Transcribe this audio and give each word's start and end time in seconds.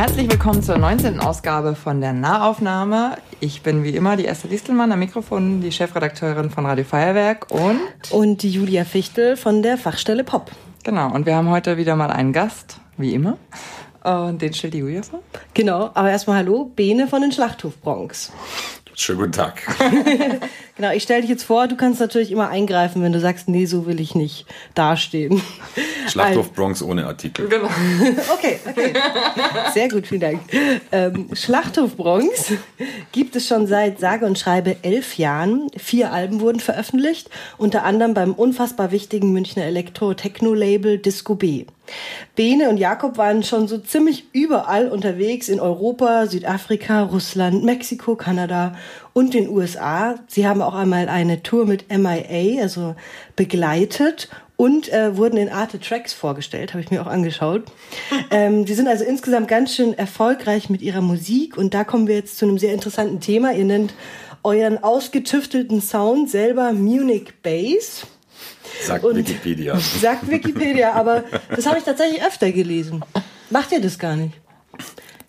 Herzlich 0.00 0.30
willkommen 0.30 0.62
zur 0.62 0.78
19. 0.78 1.20
Ausgabe 1.20 1.74
von 1.74 2.00
der 2.00 2.14
Nahaufnahme. 2.14 3.18
Ich 3.38 3.60
bin 3.60 3.84
wie 3.84 3.90
immer 3.90 4.16
die 4.16 4.24
Esther 4.24 4.48
Distelmann 4.48 4.90
am 4.92 4.98
Mikrofon, 4.98 5.60
die 5.60 5.70
Chefredakteurin 5.70 6.48
von 6.48 6.64
Radio 6.64 6.86
Feuerwerk 6.86 7.50
und... 7.50 7.82
Und 8.10 8.42
die 8.42 8.48
Julia 8.48 8.86
Fichtel 8.86 9.36
von 9.36 9.62
der 9.62 9.76
Fachstelle 9.76 10.24
Pop. 10.24 10.52
Genau, 10.84 11.12
und 11.12 11.26
wir 11.26 11.36
haben 11.36 11.50
heute 11.50 11.76
wieder 11.76 11.96
mal 11.96 12.10
einen 12.10 12.32
Gast, 12.32 12.80
wie 12.96 13.12
immer. 13.12 13.36
Und 14.02 14.40
den 14.40 14.54
stellt 14.54 14.72
die 14.72 14.78
Julia 14.78 15.02
vor. 15.02 15.20
Genau, 15.52 15.90
aber 15.92 16.10
erstmal 16.10 16.38
hallo, 16.38 16.72
Bene 16.74 17.06
von 17.06 17.20
den 17.20 17.30
Schlachthof 17.30 17.78
Bronx. 17.82 18.32
Schönen 19.00 19.18
guten 19.18 19.32
Tag. 19.32 19.62
genau, 20.76 20.92
ich 20.92 21.04
stelle 21.04 21.22
dich 21.22 21.30
jetzt 21.30 21.44
vor, 21.44 21.68
du 21.68 21.74
kannst 21.74 22.00
natürlich 22.00 22.30
immer 22.30 22.50
eingreifen, 22.50 23.02
wenn 23.02 23.14
du 23.14 23.18
sagst, 23.18 23.48
nee, 23.48 23.64
so 23.64 23.86
will 23.86 23.98
ich 23.98 24.14
nicht 24.14 24.44
dastehen. 24.74 25.40
Schlachthof 26.06 26.52
Bronx 26.52 26.82
ohne 26.82 27.06
Artikel. 27.06 27.48
Genau. 27.48 27.70
okay, 28.34 28.58
okay. 28.68 28.92
Sehr 29.72 29.88
gut, 29.88 30.06
vielen 30.06 30.20
Dank. 30.20 30.40
Ähm, 30.92 31.30
Schlachthof 31.32 31.96
Bronx 31.96 32.52
gibt 33.12 33.36
es 33.36 33.48
schon 33.48 33.66
seit 33.66 34.00
sage 34.00 34.26
und 34.26 34.38
schreibe 34.38 34.76
elf 34.82 35.16
Jahren. 35.16 35.70
Vier 35.78 36.12
Alben 36.12 36.40
wurden 36.40 36.60
veröffentlicht, 36.60 37.30
unter 37.56 37.84
anderem 37.84 38.12
beim 38.12 38.34
unfassbar 38.34 38.92
wichtigen 38.92 39.32
Münchner 39.32 39.64
Elektro-Techno-Label 39.64 40.98
Disco 40.98 41.36
B. 41.36 41.64
Bene 42.36 42.68
und 42.68 42.76
Jakob 42.76 43.18
waren 43.18 43.42
schon 43.42 43.68
so 43.68 43.78
ziemlich 43.78 44.26
überall 44.32 44.88
unterwegs 44.88 45.48
in 45.48 45.60
Europa, 45.60 46.26
Südafrika, 46.26 47.02
Russland, 47.02 47.64
Mexiko, 47.64 48.16
Kanada 48.16 48.76
und 49.12 49.34
den 49.34 49.48
USA. 49.48 50.16
Sie 50.26 50.46
haben 50.46 50.62
auch 50.62 50.74
einmal 50.74 51.08
eine 51.08 51.42
Tour 51.42 51.66
mit 51.66 51.86
MIA, 51.90 52.62
also 52.62 52.94
begleitet 53.36 54.28
und 54.56 54.92
äh, 54.92 55.16
wurden 55.16 55.38
in 55.38 55.48
Arte 55.48 55.80
Tracks 55.80 56.12
vorgestellt, 56.12 56.74
habe 56.74 56.82
ich 56.82 56.90
mir 56.90 57.00
auch 57.00 57.06
angeschaut. 57.06 57.64
ähm, 58.30 58.66
die 58.66 58.74
sind 58.74 58.88
also 58.88 59.04
insgesamt 59.04 59.48
ganz 59.48 59.74
schön 59.74 59.96
erfolgreich 59.96 60.68
mit 60.68 60.82
ihrer 60.82 61.00
Musik 61.00 61.56
und 61.56 61.72
da 61.72 61.82
kommen 61.82 62.06
wir 62.06 62.16
jetzt 62.16 62.36
zu 62.36 62.44
einem 62.44 62.58
sehr 62.58 62.74
interessanten 62.74 63.20
Thema. 63.20 63.52
Ihr 63.54 63.64
nennt 63.64 63.94
euren 64.42 64.82
ausgetüftelten 64.82 65.80
Sound 65.80 66.30
selber 66.30 66.72
Munich 66.72 67.32
Bass. 67.42 68.06
Sagt 68.82 69.04
und 69.04 69.16
Wikipedia. 69.16 69.78
Sagt 70.00 70.30
Wikipedia, 70.30 70.92
aber 70.92 71.24
das 71.54 71.66
habe 71.66 71.78
ich 71.78 71.84
tatsächlich 71.84 72.22
öfter 72.24 72.50
gelesen. 72.52 73.04
Macht 73.50 73.72
ihr 73.72 73.80
das 73.80 73.98
gar 73.98 74.16
nicht? 74.16 74.34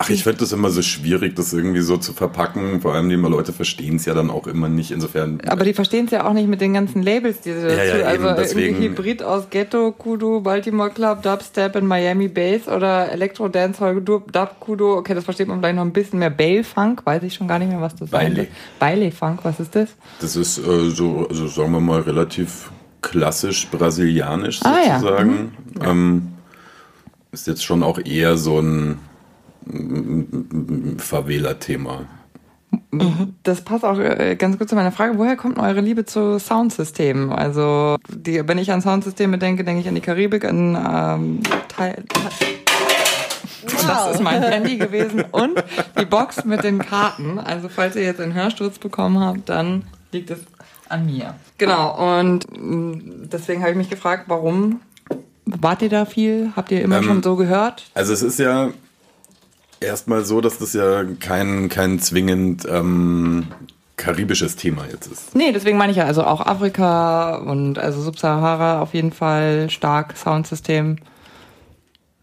Ach, 0.02 0.10
ich 0.10 0.24
finde 0.24 0.40
das 0.40 0.50
immer 0.50 0.70
so 0.70 0.82
schwierig, 0.82 1.36
das 1.36 1.52
irgendwie 1.52 1.80
so 1.80 1.96
zu 1.96 2.12
verpacken. 2.12 2.80
Vor 2.80 2.92
allem 2.92 3.08
die 3.08 3.14
Leute 3.14 3.52
verstehen 3.52 3.96
es 3.96 4.04
ja 4.04 4.14
dann 4.14 4.30
auch 4.30 4.48
immer 4.48 4.68
nicht. 4.68 4.90
Insofern. 4.90 5.40
Aber 5.46 5.64
die 5.64 5.74
verstehen 5.74 6.06
es 6.06 6.10
ja 6.10 6.26
auch 6.26 6.32
nicht 6.32 6.48
mit 6.48 6.60
den 6.60 6.74
ganzen 6.74 7.04
Labels, 7.04 7.40
die 7.40 7.52
sie 7.52 7.62
dazu. 7.62 7.76
Ja, 7.76 7.98
ja, 7.98 8.06
also 8.06 8.26
eben, 8.26 8.36
deswegen, 8.36 8.82
irgendwie 8.82 8.88
Hybrid 8.88 9.22
aus 9.22 9.48
Ghetto, 9.48 9.92
Kudo, 9.92 10.40
Baltimore 10.40 10.90
Club, 10.90 11.22
Dubstep 11.22 11.76
in 11.76 11.86
Miami 11.86 12.26
Bass 12.26 12.66
oder 12.66 13.12
Elektro 13.12 13.46
Dancehall, 13.46 14.00
Dub, 14.00 14.32
Kudo. 14.58 14.96
Okay, 14.96 15.14
das 15.14 15.24
versteht 15.24 15.46
man 15.46 15.60
vielleicht 15.60 15.76
noch 15.76 15.84
ein 15.84 15.92
bisschen 15.92 16.18
mehr. 16.18 16.30
Bail 16.30 16.64
Funk, 16.64 17.02
weiß 17.06 17.22
ich 17.22 17.34
schon 17.34 17.46
gar 17.46 17.60
nicht 17.60 17.68
mehr, 17.68 17.80
was 17.80 17.92
das 17.92 18.02
ist. 18.02 18.10
Baile. 18.10 18.48
Baile 18.80 19.12
Funk, 19.12 19.40
was 19.44 19.60
ist 19.60 19.76
das? 19.76 19.90
Das 20.20 20.34
ist 20.34 20.58
äh, 20.58 20.90
so, 20.90 21.28
also 21.28 21.46
sagen 21.46 21.70
wir 21.70 21.80
mal, 21.80 22.00
relativ 22.00 22.72
klassisch 23.02 23.66
brasilianisch 23.68 24.60
Ah, 24.64 24.98
sozusagen. 25.00 25.52
ja. 25.80 25.90
Ähm, 25.90 26.28
ist 27.32 27.46
jetzt 27.46 27.64
schon 27.64 27.82
auch 27.82 27.98
eher 27.98 28.36
so 28.36 28.60
ein 28.60 28.98
Favela-Thema. 30.98 32.04
Das 33.42 33.60
passt 33.62 33.84
auch 33.84 33.98
äh, 33.98 34.34
ganz 34.36 34.58
gut 34.58 34.68
zu 34.68 34.74
meiner 34.74 34.92
Frage. 34.92 35.18
Woher 35.18 35.36
kommt 35.36 35.58
eure 35.58 35.80
Liebe 35.80 36.04
zu 36.06 36.38
Soundsystemen? 36.38 37.30
Also, 37.30 37.96
die, 38.08 38.46
wenn 38.48 38.58
ich 38.58 38.72
an 38.72 38.80
Soundsysteme 38.80 39.36
denke, 39.38 39.62
denke 39.64 39.82
ich 39.82 39.88
an 39.88 39.94
die 39.94 40.00
Karibik, 40.00 40.44
an 40.44 40.74
ähm, 40.74 41.40
Teil. 41.68 42.04
Und 43.62 43.88
das 43.88 44.14
ist 44.14 44.22
mein 44.22 44.42
Handy 44.42 44.76
gewesen 44.76 45.24
und 45.30 45.62
die 46.00 46.04
Box 46.06 46.44
mit 46.44 46.64
den 46.64 46.78
Karten. 46.78 47.38
Also 47.38 47.68
falls 47.68 47.94
ihr 47.94 48.02
jetzt 48.02 48.20
einen 48.20 48.34
Hörsturz 48.34 48.78
bekommen 48.78 49.20
habt, 49.20 49.48
dann 49.48 49.84
liegt 50.10 50.30
es 50.30 50.40
an 50.92 51.06
mir. 51.06 51.34
Genau, 51.58 52.20
und 52.20 52.46
mh, 52.50 53.26
deswegen 53.32 53.60
habe 53.62 53.72
ich 53.72 53.76
mich 53.76 53.90
gefragt, 53.90 54.24
warum 54.28 54.80
wart 55.44 55.82
ihr 55.82 55.88
da 55.88 56.04
viel? 56.04 56.52
Habt 56.54 56.70
ihr 56.70 56.82
immer 56.82 56.98
Ähm, 56.98 57.04
schon 57.04 57.22
so 57.22 57.36
gehört? 57.36 57.84
Also 57.94 58.12
es 58.12 58.22
ist 58.22 58.38
ja 58.38 58.70
erstmal 59.80 60.24
so, 60.24 60.40
dass 60.40 60.58
das 60.58 60.72
ja 60.72 61.04
kein, 61.20 61.68
kein 61.68 61.98
zwingend 61.98 62.66
ähm, 62.70 63.48
karibisches 63.96 64.56
Thema 64.56 64.82
jetzt 64.90 65.06
ist. 65.06 65.34
Nee, 65.34 65.52
deswegen 65.52 65.76
meine 65.78 65.90
ich 65.92 65.98
ja, 65.98 66.04
also 66.04 66.24
auch 66.24 66.40
Afrika 66.40 67.36
und 67.36 67.78
also 67.78 68.00
Subsahara 68.00 68.80
auf 68.80 68.94
jeden 68.94 69.12
Fall 69.12 69.68
stark 69.70 70.16
Soundsystem. 70.16 70.96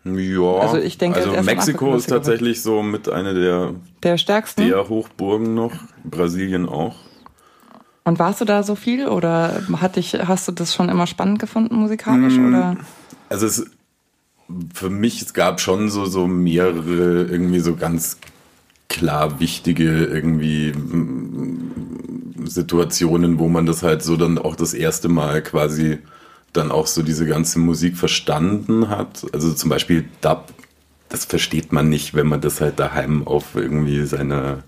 Ja, 0.05 0.59
Also 0.61 0.77
ich 0.77 0.97
denke, 0.97 1.19
also 1.19 1.41
Mexiko 1.43 1.95
ist 1.95 2.07
tatsächlich 2.09 2.61
so 2.63 2.81
mit 2.81 3.09
einer 3.09 3.33
der, 3.33 3.73
Der 4.01 4.17
stärksten. 4.17 4.65
der 4.67 4.87
Hochburgen 4.89 5.53
noch, 5.53 5.73
Brasilien 6.05 6.67
auch. 6.67 6.95
Und 8.03 8.19
warst 8.19 8.41
du 8.41 8.45
da 8.45 8.63
so 8.63 8.75
viel 8.75 9.07
oder 9.07 9.61
hat 9.79 9.95
dich, 9.95 10.13
hast 10.13 10.47
du 10.47 10.51
das 10.51 10.73
schon 10.73 10.89
immer 10.89 11.07
spannend 11.07 11.39
gefunden 11.39 11.75
musikalisch 11.75 12.37
Mm. 12.37 12.47
oder? 12.47 12.77
Also 13.29 13.45
es, 13.45 13.65
für 14.73 14.89
mich, 14.89 15.21
es 15.21 15.33
gab 15.33 15.61
schon 15.61 15.89
so, 15.89 16.05
so 16.05 16.27
mehrere 16.27 17.23
irgendwie 17.23 17.59
so 17.59 17.75
ganz 17.75 18.17
klar 18.87 19.39
wichtige 19.39 20.05
irgendwie 20.05 20.71
mm, 20.73 22.45
Situationen, 22.45 23.37
wo 23.37 23.47
man 23.47 23.65
das 23.65 23.83
halt 23.83 24.01
so 24.01 24.17
dann 24.17 24.37
auch 24.37 24.55
das 24.55 24.73
erste 24.73 25.09
Mal 25.09 25.43
quasi 25.43 25.99
dann 26.53 26.71
auch 26.71 26.87
so 26.87 27.03
diese 27.03 27.27
ganze 27.27 27.59
Musik 27.59 27.95
verstanden 27.95 28.89
hat. 28.89 29.25
Also 29.33 29.53
zum 29.53 29.69
Beispiel 29.69 30.05
Dub, 30.21 30.51
das 31.09 31.25
versteht 31.25 31.71
man 31.71 31.89
nicht, 31.89 32.15
wenn 32.15 32.27
man 32.27 32.41
das 32.41 32.59
halt 32.59 32.79
daheim 32.79 33.27
auf 33.27 33.55
irgendwie 33.55 34.05
seiner 34.05 34.63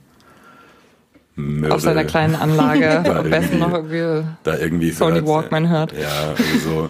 Möhre, 1.35 1.75
Auf 1.75 1.81
seiner 1.81 2.03
kleinen 2.03 2.35
Anlage 2.35 3.01
Da 3.05 3.19
am 3.19 3.29
besten 3.29 3.59
noch 3.59 3.73
irgendwie 3.73 4.27
da 4.43 4.57
irgendwie 4.57 4.91
Sony 4.91 5.15
hört. 5.15 5.27
Walkman 5.27 5.69
hört. 5.69 5.93
Ja, 5.93 6.33
also 6.37 6.69
so 6.69 6.89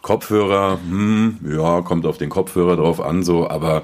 Kopfhörer, 0.00 0.78
hm, 0.88 1.38
ja, 1.48 1.80
kommt 1.82 2.06
auf 2.06 2.18
den 2.18 2.28
Kopfhörer 2.28 2.76
drauf 2.76 3.00
an, 3.00 3.22
so, 3.22 3.48
aber 3.48 3.82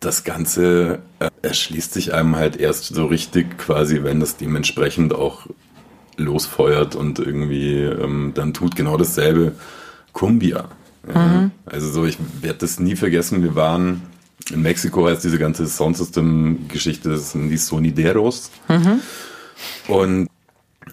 das 0.00 0.24
Ganze 0.24 1.00
äh, 1.18 1.28
erschließt 1.42 1.92
sich 1.92 2.14
einem 2.14 2.36
halt 2.36 2.56
erst 2.56 2.86
so 2.86 3.06
richtig 3.06 3.58
quasi, 3.58 4.02
wenn 4.02 4.18
das 4.18 4.36
dementsprechend 4.36 5.14
auch 5.14 5.46
losfeuert 6.16 6.94
und 6.94 7.18
irgendwie 7.18 7.82
ähm, 7.82 8.32
dann 8.34 8.54
tut 8.54 8.76
genau 8.76 8.96
dasselbe 8.96 9.52
Cumbia. 10.12 10.68
Ja. 11.12 11.50
Also 11.66 11.90
so, 11.90 12.04
ich 12.04 12.16
werde 12.40 12.60
das 12.60 12.78
nie 12.78 12.96
vergessen, 12.96 13.42
wir 13.42 13.54
waren 13.54 14.02
in 14.50 14.62
Mexiko 14.62 15.06
heißt 15.06 15.22
diese 15.22 15.38
ganze 15.38 15.66
Soundsystem-Geschichte, 15.66 17.10
das 17.10 17.32
sind 17.32 17.48
die 17.48 17.56
Sonideros. 17.56 18.50
Und 19.88 20.28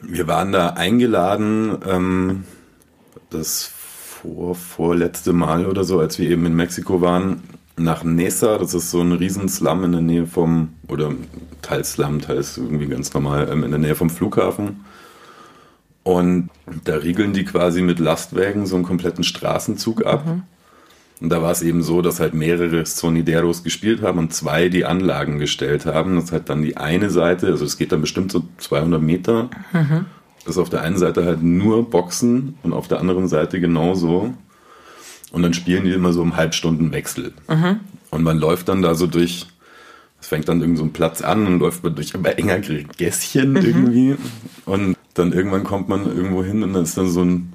wir 0.01 0.27
waren 0.27 0.51
da 0.51 0.69
eingeladen, 0.69 1.77
ähm, 1.87 2.43
das 3.29 3.71
vor, 4.21 4.55
vorletzte 4.55 5.33
Mal 5.33 5.65
oder 5.65 5.83
so, 5.83 5.99
als 5.99 6.19
wir 6.19 6.29
eben 6.29 6.45
in 6.45 6.55
Mexiko 6.55 7.01
waren, 7.01 7.43
nach 7.77 8.03
Nesa. 8.03 8.57
Das 8.57 8.73
ist 8.73 8.91
so 8.91 9.01
ein 9.01 9.13
Riesenslum 9.13 9.83
in 9.85 9.91
der 9.93 10.01
Nähe 10.01 10.27
vom, 10.27 10.73
oder 10.87 11.11
teils 11.61 11.93
Slum, 11.93 12.21
teils 12.21 12.57
irgendwie 12.57 12.87
ganz 12.87 13.13
normal, 13.13 13.49
ähm, 13.51 13.63
in 13.63 13.71
der 13.71 13.79
Nähe 13.79 13.95
vom 13.95 14.09
Flughafen. 14.09 14.85
Und 16.03 16.49
da 16.85 16.95
riegeln 16.95 17.33
die 17.33 17.45
quasi 17.45 17.81
mit 17.81 17.99
Lastwagen 17.99 18.65
so 18.65 18.75
einen 18.75 18.85
kompletten 18.85 19.23
Straßenzug 19.23 20.05
ab. 20.05 20.25
Und 21.21 21.29
da 21.29 21.41
war 21.41 21.51
es 21.51 21.61
eben 21.61 21.83
so, 21.83 22.01
dass 22.01 22.19
halt 22.21 22.33
mehrere 22.33 22.85
Sonideros 22.85 23.63
gespielt 23.63 24.01
haben 24.01 24.19
und 24.19 24.33
zwei 24.33 24.69
die 24.69 24.85
Anlagen 24.85 25.37
gestellt 25.37 25.85
haben. 25.85 26.15
Das 26.15 26.25
ist 26.25 26.31
halt 26.31 26.49
dann 26.49 26.61
die 26.61 26.77
eine 26.77 27.09
Seite, 27.09 27.47
also 27.47 27.65
es 27.65 27.77
geht 27.77 27.91
dann 27.91 28.01
bestimmt 28.01 28.31
so 28.31 28.43
200 28.57 29.01
Meter. 29.01 29.49
Das 30.45 30.55
ist 30.55 30.57
auf 30.57 30.69
der 30.69 30.81
einen 30.81 30.97
Seite 30.97 31.25
halt 31.25 31.43
nur 31.43 31.89
Boxen 31.89 32.57
und 32.63 32.71
auf 32.71 32.87
der 32.87 32.99
anderen 32.99 33.27
Seite 33.27 33.59
genauso. 33.59 34.33
Und 35.31 35.43
dann 35.43 35.53
spielen 35.53 35.83
die 35.83 35.91
immer 35.91 36.13
so 36.13 36.23
im 36.23 36.37
Halbstundenwechsel. 36.37 37.33
Und 38.11 38.23
man 38.23 38.39
läuft 38.39 38.69
dann 38.69 38.81
da 38.81 38.95
so 38.95 39.05
durch, 39.05 39.45
es 40.21 40.27
fängt 40.27 40.47
dann 40.47 40.61
irgend 40.61 40.77
so 40.77 40.83
ein 40.85 40.93
Platz 40.93 41.21
an 41.21 41.45
und 41.45 41.59
läuft 41.59 41.83
man 41.83 41.95
durch 41.95 42.13
immer 42.13 42.37
enger 42.37 42.59
Gässchen 42.59 43.57
irgendwie. 43.57 44.15
Und 44.65 44.95
dann 45.13 45.33
irgendwann 45.33 45.65
kommt 45.65 45.89
man 45.89 46.05
irgendwo 46.07 46.43
hin 46.43 46.63
und 46.63 46.73
dann 46.73 46.83
ist 46.83 46.97
dann 46.97 47.09
so 47.09 47.23
ein 47.23 47.53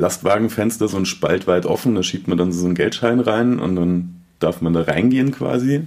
Lastwagenfenster, 0.00 0.88
so 0.88 0.96
ein 0.96 1.06
Spalt 1.06 1.46
weit 1.46 1.66
offen, 1.66 1.94
da 1.94 2.02
schiebt 2.02 2.26
man 2.26 2.38
dann 2.38 2.52
so 2.52 2.64
einen 2.64 2.74
Geldschein 2.74 3.20
rein 3.20 3.58
und 3.58 3.76
dann 3.76 4.22
darf 4.38 4.60
man 4.62 4.72
da 4.72 4.82
reingehen 4.82 5.30
quasi. 5.30 5.82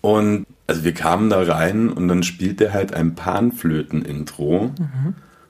Und 0.00 0.46
also 0.68 0.84
wir 0.84 0.94
kamen 0.94 1.28
da 1.30 1.42
rein 1.42 1.88
und 1.88 2.08
dann 2.08 2.22
spielt 2.22 2.60
der 2.60 2.72
halt 2.72 2.94
ein 2.94 3.14
Panflöten-Intro. 3.16 4.70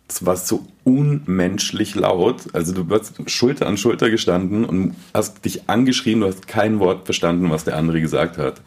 Das 0.09 0.25
war 0.25 0.37
so 0.37 0.67
unmenschlich 0.85 1.95
laut. 1.95 2.55
Also 2.55 2.73
du 2.73 2.89
wirst 2.89 3.15
Schulter 3.31 3.67
an 3.67 3.77
Schulter 3.77 4.09
gestanden 4.09 4.65
und 4.65 4.95
hast 5.13 5.45
dich 5.45 5.69
angeschrien, 5.69 6.21
du 6.21 6.27
hast 6.27 6.49
kein 6.49 6.79
Wort 6.79 7.05
verstanden, 7.05 7.51
was 7.51 7.65
der 7.65 7.77
andere 7.77 8.01
gesagt 8.01 8.39
hat. 8.39 8.63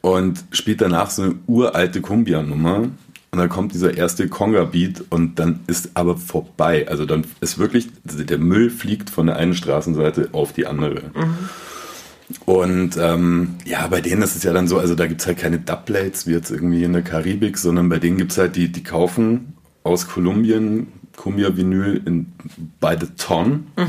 Und 0.00 0.44
spielt 0.52 0.80
danach 0.80 1.10
so 1.10 1.22
eine 1.22 1.34
uralte 1.46 2.00
Kumbia-Nummer. 2.00 2.88
Und 3.34 3.38
dann 3.38 3.48
kommt 3.48 3.72
dieser 3.72 3.96
erste 3.96 4.28
Conga-Beat 4.28 5.04
und 5.08 5.38
dann 5.38 5.60
ist 5.66 5.92
aber 5.94 6.18
vorbei. 6.18 6.86
Also 6.86 7.06
dann 7.06 7.24
ist 7.40 7.56
wirklich, 7.56 7.88
der 8.04 8.36
Müll 8.36 8.68
fliegt 8.68 9.08
von 9.08 9.26
der 9.26 9.36
einen 9.36 9.54
Straßenseite 9.54 10.28
auf 10.32 10.52
die 10.52 10.66
andere. 10.66 11.04
Mhm. 11.14 11.48
Und 12.44 12.96
ähm, 12.98 13.54
ja, 13.64 13.86
bei 13.86 14.02
denen 14.02 14.20
ist 14.20 14.36
es 14.36 14.42
ja 14.42 14.52
dann 14.52 14.68
so, 14.68 14.78
also 14.78 14.94
da 14.94 15.06
gibt 15.06 15.22
es 15.22 15.26
halt 15.26 15.38
keine 15.38 15.58
Dubplates 15.58 16.26
wie 16.26 16.32
jetzt 16.32 16.50
irgendwie 16.50 16.84
in 16.84 16.92
der 16.92 17.00
Karibik, 17.00 17.56
sondern 17.56 17.88
bei 17.88 17.98
denen 17.98 18.18
gibt 18.18 18.32
es 18.32 18.38
halt 18.38 18.54
die, 18.54 18.70
die 18.70 18.82
kaufen 18.82 19.54
aus 19.82 20.08
Kolumbien 20.08 20.88
Cumbia 21.16 21.56
Vinyl 21.56 22.02
in, 22.04 22.32
by 22.80 22.96
the 23.00 23.06
Ton. 23.16 23.66
Mhm. 23.76 23.86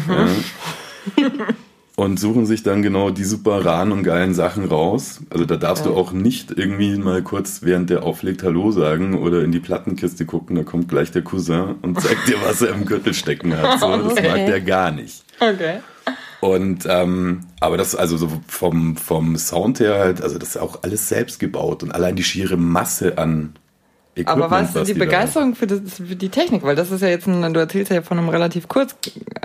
Ja, 1.18 1.48
und 1.96 2.20
suchen 2.20 2.46
sich 2.46 2.64
dann 2.64 2.82
genau 2.82 3.12
die 3.12 3.24
super 3.24 3.64
raren 3.64 3.92
und 3.92 4.04
geilen 4.04 4.34
Sachen 4.34 4.66
raus. 4.66 5.22
Also 5.30 5.46
da 5.46 5.58
darfst 5.58 5.86
ja. 5.86 5.92
du 5.92 5.98
auch 5.98 6.12
nicht 6.12 6.52
irgendwie 6.52 6.98
mal 6.98 7.22
kurz 7.22 7.62
während 7.62 7.90
der 7.90 8.04
auflegt 8.04 8.42
Hallo 8.44 8.72
sagen 8.72 9.20
oder 9.20 9.44
in 9.44 9.52
die 9.52 9.60
Plattenkiste 9.60 10.26
gucken, 10.26 10.56
da 10.56 10.64
kommt 10.64 10.90
gleich 10.90 11.12
der 11.12 11.22
Cousin 11.22 11.76
und 11.82 12.02
zeigt 12.02 12.28
dir, 12.28 12.38
was 12.44 12.62
er 12.62 12.70
im 12.70 12.86
Gürtel 12.86 13.14
stecken 13.14 13.56
hat. 13.56 13.80
So, 13.80 13.96
das 13.98 14.14
okay. 14.14 14.28
mag 14.28 14.46
der 14.48 14.62
gar 14.62 14.92
nicht. 14.92 15.24
Okay. 15.40 15.80
Und 16.42 16.86
ähm, 16.90 17.42
aber 17.60 17.78
das 17.78 17.96
also 17.96 18.18
so 18.18 18.30
vom, 18.48 18.98
vom 18.98 19.38
Sound 19.38 19.80
her 19.80 20.00
halt, 20.00 20.22
also 20.22 20.38
das 20.38 20.50
ist 20.50 20.58
auch 20.58 20.84
alles 20.84 21.08
selbst 21.08 21.40
gebaut 21.40 21.84
und 21.84 21.92
allein 21.94 22.16
die 22.16 22.24
schiere 22.24 22.58
Masse 22.58 23.18
an 23.18 23.54
Equipment, 24.16 24.44
Aber 24.44 24.52
was 24.52 24.76
ist 24.76 24.88
die, 24.90 24.94
die 24.94 25.00
Begeisterung 25.00 25.56
für, 25.56 25.66
das, 25.66 25.80
für, 25.96 26.16
die 26.16 26.30
Technik? 26.30 26.62
Weil 26.64 26.76
das 26.76 26.92
ist 26.92 27.02
ja 27.02 27.08
jetzt, 27.08 27.28
ein, 27.28 27.54
du 27.54 27.60
erzählst 27.60 27.92
ja 27.92 28.04
von 28.04 28.20
einem 28.20 28.30
relativ 28.30 28.68
kurz, 28.68 28.96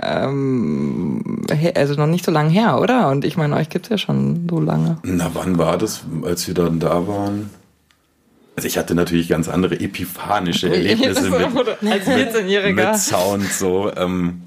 ähm, 0.01 1.43
also 1.73 1.95
noch 1.95 2.05
nicht 2.05 2.23
so 2.23 2.31
lange 2.31 2.51
her, 2.51 2.79
oder? 2.79 3.09
Und 3.09 3.25
ich 3.25 3.35
meine, 3.35 3.55
euch 3.55 3.69
gibt's 3.69 3.89
ja 3.89 3.97
schon 3.97 4.47
so 4.47 4.59
lange. 4.59 4.97
Na, 5.03 5.31
wann 5.33 5.57
war 5.57 5.79
das, 5.79 6.03
als 6.23 6.47
wir 6.47 6.53
dann 6.53 6.79
da 6.79 7.07
waren? 7.07 7.49
Also 8.55 8.67
ich 8.67 8.77
hatte 8.77 8.93
natürlich 8.93 9.27
ganz 9.29 9.49
andere 9.49 9.79
epiphanische 9.79 10.69
Erlebnisse 10.73 11.29
mit, 11.31 11.91
als 11.91 12.05
14-Jähriger. 12.05 12.73
mit 12.73 12.97
Sound 12.97 13.51
so. 13.51 13.91
Ähm, 13.95 14.43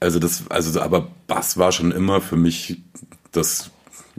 also 0.00 0.18
das, 0.18 0.44
also 0.48 0.80
aber 0.80 1.06
Bass 1.28 1.56
war 1.56 1.70
schon 1.70 1.92
immer 1.92 2.20
für 2.20 2.36
mich 2.36 2.80
das 3.30 3.70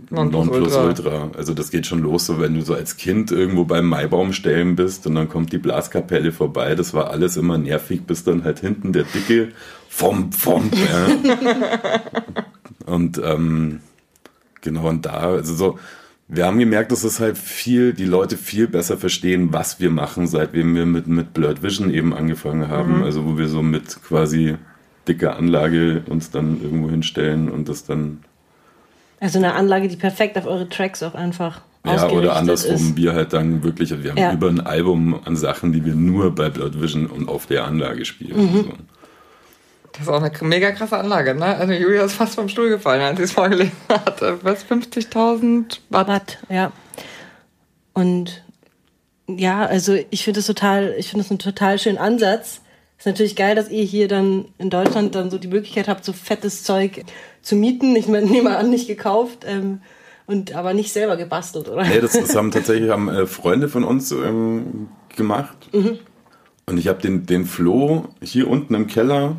Nonplusultra. 0.09 1.31
Also 1.35 1.53
das 1.53 1.71
geht 1.71 1.85
schon 1.85 1.99
los, 1.99 2.25
so 2.25 2.39
wenn 2.39 2.53
du 2.53 2.61
so 2.61 2.73
als 2.73 2.97
Kind 2.97 3.31
irgendwo 3.31 3.65
beim 3.65 3.87
Maibaumstellen 3.87 4.75
bist 4.75 5.07
und 5.07 5.15
dann 5.15 5.27
kommt 5.27 5.51
die 5.51 5.57
Blaskapelle 5.57 6.31
vorbei. 6.31 6.75
Das 6.75 6.93
war 6.93 7.09
alles 7.09 7.37
immer 7.37 7.57
nervig, 7.57 8.03
bis 8.05 8.23
dann 8.23 8.43
halt 8.43 8.59
hinten 8.59 8.93
der 8.93 9.03
dicke 9.03 9.49
vom 9.89 10.31
vom. 10.31 10.69
Ja. 10.87 12.01
und 12.85 13.19
ähm, 13.23 13.79
genau 14.61 14.87
und 14.89 15.05
da, 15.05 15.31
also 15.31 15.53
so. 15.53 15.79
Wir 16.29 16.45
haben 16.45 16.59
gemerkt, 16.59 16.91
dass 16.91 17.05
es 17.05 17.21
halt 17.21 17.37
viel, 17.37 17.93
die 17.93 18.03
Leute 18.03 18.35
viel 18.35 18.67
besser 18.67 18.97
verstehen, 18.97 19.53
was 19.53 19.79
wir 19.79 19.89
machen, 19.89 20.27
seitdem 20.27 20.75
wir 20.75 20.85
mit, 20.85 21.07
mit 21.07 21.33
Blurred 21.33 21.63
Vision 21.63 21.89
eben 21.89 22.13
angefangen 22.13 22.67
haben. 22.67 22.97
Mhm. 22.97 23.03
Also 23.03 23.25
wo 23.25 23.37
wir 23.37 23.47
so 23.47 23.61
mit 23.61 24.03
quasi 24.03 24.57
dicker 25.07 25.37
Anlage 25.37 26.03
uns 26.09 26.29
dann 26.29 26.61
irgendwo 26.61 26.89
hinstellen 26.89 27.49
und 27.49 27.69
das 27.69 27.85
dann 27.85 28.19
also 29.19 29.39
eine 29.39 29.53
Anlage, 29.53 29.87
die 29.87 29.95
perfekt 29.95 30.37
auf 30.37 30.45
eure 30.45 30.69
Tracks 30.69 31.01
auch 31.03 31.15
einfach 31.15 31.61
ja, 31.85 32.09
oder 32.09 32.35
andersrum, 32.35 32.75
ist. 32.75 32.97
wir 32.97 33.13
halt 33.13 33.33
dann 33.33 33.63
wirklich, 33.63 33.91
wir 34.03 34.11
haben 34.11 34.17
ja. 34.17 34.33
über 34.33 34.49
ein 34.49 34.59
Album 34.59 35.19
an 35.23 35.37
Sachen, 35.37 35.71
die 35.71 35.85
wir 35.85 35.95
nur 35.95 36.35
bei 36.35 36.49
Blood 36.49 36.81
Vision 36.81 37.07
und 37.07 37.29
auf 37.29 37.45
der 37.45 37.65
Anlage 37.65 38.03
spielen. 38.05 38.37
Mhm. 38.37 38.63
So. 38.63 38.73
Das 39.93 40.01
ist 40.01 40.09
auch 40.09 40.21
eine 40.21 40.31
mega 40.41 40.71
krasse 40.71 40.97
Anlage, 40.97 41.33
ne? 41.33 41.45
Also 41.45 41.73
Julia 41.73 42.03
ist 42.03 42.13
fast 42.13 42.35
vom 42.35 42.49
Stuhl 42.49 42.69
gefallen, 42.69 43.01
als 43.01 43.17
sie 43.17 43.23
es 43.23 43.31
vorgelesen 43.31 43.71
hat. 43.89 44.21
Was, 44.43 44.65
50.000 44.65 45.79
Watt? 45.89 46.07
Watt, 46.07 46.37
ja. 46.49 46.71
Und 47.93 48.43
ja, 49.27 49.65
also 49.65 49.97
ich 50.09 50.23
finde 50.23 50.41
es 50.41 50.45
total, 50.45 50.93
ich 50.97 51.09
finde 51.09 51.25
es 51.25 51.31
einen 51.31 51.39
total 51.39 51.79
schönen 51.79 51.97
Ansatz. 51.97 52.61
Ist 52.97 53.05
natürlich 53.05 53.35
geil, 53.35 53.55
dass 53.55 53.69
ihr 53.69 53.83
hier 53.83 54.07
dann 54.07 54.45
in 54.57 54.69
Deutschland 54.69 55.15
dann 55.15 55.29
so 55.29 55.37
die 55.37 55.47
Möglichkeit 55.47 55.87
habt, 55.87 56.03
so 56.03 56.13
fettes 56.13 56.63
Zeug 56.63 57.03
zu 57.47 57.55
mieten. 57.55 57.95
Ich 57.95 58.07
nehme 58.07 58.57
an, 58.57 58.69
nicht 58.69 58.87
gekauft. 58.87 59.45
Ähm, 59.45 59.81
und 60.25 60.53
aber 60.53 60.73
nicht 60.73 60.91
selber 60.91 61.15
gebastelt, 61.15 61.69
oder? 61.69 61.83
Nee, 61.83 62.01
das, 62.01 62.11
das 62.11 62.35
haben 62.35 62.51
tatsächlich 62.51 62.89
haben, 62.89 63.07
äh, 63.07 63.25
Freunde 63.25 63.69
von 63.69 63.85
uns 63.85 64.11
ähm, 64.11 64.89
gemacht. 65.15 65.69
Mhm. 65.71 65.99
Und 66.65 66.77
ich 66.77 66.89
habe 66.89 67.01
den, 67.01 67.25
den 67.25 67.45
Flo 67.45 68.09
hier 68.21 68.49
unten 68.49 68.73
im 68.73 68.87
Keller 68.87 69.37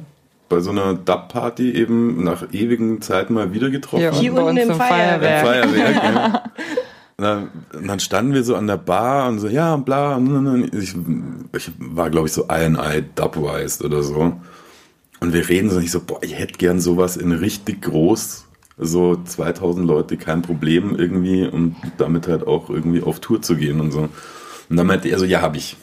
bei 0.49 0.61
so 0.61 0.71
einer 0.71 0.95
Dub-Party 0.95 1.73
eben 1.73 2.25
nach 2.25 2.55
ewigen 2.55 3.03
Zeiten 3.03 3.35
mal 3.35 3.53
wieder 3.53 3.69
getroffen. 3.69 4.03
Ja, 4.03 4.15
hier 4.15 4.33
unten 4.33 4.57
im 4.57 4.75
Feuerwerk. 4.75 5.65
Im 5.65 5.71
Feuerwerk 5.71 5.95
ja. 5.95 6.43
Und 7.19 7.89
dann, 7.89 7.99
standen 7.99 8.33
wir 8.33 8.45
so 8.45 8.55
an 8.55 8.69
der 8.69 8.77
Bar 8.77 9.29
und 9.29 9.41
so, 9.41 9.49
ja, 9.49 9.75
bla. 9.75 10.21
Ich, 10.71 10.95
ich 11.53 11.73
war, 11.79 12.11
glaube 12.11 12.29
ich, 12.29 12.33
so 12.33 12.47
ein 12.47 12.77
Eye 12.77 13.03
Dubwise 13.17 13.85
oder 13.85 14.05
so. 14.05 14.35
Und 15.21 15.33
wir 15.33 15.49
reden 15.49 15.71
so 15.71 15.81
nicht 15.81 15.91
so, 15.91 16.01
boah, 16.01 16.23
ich 16.23 16.39
hätte 16.39 16.59
gern 16.59 16.81
sowas 16.81 17.17
in 17.17 17.33
richtig 17.33 17.83
groß, 17.83 18.47
so 18.77 19.17
2000 19.17 19.87
Leute, 19.87 20.17
kein 20.17 20.43
Problem 20.43 20.95
irgendwie 20.97 21.47
und 21.47 21.77
damit 21.97 22.29
halt 22.29 22.47
auch 22.47 22.71
irgendwie 22.71 23.03
auf 23.03 23.21
Tour 23.21 23.43
zu 23.43 23.57
gehen 23.57 23.81
und 23.81 23.91
so. 23.91 24.09
Und 24.69 24.77
dann 24.77 24.87
meinte 24.87 25.09
er 25.09 25.19
so, 25.19 25.25
ja, 25.25 25.41
hab 25.41 25.57
ich. 25.57 25.77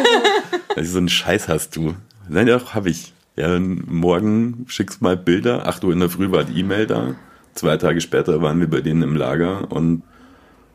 also 0.76 0.92
so 0.92 0.98
einen 0.98 1.08
Scheiß 1.08 1.48
hast 1.48 1.74
du. 1.76 1.94
Nein, 2.28 2.46
ja, 2.46 2.60
hab 2.74 2.86
ich. 2.86 3.12
Ja, 3.36 3.58
morgen 3.58 4.66
schickst 4.68 5.00
mal 5.00 5.16
Bilder. 5.16 5.66
Acht 5.66 5.82
Uhr 5.84 5.92
in 5.92 6.00
der 6.00 6.10
Früh 6.10 6.30
war 6.30 6.44
die 6.44 6.60
E-Mail 6.60 6.86
da. 6.86 7.14
Zwei 7.54 7.76
Tage 7.78 8.00
später 8.00 8.42
waren 8.42 8.60
wir 8.60 8.68
bei 8.68 8.80
denen 8.80 9.02
im 9.02 9.16
Lager 9.16 9.70
und 9.72 10.02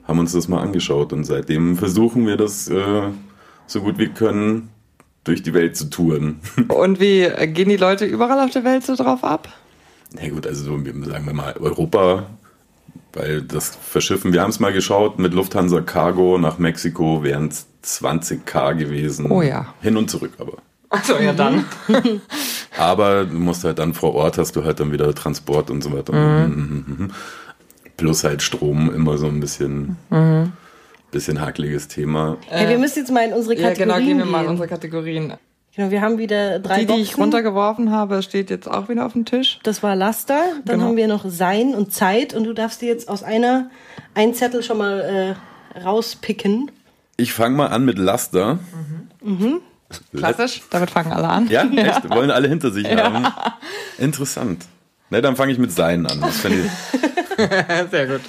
haben 0.07 0.19
uns 0.19 0.34
das 0.34 0.48
mal 0.48 0.62
angeschaut. 0.62 1.13
Und 1.13 1.24
seitdem 1.24 1.78
versuchen 1.78 2.25
wir 2.25 2.36
das 2.36 2.68
äh, 2.68 3.10
so 3.68 3.81
gut 3.81 3.98
wir 3.98 4.10
können 4.10 4.69
durch 5.27 5.44
die 5.44 5.53
Welt 5.53 5.75
zu 5.75 5.89
touren. 5.89 6.39
Und 6.68 7.00
wie 7.00 7.29
gehen 7.47 7.69
die 7.69 7.77
Leute 7.77 8.06
überall 8.06 8.39
auf 8.39 8.51
der 8.51 8.63
Welt 8.63 8.85
so 8.85 8.95
drauf 8.95 9.24
ab? 9.24 9.50
Na 10.13 10.27
gut, 10.29 10.47
also 10.47 10.63
so, 10.63 10.71
sagen 11.06 11.25
wir 11.25 11.33
mal 11.33 11.56
Europa, 11.59 12.27
weil 13.13 13.41
das 13.41 13.75
Verschiffen, 13.75 14.31
wir 14.31 14.41
haben 14.41 14.51
es 14.51 14.59
mal 14.59 14.71
geschaut, 14.71 15.19
mit 15.19 15.33
Lufthansa 15.33 15.81
Cargo 15.81 16.38
nach 16.38 16.59
Mexiko 16.59 17.24
wären 17.24 17.50
es 17.50 17.68
20k 17.83 18.75
gewesen. 18.75 19.31
Oh 19.31 19.41
ja. 19.41 19.74
Hin 19.81 19.97
und 19.97 20.09
zurück 20.09 20.34
aber. 20.38 20.57
Achso, 20.89 21.17
ja 21.17 21.34
dann. 21.34 21.65
aber 22.77 23.25
du 23.25 23.36
musst 23.36 23.63
halt 23.63 23.79
dann 23.79 23.93
vor 23.93 24.13
Ort, 24.15 24.38
hast 24.38 24.55
du 24.55 24.63
halt 24.63 24.79
dann 24.79 24.91
wieder 24.91 25.13
Transport 25.13 25.69
und 25.69 25.84
so 25.84 25.91
weiter. 25.91 26.13
Mhm. 26.13 26.53
mhm, 26.53 26.62
mhm, 26.62 26.96
mhm. 26.98 27.12
Plus 27.98 28.24
halt 28.24 28.43
Strom 28.43 28.93
immer 28.93 29.17
so 29.17 29.25
ein 29.25 29.39
bisschen, 29.39 29.98
mhm. 30.10 30.53
Bisschen 31.17 31.41
hakeliges 31.41 31.88
Thema. 31.88 32.38
Hey, 32.47 32.69
wir 32.69 32.77
müssen 32.77 33.00
jetzt 33.00 33.12
mal 33.12 33.25
in 33.25 33.33
unsere 33.33 33.55
Kategorien 33.55 33.89
Ja, 33.89 33.95
genau, 33.95 34.05
gehen 34.05 34.17
wir 34.19 34.25
mal 34.25 34.43
in 34.43 34.51
unsere 34.51 34.67
Kategorien. 34.67 35.33
Genau, 35.75 35.89
wir 35.89 36.01
haben 36.01 36.19
wieder 36.19 36.59
drei 36.59 36.86
Die, 36.86 36.93
die 36.93 37.01
ich 37.01 37.17
runtergeworfen 37.17 37.91
habe, 37.91 38.21
steht 38.21 38.51
jetzt 38.51 38.67
auch 38.69 38.88
wieder 38.88 39.03
auf 39.03 39.13
dem 39.13 39.25
Tisch. 39.25 39.59
Das 39.63 39.81
war 39.81 39.95
Laster. 39.95 40.39
Dann 40.63 40.77
genau. 40.77 40.89
haben 40.89 40.97
wir 40.97 41.07
noch 41.07 41.25
Sein 41.27 41.74
und 41.74 41.91
Zeit. 41.91 42.36
Und 42.36 42.43
du 42.43 42.53
darfst 42.53 42.83
dir 42.83 42.88
jetzt 42.88 43.09
aus 43.09 43.24
einer 43.24 43.71
einen 44.13 44.36
Zettel 44.36 44.62
schon 44.62 44.77
mal 44.77 45.36
äh, 45.75 45.79
rauspicken. 45.79 46.69
Ich 47.17 47.33
fange 47.33 47.57
mal 47.57 47.67
an 47.67 47.83
mit 47.83 47.97
Laster. 47.97 48.59
Mhm. 49.24 49.38
Mhm. 49.38 49.62
Klassisch, 50.15 50.62
damit 50.69 50.91
fangen 50.91 51.12
alle 51.12 51.29
an. 51.29 51.47
Ja, 51.50 51.63
echt? 51.75 52.03
Ja. 52.03 52.09
Wollen 52.12 52.29
alle 52.29 52.47
hinter 52.47 52.69
sich 52.69 52.88
ja. 52.88 53.12
haben. 53.12 53.27
Interessant. 53.97 54.65
Ne, 55.09 55.21
dann 55.24 55.36
fange 55.36 55.51
ich 55.51 55.57
mit 55.57 55.71
Sein 55.71 56.05
an. 56.05 56.21
Das 56.21 56.45
ich 56.45 56.51
Sehr 57.91 58.07
gut. 58.07 58.21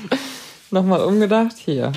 Nochmal 0.71 1.03
umgedacht. 1.05 1.57
Hier. 1.59 1.93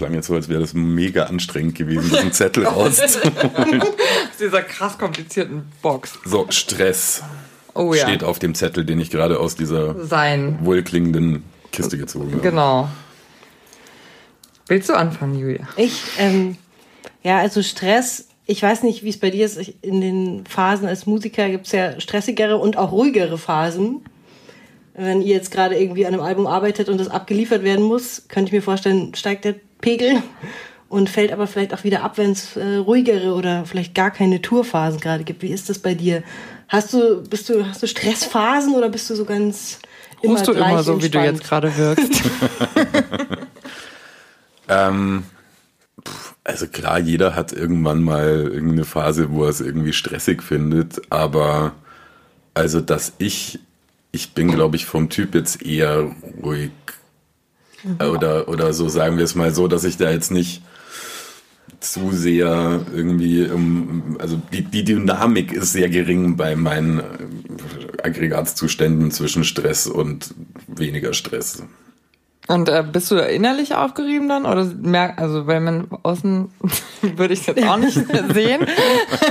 Klang 0.00 0.14
jetzt 0.14 0.28
so, 0.28 0.34
als 0.34 0.48
wäre 0.48 0.60
das 0.60 0.72
mega 0.72 1.24
anstrengend 1.24 1.74
gewesen, 1.74 2.10
diesen 2.10 2.32
Zettel 2.32 2.66
rauszuholen. 2.66 3.82
Aus 3.82 3.88
dieser 4.40 4.62
krass 4.62 4.96
komplizierten 4.96 5.70
Box. 5.82 6.18
So, 6.24 6.46
Stress. 6.48 7.22
Oh 7.74 7.92
ja. 7.92 8.08
Steht 8.08 8.24
auf 8.24 8.38
dem 8.38 8.54
Zettel, 8.54 8.86
den 8.86 8.98
ich 8.98 9.10
gerade 9.10 9.38
aus 9.38 9.56
dieser 9.56 10.06
Sein. 10.06 10.58
wohlklingenden 10.62 11.44
Kiste 11.70 11.98
gezogen 11.98 12.32
habe. 12.32 12.40
Genau. 12.40 12.88
Willst 14.68 14.88
du 14.88 14.94
anfangen, 14.94 15.38
Julia? 15.38 15.68
Ich, 15.76 16.02
ähm, 16.18 16.56
ja, 17.22 17.38
also 17.38 17.62
Stress 17.62 18.24
ich 18.46 18.62
weiß 18.62 18.82
nicht, 18.82 19.04
wie 19.04 19.10
es 19.10 19.20
bei 19.20 19.30
dir 19.30 19.44
ist. 19.44 19.58
In 19.80 20.00
den 20.00 20.44
Phasen 20.44 20.88
als 20.88 21.06
Musiker 21.06 21.48
gibt 21.50 21.66
es 21.66 21.72
ja 21.72 22.00
stressigere 22.00 22.56
und 22.56 22.76
auch 22.76 22.90
ruhigere 22.90 23.38
Phasen. 23.38 24.00
Wenn 24.94 25.22
ihr 25.22 25.36
jetzt 25.36 25.52
gerade 25.52 25.78
irgendwie 25.78 26.04
an 26.04 26.14
einem 26.14 26.22
Album 26.22 26.48
arbeitet 26.48 26.88
und 26.88 26.98
das 26.98 27.06
abgeliefert 27.06 27.62
werden 27.62 27.84
muss, 27.84 28.24
könnte 28.26 28.48
ich 28.48 28.52
mir 28.52 28.62
vorstellen, 28.62 29.14
steigt 29.14 29.44
der 29.44 29.54
Pegel 29.80 30.22
und 30.88 31.08
fällt 31.08 31.32
aber 31.32 31.46
vielleicht 31.46 31.72
auch 31.74 31.84
wieder 31.84 32.02
ab, 32.02 32.18
wenn 32.18 32.32
es 32.32 32.56
äh, 32.56 32.76
ruhigere 32.76 33.34
oder 33.34 33.64
vielleicht 33.64 33.94
gar 33.94 34.10
keine 34.10 34.42
Tourphasen 34.42 35.00
gerade 35.00 35.24
gibt. 35.24 35.42
Wie 35.42 35.50
ist 35.52 35.68
das 35.68 35.78
bei 35.78 35.94
dir? 35.94 36.22
Hast 36.68 36.92
du, 36.92 37.22
bist 37.22 37.48
du, 37.48 37.66
hast 37.66 37.82
du 37.82 37.86
Stressphasen 37.86 38.74
oder 38.74 38.88
bist 38.88 39.08
du 39.10 39.14
so 39.14 39.24
ganz 39.24 39.78
immer 40.22 40.34
Rufst 40.34 40.48
du 40.48 40.52
immer 40.52 40.82
so, 40.82 40.92
entspannt? 40.92 41.02
wie 41.02 41.10
du 41.10 41.24
jetzt 41.24 41.44
gerade 41.44 41.76
wirkst? 41.76 42.12
ähm, 44.68 45.24
Also 46.44 46.66
klar, 46.66 46.98
jeder 46.98 47.34
hat 47.34 47.52
irgendwann 47.52 48.02
mal 48.02 48.50
irgendeine 48.52 48.84
Phase, 48.84 49.30
wo 49.30 49.44
er 49.44 49.50
es 49.50 49.60
irgendwie 49.60 49.92
stressig 49.92 50.42
findet, 50.42 51.00
aber 51.10 51.72
also 52.54 52.80
dass 52.80 53.12
ich, 53.18 53.60
ich 54.10 54.32
bin 54.32 54.50
glaube 54.50 54.76
ich 54.76 54.86
vom 54.86 55.10
Typ 55.10 55.34
jetzt 55.34 55.62
eher 55.62 56.10
ruhig 56.42 56.70
oder, 57.98 58.48
oder 58.48 58.72
so 58.72 58.88
sagen 58.88 59.16
wir 59.16 59.24
es 59.24 59.34
mal 59.34 59.54
so, 59.54 59.68
dass 59.68 59.84
ich 59.84 59.96
da 59.96 60.10
jetzt 60.10 60.30
nicht 60.30 60.62
zu 61.80 62.12
sehr 62.12 62.80
irgendwie, 62.94 63.48
also 64.18 64.40
die, 64.52 64.62
die 64.62 64.84
Dynamik 64.84 65.52
ist 65.52 65.72
sehr 65.72 65.88
gering 65.88 66.36
bei 66.36 66.54
meinen 66.54 66.98
äh, 66.98 67.02
Aggregatzuständen 68.02 69.10
zwischen 69.10 69.44
Stress 69.44 69.86
und 69.86 70.34
weniger 70.66 71.14
Stress. 71.14 71.62
Und 72.48 72.68
äh, 72.68 72.82
bist 72.82 73.10
du 73.10 73.16
innerlich 73.16 73.74
aufgerieben 73.76 74.28
dann? 74.28 74.44
Oder 74.44 74.64
merk, 74.64 75.20
also 75.20 75.46
weil 75.46 75.60
man 75.60 75.88
außen 76.02 76.50
würde 77.02 77.32
ich 77.32 77.40
es 77.40 77.46
jetzt 77.46 77.64
auch 77.64 77.76
nicht 77.76 77.94
sehen. 78.32 78.66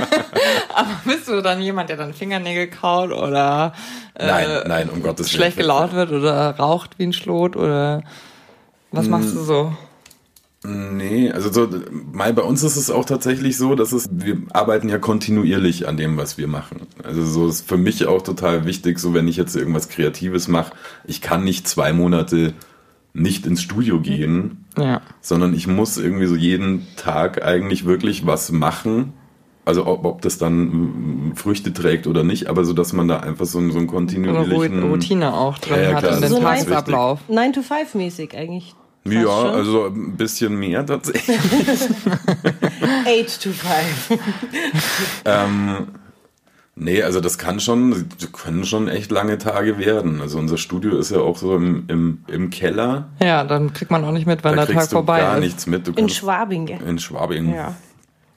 Aber 0.74 1.00
bist 1.04 1.28
du 1.28 1.42
dann 1.42 1.60
jemand, 1.60 1.90
der 1.90 1.98
dann 1.98 2.14
Fingernägel 2.14 2.68
kaut 2.68 3.12
oder 3.12 3.74
äh, 4.14 4.26
nein, 4.26 4.48
nein, 4.66 4.88
um 4.88 5.02
Gottes 5.02 5.26
Willen. 5.26 5.36
Schlecht 5.36 5.58
gelaunt 5.58 5.92
wird 5.92 6.12
oder 6.12 6.56
raucht 6.56 6.98
wie 6.98 7.04
ein 7.04 7.12
Schlot 7.12 7.56
oder 7.56 8.02
was 8.90 9.08
machst 9.08 9.34
du 9.34 9.40
so? 9.40 9.72
Nee, 10.62 11.30
also 11.30 11.50
so, 11.50 11.68
mal 12.12 12.34
bei 12.34 12.42
uns 12.42 12.62
ist 12.62 12.76
es 12.76 12.90
auch 12.90 13.06
tatsächlich 13.06 13.56
so, 13.56 13.74
dass 13.74 13.92
es, 13.92 14.10
wir 14.12 14.42
arbeiten 14.52 14.90
ja 14.90 14.98
kontinuierlich 14.98 15.88
an 15.88 15.96
dem, 15.96 16.18
was 16.18 16.36
wir 16.36 16.48
machen. 16.48 16.82
Also 17.02 17.24
so 17.24 17.48
ist 17.48 17.66
für 17.66 17.78
mich 17.78 18.04
auch 18.06 18.20
total 18.20 18.66
wichtig, 18.66 18.98
so 18.98 19.14
wenn 19.14 19.26
ich 19.26 19.38
jetzt 19.38 19.56
irgendwas 19.56 19.88
Kreatives 19.88 20.48
mache, 20.48 20.74
ich 21.04 21.22
kann 21.22 21.44
nicht 21.44 21.66
zwei 21.66 21.94
Monate 21.94 22.52
nicht 23.14 23.46
ins 23.46 23.62
Studio 23.62 24.00
gehen, 24.00 24.66
ja. 24.76 25.00
sondern 25.22 25.54
ich 25.54 25.66
muss 25.66 25.96
irgendwie 25.96 26.26
so 26.26 26.36
jeden 26.36 26.86
Tag 26.96 27.42
eigentlich 27.42 27.86
wirklich 27.86 28.26
was 28.26 28.52
machen. 28.52 29.14
Also 29.70 29.86
ob, 29.86 30.04
ob 30.04 30.20
das 30.20 30.36
dann 30.36 31.30
Früchte 31.36 31.72
trägt 31.72 32.08
oder 32.08 32.24
nicht, 32.24 32.48
aber 32.48 32.64
so, 32.64 32.72
dass 32.72 32.92
man 32.92 33.06
da 33.06 33.20
einfach 33.20 33.46
so, 33.46 33.60
so 33.70 33.78
einen 33.78 33.86
kontinuierlichen... 33.86 34.78
Eine 34.78 34.90
Routine 34.90 35.32
auch 35.32 35.58
drin 35.58 35.76
ja, 35.76 35.90
ja, 35.90 35.94
hat 35.94 36.16
in 36.16 36.22
den 36.22 36.28
so 36.28 36.40
Tagesablauf. 36.40 37.20
9 37.28 37.52
to 37.52 37.62
5 37.62 37.94
mäßig 37.94 38.36
eigentlich. 38.36 38.74
Ja, 39.04 39.22
schon. 39.22 39.50
also 39.50 39.86
ein 39.86 40.16
bisschen 40.16 40.58
mehr 40.58 40.84
tatsächlich. 40.84 41.38
8 43.06 43.42
to 43.42 43.50
5. 43.50 44.18
ähm, 45.24 45.86
nee, 46.74 47.04
also 47.04 47.20
das 47.20 47.38
kann 47.38 47.60
schon, 47.60 48.08
können 48.32 48.64
schon 48.64 48.88
echt 48.88 49.12
lange 49.12 49.38
Tage 49.38 49.78
werden. 49.78 50.20
Also 50.20 50.40
unser 50.40 50.58
Studio 50.58 50.98
ist 50.98 51.12
ja 51.12 51.18
auch 51.18 51.36
so 51.36 51.54
im, 51.54 51.84
im, 51.86 52.24
im 52.26 52.50
Keller. 52.50 53.10
Ja, 53.22 53.44
dann 53.44 53.72
kriegt 53.72 53.92
man 53.92 54.04
auch 54.04 54.10
nicht 54.10 54.26
mit, 54.26 54.42
wenn 54.42 54.56
da 54.56 54.66
der 54.66 54.74
Tag 54.74 54.90
vorbei 54.90 55.20
gar 55.20 55.36
ist. 55.36 55.44
nichts 55.44 55.68
mit. 55.68 55.86
Du 55.86 55.92
in 55.92 56.08
Schwabing. 56.08 56.66
In 56.66 56.98
Schwabing. 56.98 57.54
Ja. 57.54 57.76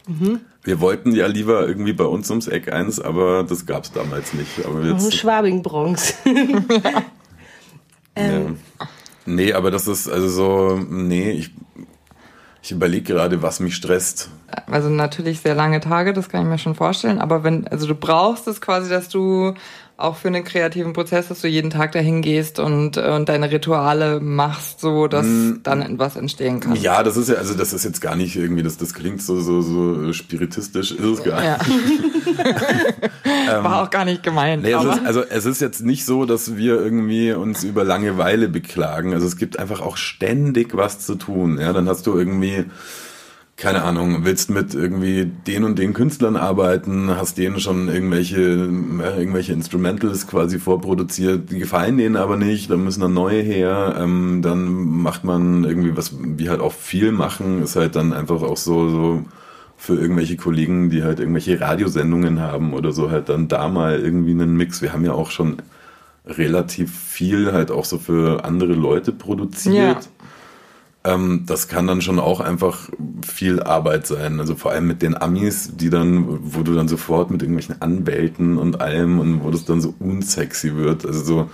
Mhm. 0.08 0.42
Wir 0.64 0.80
wollten 0.80 1.14
ja 1.14 1.28
lieber 1.28 1.68
irgendwie 1.68 1.94
bei 1.94 2.06
uns 2.06 2.30
ums 2.30 2.48
Eck 2.48 2.72
eins, 2.72 3.00
aber 3.00 3.44
das 3.44 3.66
gab 3.66 3.84
es 3.84 3.92
damals 3.92 4.34
nicht. 4.34 4.66
Aber 4.66 4.82
jetzt, 4.82 5.14
Schwabing-Bronx. 5.14 6.14
ähm. 8.16 8.58
ja. 8.80 8.88
Nee, 9.26 9.54
aber 9.54 9.72
das 9.72 9.88
ist 9.88 10.10
also 10.10 10.28
so, 10.28 10.78
nee, 10.90 11.32
ich, 11.32 11.52
ich 12.62 12.72
überlege 12.72 13.14
gerade, 13.14 13.42
was 13.42 13.60
mich 13.60 13.76
stresst. 13.76 14.30
Also 14.68 14.90
natürlich 14.90 15.40
sehr 15.40 15.56
lange 15.56 15.80
Tage, 15.80 16.14
das 16.14 16.30
kann 16.30 16.44
ich 16.44 16.48
mir 16.48 16.58
schon 16.58 16.76
vorstellen, 16.76 17.20
aber 17.20 17.44
wenn, 17.44 17.68
also 17.68 17.88
du 17.88 17.96
brauchst 17.96 18.48
es 18.48 18.62
quasi, 18.62 18.90
dass 18.90 19.10
du 19.10 19.54
auch 20.04 20.18
für 20.18 20.28
einen 20.28 20.44
kreativen 20.44 20.94
Prozess, 20.94 21.30
dass 21.30 21.42
du 21.42 21.48
jeden 21.48 21.70
Tag 21.70 21.94
dahin 21.94 22.22
gehst 22.22 22.60
und, 22.60 22.98
äh, 22.98 23.12
und 23.12 23.30
deine 23.30 23.50
Rituale 23.50 24.20
machst, 24.20 24.82
so 24.82 25.08
dass 25.08 25.26
mm, 25.26 25.64
dann 25.64 25.98
was 25.98 26.16
entstehen 26.16 26.60
kann. 26.60 26.76
Ja, 26.76 27.04
das 27.04 27.18
ist 27.18 27.30
ja, 27.30 27.36
also 27.36 27.54
das 27.54 27.74
ist 27.74 27.86
jetzt 27.86 28.02
gar 28.02 28.16
nicht 28.16 28.36
irgendwie, 28.36 28.64
das, 28.64 28.78
das 28.78 28.94
klingt 28.94 29.22
so, 29.22 29.40
so, 29.40 29.62
so 29.62 30.12
spiritistisch, 30.14 30.92
ist 30.92 31.00
es 31.00 31.24
gar 31.24 31.40
nicht. 31.40 31.70
Ja. 33.48 33.64
War 33.64 33.84
auch 33.84 33.90
gar 33.90 34.06
nicht 34.06 34.24
gemeint. 34.24 34.64
Nee, 34.64 34.74
es 34.74 34.84
ist, 34.84 35.06
also 35.06 35.24
es 35.24 35.46
ist 35.46 35.62
jetzt 35.62 35.82
nicht 35.84 36.06
so, 36.06 36.26
dass 36.26 36.58
wir 36.58 36.76
irgendwie 36.76 37.32
uns 37.34 37.64
über 37.64 37.84
Langeweile 37.84 38.50
beklagen. 38.50 39.14
Also 39.14 39.26
es 39.28 39.38
gibt 39.38 39.60
einfach 39.60 39.82
auch 39.82 39.98
ständig 39.98 40.76
was 40.76 41.00
zu 41.00 41.16
tun. 41.16 41.60
Ja, 41.60 41.72
dann 41.74 41.88
hast 41.88 42.08
du 42.08 42.18
irgendwie 42.18 42.66
keine 43.56 43.84
Ahnung, 43.84 44.26
willst 44.26 44.50
mit 44.50 44.74
irgendwie 44.74 45.26
den 45.26 45.64
und 45.64 45.78
den 45.78 45.94
Künstlern 45.94 46.36
arbeiten, 46.36 47.10
hast 47.16 47.38
denen 47.38 47.60
schon 47.60 47.88
irgendwelche, 47.88 48.40
äh, 48.42 49.20
irgendwelche 49.20 49.54
Instrumentals 49.54 50.28
quasi 50.28 50.60
vorproduziert, 50.60 51.52
die 51.52 51.60
gefallen 51.60 51.98
denen 51.98 52.16
aber 52.16 52.36
nicht, 52.36 52.72
dann 52.72 52.84
müssen 52.84 53.02
dann 53.02 53.14
neue 53.14 53.42
her, 53.42 53.96
ähm, 54.00 54.42
dann 54.42 54.74
macht 54.84 55.24
man 55.24 55.64
irgendwie, 55.64 55.96
was 55.96 56.16
wir 56.20 56.50
halt 56.50 56.62
auch 56.62 56.74
viel 56.74 57.12
machen, 57.12 57.62
ist 57.62 57.76
halt 57.76 57.96
dann 57.96 58.12
einfach 58.12 58.42
auch 58.42 58.58
so, 58.58 58.90
so 58.90 59.26
für 59.78 60.00
irgendwelche 60.00 60.36
Kollegen, 60.38 60.90
die 60.90 61.04
halt 61.04 61.20
irgendwelche 61.20 61.60
Radiosendungen 61.60 62.40
haben 62.40 62.74
oder 62.74 62.92
so, 62.92 63.12
halt 63.12 63.30
dann 63.30 63.50
da 63.50 63.68
mal 63.68 64.00
irgendwie 64.00 64.32
einen 64.32 64.58
Mix. 64.58 64.82
Wir 64.82 64.94
haben 64.94 65.06
ja 65.06 65.14
auch 65.14 65.30
schon 65.30 65.58
relativ 66.26 66.98
viel 66.98 67.52
halt 67.52 67.70
auch 67.70 67.86
so 67.86 67.98
für 67.98 68.46
andere 68.46 68.74
Leute 68.74 69.12
produziert. 69.12 69.76
Ja. 69.76 70.23
Ähm, 71.06 71.44
das 71.46 71.68
kann 71.68 71.88
dann 71.88 72.02
schon 72.02 72.20
auch 72.20 72.40
einfach 72.40 72.90
viel 73.26 73.62
Arbeit 73.62 74.08
sein. 74.08 74.40
Also 74.40 74.56
vor 74.56 74.72
allem 74.72 74.88
mit 74.88 75.02
den 75.02 75.20
Amis, 75.20 75.72
die 75.76 75.90
dann, 75.90 76.26
wo 76.42 76.64
du 76.64 76.74
dann 76.74 76.88
sofort 76.88 77.30
mit 77.30 77.42
irgendwelchen 77.42 77.82
Anwälten 77.82 78.58
und 78.58 78.80
allem 78.80 79.20
und 79.20 79.44
wo 79.44 79.52
das 79.52 79.66
dann 79.66 79.82
so 79.82 79.94
unsexy 80.00 80.76
wird. 80.76 81.06
Also 81.06 81.24
so, 81.24 81.50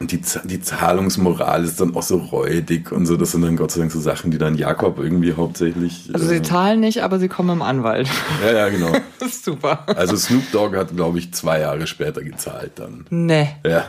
die, 0.00 0.20
die 0.44 0.60
Zahlungsmoral 0.60 1.64
ist 1.64 1.80
dann 1.80 1.96
auch 1.96 2.02
so 2.02 2.18
räudig 2.18 2.92
und 2.92 3.06
so. 3.06 3.16
Das 3.16 3.32
sind 3.32 3.42
dann 3.42 3.56
Gott 3.56 3.70
sei 3.70 3.80
Dank 3.80 3.92
so 3.92 4.00
Sachen, 4.00 4.30
die 4.30 4.38
dann 4.38 4.56
Jakob 4.56 4.98
irgendwie 4.98 5.32
hauptsächlich. 5.32 6.10
Also 6.12 6.26
sie 6.26 6.36
äh, 6.36 6.42
zahlen 6.42 6.80
nicht, 6.80 7.02
aber 7.02 7.18
sie 7.18 7.28
kommen 7.28 7.50
im 7.50 7.62
Anwalt. 7.62 8.08
Ja, 8.44 8.52
ja, 8.52 8.68
genau. 8.68 8.92
das 9.18 9.28
ist 9.28 9.44
super. 9.44 9.86
Also 9.96 10.16
Snoop 10.16 10.50
Dogg 10.52 10.76
hat, 10.76 10.94
glaube 10.94 11.18
ich, 11.18 11.32
zwei 11.32 11.60
Jahre 11.60 11.86
später 11.86 12.22
gezahlt 12.22 12.72
dann. 12.76 13.06
Nee. 13.08 13.48
Ja. 13.64 13.86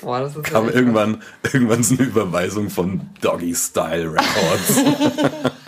Boah, 0.00 0.20
das 0.20 0.36
ist 0.36 0.44
Kam 0.44 0.68
irgendwann, 0.68 1.22
irgendwann 1.52 1.82
so 1.82 1.96
eine 1.96 2.04
Überweisung 2.04 2.70
von 2.70 3.00
Doggy 3.20 3.54
Style 3.54 4.12
Records. 4.12 4.82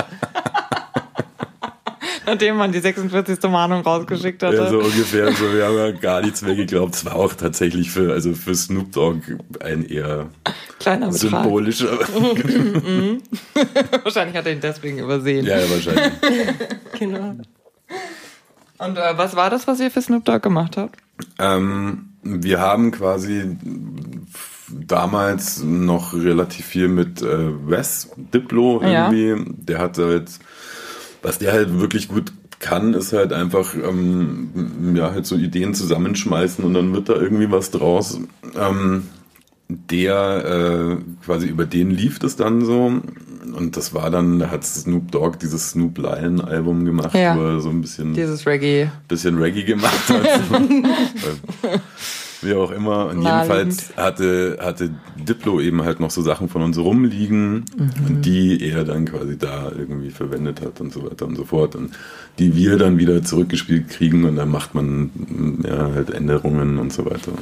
Nachdem 2.30 2.56
man 2.56 2.70
die 2.70 2.78
46. 2.78 3.42
Mahnung 3.50 3.82
rausgeschickt 3.82 4.42
hatte. 4.44 4.56
Ja, 4.56 4.70
so 4.70 4.78
ungefähr. 4.78 5.32
So, 5.32 5.52
wir 5.52 5.66
haben 5.66 5.76
ja 5.76 5.90
gar 5.90 6.20
nichts 6.20 6.42
mehr 6.42 6.54
geglaubt. 6.54 6.94
Es 6.94 7.04
war 7.04 7.16
auch 7.16 7.34
tatsächlich 7.34 7.90
für, 7.90 8.12
also 8.12 8.34
für 8.34 8.54
Snoop 8.54 8.92
Dogg 8.92 9.22
ein 9.58 9.84
eher 9.84 10.28
kleiner 10.78 11.12
symbolischer. 11.12 11.98
Mhm. 12.20 13.22
wahrscheinlich 14.02 14.36
hat 14.36 14.46
er 14.46 14.52
ihn 14.52 14.60
deswegen 14.60 14.98
übersehen. 14.98 15.44
Ja, 15.44 15.58
ja 15.58 15.70
wahrscheinlich. 15.70 16.12
genau. 16.98 17.36
Und 18.78 18.96
äh, 18.96 19.16
was 19.16 19.36
war 19.36 19.50
das, 19.50 19.66
was 19.66 19.80
ihr 19.80 19.90
für 19.90 20.00
Snoop 20.00 20.24
Dogg 20.24 20.42
gemacht 20.42 20.76
habt? 20.76 20.96
Ähm, 21.38 22.14
wir 22.22 22.60
haben 22.60 22.90
quasi 22.92 23.56
damals 24.68 25.62
noch 25.62 26.14
relativ 26.14 26.66
viel 26.66 26.88
mit 26.88 27.22
äh, 27.22 27.68
Wes 27.68 28.10
Diplo 28.16 28.80
irgendwie. 28.82 29.28
Ja. 29.28 29.36
Der 29.46 29.78
hat 29.78 29.98
halt 29.98 30.30
was 31.22 31.38
der 31.38 31.52
halt 31.52 31.78
wirklich 31.80 32.08
gut 32.08 32.32
kann, 32.58 32.94
ist 32.94 33.12
halt 33.12 33.32
einfach 33.32 33.74
ähm, 33.74 34.94
ja 34.94 35.12
halt 35.12 35.26
so 35.26 35.36
Ideen 35.36 35.74
zusammenschmeißen 35.74 36.64
und 36.64 36.74
dann 36.74 36.92
wird 36.92 37.08
da 37.08 37.14
irgendwie 37.14 37.50
was 37.50 37.70
draus. 37.70 38.20
Ähm, 38.58 39.08
der 39.68 40.44
äh, 40.44 41.24
quasi 41.24 41.46
über 41.46 41.64
den 41.64 41.90
lief 41.90 42.18
das 42.18 42.36
dann 42.36 42.64
so 42.64 43.00
und 43.54 43.76
das 43.76 43.94
war 43.94 44.10
dann, 44.10 44.38
da 44.38 44.50
hat 44.50 44.64
Snoop 44.64 45.10
Dogg 45.10 45.38
dieses 45.40 45.70
Snoop 45.70 45.98
Lion 45.98 46.40
Album 46.40 46.84
gemacht, 46.84 47.14
ja. 47.14 47.36
wo 47.36 47.42
er 47.42 47.60
so 47.60 47.70
ein 47.70 47.80
bisschen 47.80 48.14
dieses 48.14 48.46
Reggae 48.46 48.90
bisschen 49.08 49.38
Reggae 49.38 49.64
gemacht 49.64 50.08
hat. 50.08 50.26
wie 52.42 52.54
auch 52.54 52.70
immer. 52.70 53.06
Und 53.06 53.22
jedenfalls 53.22 53.96
hatte, 53.96 54.58
hatte 54.60 54.90
Diplo 55.16 55.60
eben 55.60 55.82
halt 55.82 56.00
noch 56.00 56.10
so 56.10 56.22
Sachen 56.22 56.48
von 56.48 56.62
uns 56.62 56.78
rumliegen, 56.78 57.64
mhm. 57.76 58.22
die 58.22 58.70
er 58.70 58.84
dann 58.84 59.04
quasi 59.04 59.38
da 59.38 59.70
irgendwie 59.76 60.10
verwendet 60.10 60.60
hat 60.60 60.80
und 60.80 60.92
so 60.92 61.04
weiter 61.04 61.26
und 61.26 61.36
so 61.36 61.44
fort. 61.44 61.76
Und 61.76 61.92
die 62.38 62.56
wir 62.56 62.78
dann 62.78 62.98
wieder 62.98 63.22
zurückgespielt 63.22 63.88
kriegen 63.88 64.24
und 64.24 64.36
dann 64.36 64.50
macht 64.50 64.74
man 64.74 65.10
ja 65.64 65.92
halt 65.94 66.10
Änderungen 66.10 66.78
und 66.78 66.92
so 66.92 67.04
weiter. 67.04 67.32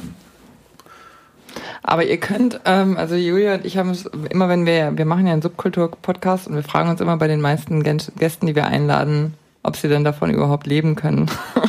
Aber 1.81 2.05
ihr 2.05 2.17
könnt, 2.17 2.59
ähm, 2.65 2.97
also 2.97 3.15
Julia 3.15 3.55
und 3.55 3.65
ich 3.65 3.77
haben 3.77 3.89
es 3.89 4.05
immer, 4.05 4.49
wenn 4.49 4.65
wir, 4.65 4.97
wir 4.97 5.05
machen 5.05 5.25
ja 5.25 5.33
einen 5.33 5.41
Subkultur-Podcast 5.41 6.47
und 6.47 6.55
wir 6.55 6.63
fragen 6.63 6.89
uns 6.89 7.01
immer 7.01 7.17
bei 7.17 7.27
den 7.27 7.41
meisten 7.41 7.83
Gästen, 7.83 8.47
die 8.47 8.55
wir 8.55 8.67
einladen, 8.67 9.33
ob 9.63 9.75
sie 9.75 9.87
denn 9.87 10.03
davon 10.03 10.29
überhaupt 10.29 10.67
leben 10.67 10.95
können. 10.95 11.31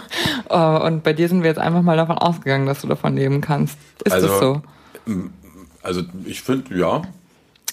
Äh, 0.51 0.57
und 0.57 1.03
bei 1.03 1.13
dir 1.13 1.29
sind 1.29 1.43
wir 1.43 1.49
jetzt 1.49 1.61
einfach 1.61 1.83
mal 1.83 1.97
davon 1.97 2.19
ausgegangen, 2.19 2.67
dass 2.67 2.83
du 2.83 2.89
davon 2.89 3.17
leben 3.17 3.41
kannst. 3.41 3.79
Ist 4.05 4.13
also, 4.13 4.29
das 4.29 4.41
so? 4.41 4.63
Also 5.83 6.03
ich 6.25 6.43
finde, 6.43 6.77
ja. 6.77 7.03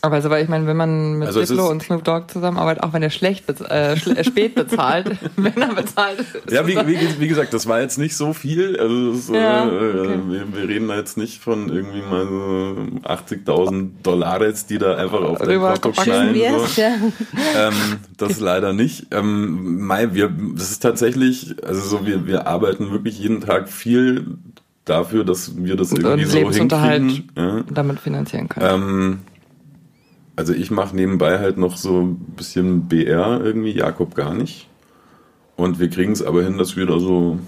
Aber 0.08 0.16
also, 0.16 0.30
weil 0.30 0.42
ich 0.42 0.50
meine, 0.50 0.66
wenn 0.68 0.78
man 0.78 1.20
mit 1.20 1.28
Also 1.28 1.42
Diplo 1.42 1.70
und 1.70 1.84
Snoop 1.84 2.02
Dogg 2.06 2.32
zusammenarbeitet, 2.32 2.82
auch 2.82 2.94
wenn 2.94 3.04
er 3.04 3.10
schlecht 3.10 3.46
bez 3.46 3.60
äh, 3.60 3.98
schl 3.98 4.16
äh, 4.16 4.24
spät 4.24 4.56
bezahlt, 4.56 5.18
wenn 5.36 5.62
er 5.62 5.74
bezahlt. 5.74 6.20
ist 6.20 6.50
Ja, 6.50 6.66
wie, 6.66 6.78
wie, 6.78 7.20
wie 7.20 7.28
gesagt, 7.28 7.54
das 7.54 7.68
war 7.68 7.82
jetzt 7.82 7.98
nicht 7.98 8.16
so 8.16 8.32
viel. 8.32 8.80
Also 8.80 9.12
das, 9.12 9.28
Ja, 9.28 9.66
äh, 9.66 9.70
okay. 9.70 10.20
wir, 10.30 10.56
wir 10.56 10.70
reden 10.70 10.88
da 10.88 10.96
jetzt 10.96 11.18
nicht 11.18 11.42
von 11.42 11.68
irgendwie 11.68 12.02
mal 12.02 12.26
so 12.26 12.78
80.000 13.06 13.90
Dollars, 14.02 14.66
die 14.66 14.78
da 14.78 14.96
einfach 14.96 15.22
auf 15.22 15.42
Rüber 15.42 15.74
Konto 15.74 16.02
knallen. 16.02 16.34
So. 16.34 16.82
ja. 16.82 16.96
ähm, 17.58 17.74
das 18.16 18.40
leider 18.40 18.72
nicht. 18.72 19.08
Ähm, 19.12 19.86
Mai, 19.86 20.14
wir, 20.14 20.32
das 20.56 20.72
ist 20.72 20.82
tatsächlich, 20.82 21.54
also 21.66 21.82
so, 21.82 22.06
wir, 22.06 22.26
wir 22.26 22.48
arbeiten 22.48 22.92
wirklich 22.92 23.20
jeden 23.20 23.42
Tag 23.42 23.68
viel 23.68 24.38
dafür, 24.86 25.26
dass 25.26 25.58
wir 25.58 25.76
das 25.76 25.92
Und 25.92 26.04
irgendwie 26.04 26.30
so 26.30 26.38
Lebensunterhalt 26.38 27.02
hinkriegen. 27.02 27.32
Ja. 27.36 27.64
damit 27.70 28.00
finanzieren 28.00 28.48
können. 28.48 28.84
Ähm, 28.84 29.20
also 30.38 30.54
ich 30.54 30.72
mache 30.72 30.96
nebenbei 30.96 31.40
halt 31.40 31.58
noch 31.58 31.76
so 31.76 32.00
ein 32.02 32.16
bisschen 32.38 32.88
BR 32.88 33.42
irgendwie, 33.44 33.72
Jakob 33.72 34.16
gar 34.16 34.34
nicht. 34.34 34.68
Und 35.58 35.80
wir 35.80 35.90
kriegen 35.90 36.14
es 36.14 36.22
aber 36.24 36.44
hin, 36.44 36.58
dass 36.58 36.78
wir 36.78 36.86
da 36.86 37.00
so, 37.00 37.40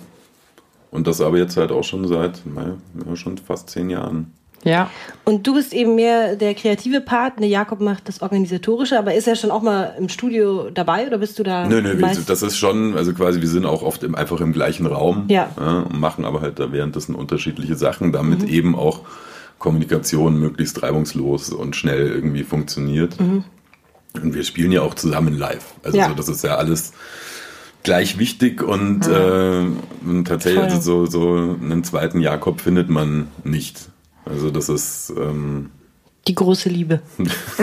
und 0.91 1.07
das 1.07 1.21
aber 1.21 1.37
jetzt 1.37 1.55
halt 1.55 1.71
auch 1.71 1.83
schon 1.83 2.07
seit, 2.07 2.41
naja, 2.45 2.75
ja, 3.07 3.15
schon 3.15 3.37
fast 3.37 3.69
zehn 3.69 3.89
Jahren. 3.91 4.33
ja. 4.63 4.89
Und 5.23 5.45
du 5.45 5.53
bist 5.53 5.71
eben 5.73 5.93
mehr 5.93 6.35
der 6.35 6.55
kreative 6.55 6.99
Part, 7.01 7.39
ne, 7.39 7.45
Jakob 7.45 7.79
macht 7.81 8.07
das 8.09 8.23
Organisatorische, 8.23 8.97
aber 8.97 9.13
ist 9.13 9.27
er 9.27 9.35
schon 9.35 9.51
auch 9.51 9.61
mal 9.61 9.93
im 9.99 10.09
Studio 10.09 10.71
dabei 10.71 11.05
oder 11.05 11.19
bist 11.19 11.37
du 11.37 11.43
da? 11.43 11.67
Nö, 11.67 11.81
nö, 11.83 11.95
das 12.25 12.41
ist 12.41 12.57
schon, 12.57 12.97
also 12.97 13.13
quasi, 13.13 13.39
wir 13.41 13.47
sind 13.47 13.67
auch 13.67 13.83
oft 13.83 14.01
im, 14.03 14.15
einfach 14.15 14.41
im 14.41 14.51
gleichen 14.51 14.87
Raum 14.87 15.25
Ja. 15.27 15.49
und 15.87 15.99
machen 15.99 16.25
aber 16.25 16.41
halt 16.41 16.57
da 16.57 16.71
währenddessen 16.71 17.13
unterschiedliche 17.13 17.75
Sachen, 17.75 18.11
damit 18.11 18.41
Mhm. 18.41 18.47
eben 18.47 18.75
auch 18.75 19.01
Kommunikation 19.59 20.39
möglichst 20.39 20.81
reibungslos 20.81 21.49
und 21.51 21.75
schnell 21.75 22.07
irgendwie 22.07 22.43
funktioniert. 22.43 23.17
Und 23.19 24.33
wir 24.33 24.43
spielen 24.43 24.71
ja 24.71 24.81
auch 24.81 24.95
zusammen 24.95 25.37
live. 25.37 25.65
Also 25.83 25.97
Mhm. 25.97 26.01
Ja. 26.01 26.09
so, 26.09 26.15
das 26.15 26.29
ist 26.29 26.43
ja 26.43 26.55
alles 26.55 26.93
gleich 27.83 28.17
wichtig 28.17 28.61
und, 28.63 29.07
äh, 29.07 29.65
und 30.05 30.25
tatsächlich 30.27 30.63
also 30.63 31.05
so, 31.05 31.05
so 31.05 31.55
einen 31.61 31.83
zweiten 31.83 32.19
Jakob 32.19 32.59
findet 32.61 32.89
man 32.89 33.27
nicht. 33.43 33.89
Also 34.25 34.49
das 34.51 34.67
ist 34.69 35.13
ähm, 35.17 35.69
Die 36.27 36.35
große 36.35 36.69
Liebe. 36.69 37.01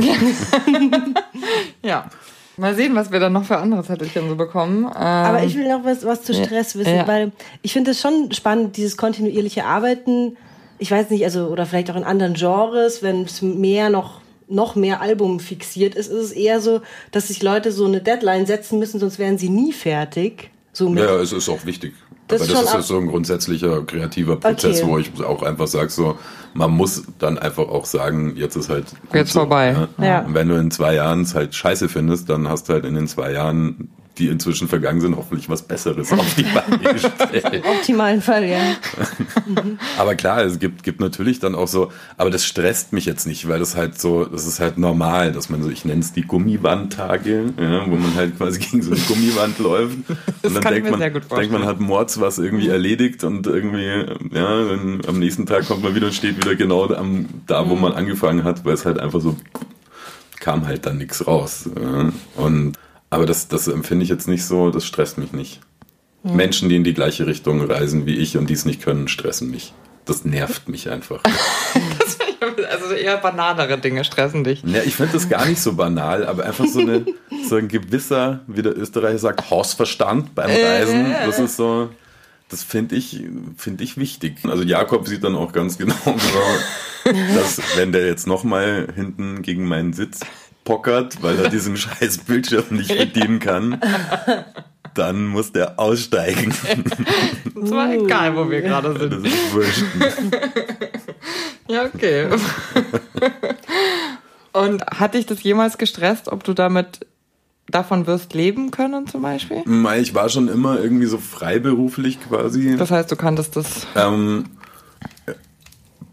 Ja. 1.82 2.10
Mal 2.58 2.74
sehen, 2.74 2.94
was 2.94 3.12
wir 3.12 3.20
dann 3.20 3.34
noch 3.34 3.44
für 3.44 3.58
andere 3.58 3.84
Zettelchen 3.84 4.30
so 4.30 4.36
bekommen. 4.36 4.84
Ähm, 4.86 4.90
Aber 4.96 5.44
ich 5.44 5.54
will 5.56 5.68
noch 5.68 5.84
was, 5.84 6.06
was 6.06 6.22
zu 6.22 6.32
Stress 6.32 6.74
wissen, 6.76 6.94
Ja. 6.96 7.06
weil 7.06 7.32
ich 7.60 7.74
finde 7.74 7.90
es 7.90 8.00
schon 8.00 8.32
spannend, 8.32 8.78
dieses 8.78 8.96
kontinuierliche 8.96 9.66
Arbeiten. 9.66 10.38
Ich 10.78 10.90
weiß 10.90 11.10
nicht, 11.10 11.24
also, 11.24 11.46
oder 11.46 11.66
vielleicht 11.66 11.90
auch 11.90 11.96
in 11.96 12.04
anderen 12.04 12.34
Genres, 12.34 13.02
wenn 13.02 13.22
es 13.22 13.42
mehr 13.42 13.90
noch, 13.90 14.20
noch 14.48 14.74
mehr 14.74 15.00
Album 15.00 15.40
fixiert 15.40 15.94
ist, 15.94 16.08
ist 16.08 16.22
es 16.22 16.32
eher 16.32 16.60
so, 16.60 16.80
dass 17.12 17.28
sich 17.28 17.42
Leute 17.42 17.72
so 17.72 17.86
eine 17.86 18.00
Deadline 18.00 18.46
setzen 18.46 18.78
müssen, 18.78 19.00
sonst 19.00 19.18
wären 19.18 19.38
sie 19.38 19.48
nie 19.48 19.72
fertig. 19.72 20.50
So 20.72 20.90
mit. 20.90 21.02
Ja, 21.02 21.16
es 21.16 21.32
ist 21.32 21.48
auch 21.48 21.64
wichtig. 21.64 21.94
Das 22.28 22.42
Aber 22.42 22.50
ist 22.50 22.54
das 22.58 22.68
ist 22.68 22.74
ja 22.74 22.82
so 22.82 22.98
ein 22.98 23.06
grundsätzlicher 23.06 23.82
kreativer 23.84 24.36
Prozess, 24.36 24.82
Okay. 24.82 24.90
wo 24.90 24.98
ich 24.98 25.10
auch 25.24 25.42
einfach 25.42 25.68
sage, 25.68 25.90
so, 25.90 26.18
man 26.54 26.72
muss 26.72 27.04
dann 27.18 27.38
einfach 27.38 27.68
auch 27.68 27.84
sagen, 27.84 28.34
jetzt 28.36 28.56
ist 28.56 28.68
halt 28.68 28.86
gut 28.90 29.14
Jetzt 29.14 29.32
so, 29.32 29.40
vorbei. 29.40 29.88
Ja. 29.98 30.20
Und 30.20 30.34
wenn 30.34 30.48
du 30.48 30.56
in 30.56 30.70
zwei 30.70 30.94
Jahren 30.94 31.22
es 31.22 31.34
halt 31.34 31.54
scheiße 31.54 31.88
findest, 31.88 32.28
dann 32.28 32.48
hast 32.48 32.68
du 32.68 32.74
halt 32.74 32.84
in 32.84 32.94
den 32.94 33.06
zwei 33.06 33.32
Jahren, 33.32 33.88
die 34.18 34.28
inzwischen 34.28 34.68
vergangen 34.68 35.00
sind, 35.00 35.16
hoffentlich 35.16 35.48
was 35.48 35.62
Besseres 35.62 36.12
auf 36.12 36.34
die 36.34 36.44
Beine 36.44 36.78
gestellt. 36.92 37.52
Im 37.52 37.62
optimalen 37.62 38.22
Fall, 38.22 38.44
ja. 38.44 38.58
Aber 39.98 40.14
klar, 40.14 40.42
es 40.42 40.58
gibt, 40.58 40.82
gibt 40.82 41.00
natürlich 41.00 41.38
dann 41.38 41.54
auch 41.54 41.68
so, 41.68 41.92
aber 42.16 42.30
das 42.30 42.44
stresst 42.44 42.92
mich 42.92 43.04
jetzt 43.04 43.26
nicht, 43.26 43.48
weil 43.48 43.58
das 43.58 43.76
halt 43.76 44.00
so, 44.00 44.24
das 44.24 44.46
ist 44.46 44.60
halt 44.60 44.78
normal, 44.78 45.32
dass 45.32 45.48
man 45.48 45.62
so, 45.62 45.70
ich 45.70 45.84
nenne 45.84 46.00
es 46.00 46.12
die 46.12 46.22
Gummibandtage, 46.22 47.52
ja, 47.58 47.86
wo 47.86 47.96
man 47.96 48.14
halt 48.14 48.36
quasi 48.36 48.58
gegen 48.70 48.82
so 48.82 48.92
eine 48.92 49.00
Gummiband 49.00 49.58
läuft. 49.58 49.96
Und 50.42 50.54
dann 50.54 50.62
kann 50.62 50.74
ich 50.74 50.82
denkt 50.82 50.84
mir 50.84 50.90
man, 50.92 51.00
sehr 51.00 51.10
gut 51.10 51.22
denkt 51.30 51.52
man 51.52 51.64
hat 51.64 51.80
Mords 51.80 52.20
was 52.20 52.38
irgendwie 52.38 52.68
erledigt 52.68 53.24
und 53.24 53.46
irgendwie, 53.46 53.86
ja, 54.32 54.64
dann 54.64 55.02
am 55.06 55.18
nächsten 55.18 55.46
Tag 55.46 55.66
kommt 55.66 55.82
man 55.82 55.94
wieder 55.94 56.06
und 56.06 56.14
steht 56.14 56.36
wieder 56.38 56.54
genau 56.54 56.86
am, 56.94 57.26
da, 57.46 57.68
wo 57.68 57.76
man 57.76 57.92
angefangen 57.92 58.44
hat, 58.44 58.64
weil 58.64 58.74
es 58.74 58.84
halt 58.84 58.98
einfach 58.98 59.20
so 59.20 59.36
kam 60.46 60.66
halt 60.66 60.86
dann 60.86 60.98
nichts 60.98 61.26
raus. 61.26 61.68
Ja. 61.74 62.12
Und 62.36 62.78
aber 63.10 63.26
das, 63.26 63.48
das 63.48 63.68
empfinde 63.68 64.04
ich 64.04 64.08
jetzt 64.08 64.28
nicht 64.28 64.44
so, 64.44 64.70
das 64.70 64.84
stresst 64.84 65.18
mich 65.18 65.32
nicht. 65.32 65.60
Menschen, 66.22 66.68
die 66.68 66.76
in 66.76 66.84
die 66.84 66.94
gleiche 66.94 67.26
Richtung 67.26 67.60
reisen 67.64 68.04
wie 68.04 68.16
ich 68.16 68.36
und 68.36 68.50
die 68.50 68.54
es 68.54 68.64
nicht 68.64 68.82
können, 68.82 69.06
stressen 69.06 69.50
mich. 69.50 69.72
Das 70.04 70.24
nervt 70.24 70.68
mich 70.68 70.90
einfach. 70.90 71.22
also 72.70 72.94
eher 72.94 73.16
banalere 73.18 73.78
Dinge 73.78 74.04
stressen 74.04 74.44
dich. 74.44 74.62
Ja, 74.64 74.82
ich 74.84 74.96
finde 74.96 75.14
das 75.14 75.28
gar 75.28 75.46
nicht 75.46 75.60
so 75.60 75.74
banal, 75.74 76.26
aber 76.26 76.44
einfach 76.44 76.66
so, 76.66 76.80
eine, 76.80 77.06
so 77.48 77.56
ein 77.56 77.68
gewisser, 77.68 78.40
wie 78.46 78.62
der 78.62 78.76
Österreicher 78.76 79.18
sagt, 79.18 79.50
Hausverstand 79.50 80.34
beim 80.34 80.50
Reisen. 80.50 81.12
Das 81.24 81.38
ist 81.38 81.56
so, 81.56 81.90
das 82.48 82.62
finde 82.62 82.96
ich, 82.96 83.24
finde 83.56 83.84
ich 83.84 83.96
wichtig. 83.96 84.38
Also 84.44 84.62
Jakob 84.62 85.08
sieht 85.08 85.24
dann 85.24 85.34
auch 85.34 85.52
ganz 85.52 85.78
genau, 85.78 85.94
dass 87.04 87.60
wenn 87.76 87.92
der 87.92 88.06
jetzt 88.06 88.26
nochmal 88.26 88.88
hinten 88.94 89.42
gegen 89.42 89.66
meinen 89.66 89.92
Sitz 89.92 90.20
pockert, 90.66 91.22
weil 91.22 91.38
er 91.38 91.48
diesen 91.48 91.76
scheiß 91.78 92.18
Bildschirm 92.18 92.64
nicht 92.70 92.94
bedienen 92.94 93.38
kann, 93.40 93.80
dann 94.92 95.26
muss 95.26 95.52
der 95.52 95.78
aussteigen. 95.80 96.52
Es 97.62 97.70
war 97.70 97.90
egal, 97.92 98.36
wo 98.36 98.50
wir 98.50 98.60
gerade 98.60 98.92
Das 98.92 99.00
sind. 99.00 99.26
ist 99.26 99.54
wurscht. 99.54 99.84
Ja, 101.68 101.84
okay. 101.84 102.28
Und 104.52 104.86
hat 104.86 105.14
dich 105.14 105.26
das 105.26 105.42
jemals 105.42 105.78
gestresst, 105.78 106.28
ob 106.28 106.44
du 106.44 106.52
damit 106.54 107.00
davon 107.68 108.06
wirst 108.06 108.34
leben 108.34 108.70
können 108.70 109.08
zum 109.08 109.22
Beispiel? 109.22 109.62
Mei, 109.64 109.98
Ich 109.98 110.14
war 110.14 110.28
schon 110.28 110.46
immer 110.46 110.78
irgendwie 110.78 111.06
so 111.06 111.18
freiberuflich 111.18 112.20
quasi. 112.20 112.76
Das 112.76 112.92
heißt, 112.92 113.10
du 113.10 113.16
kanntest 113.16 113.56
das. 113.56 113.86
Ähm, 113.96 114.44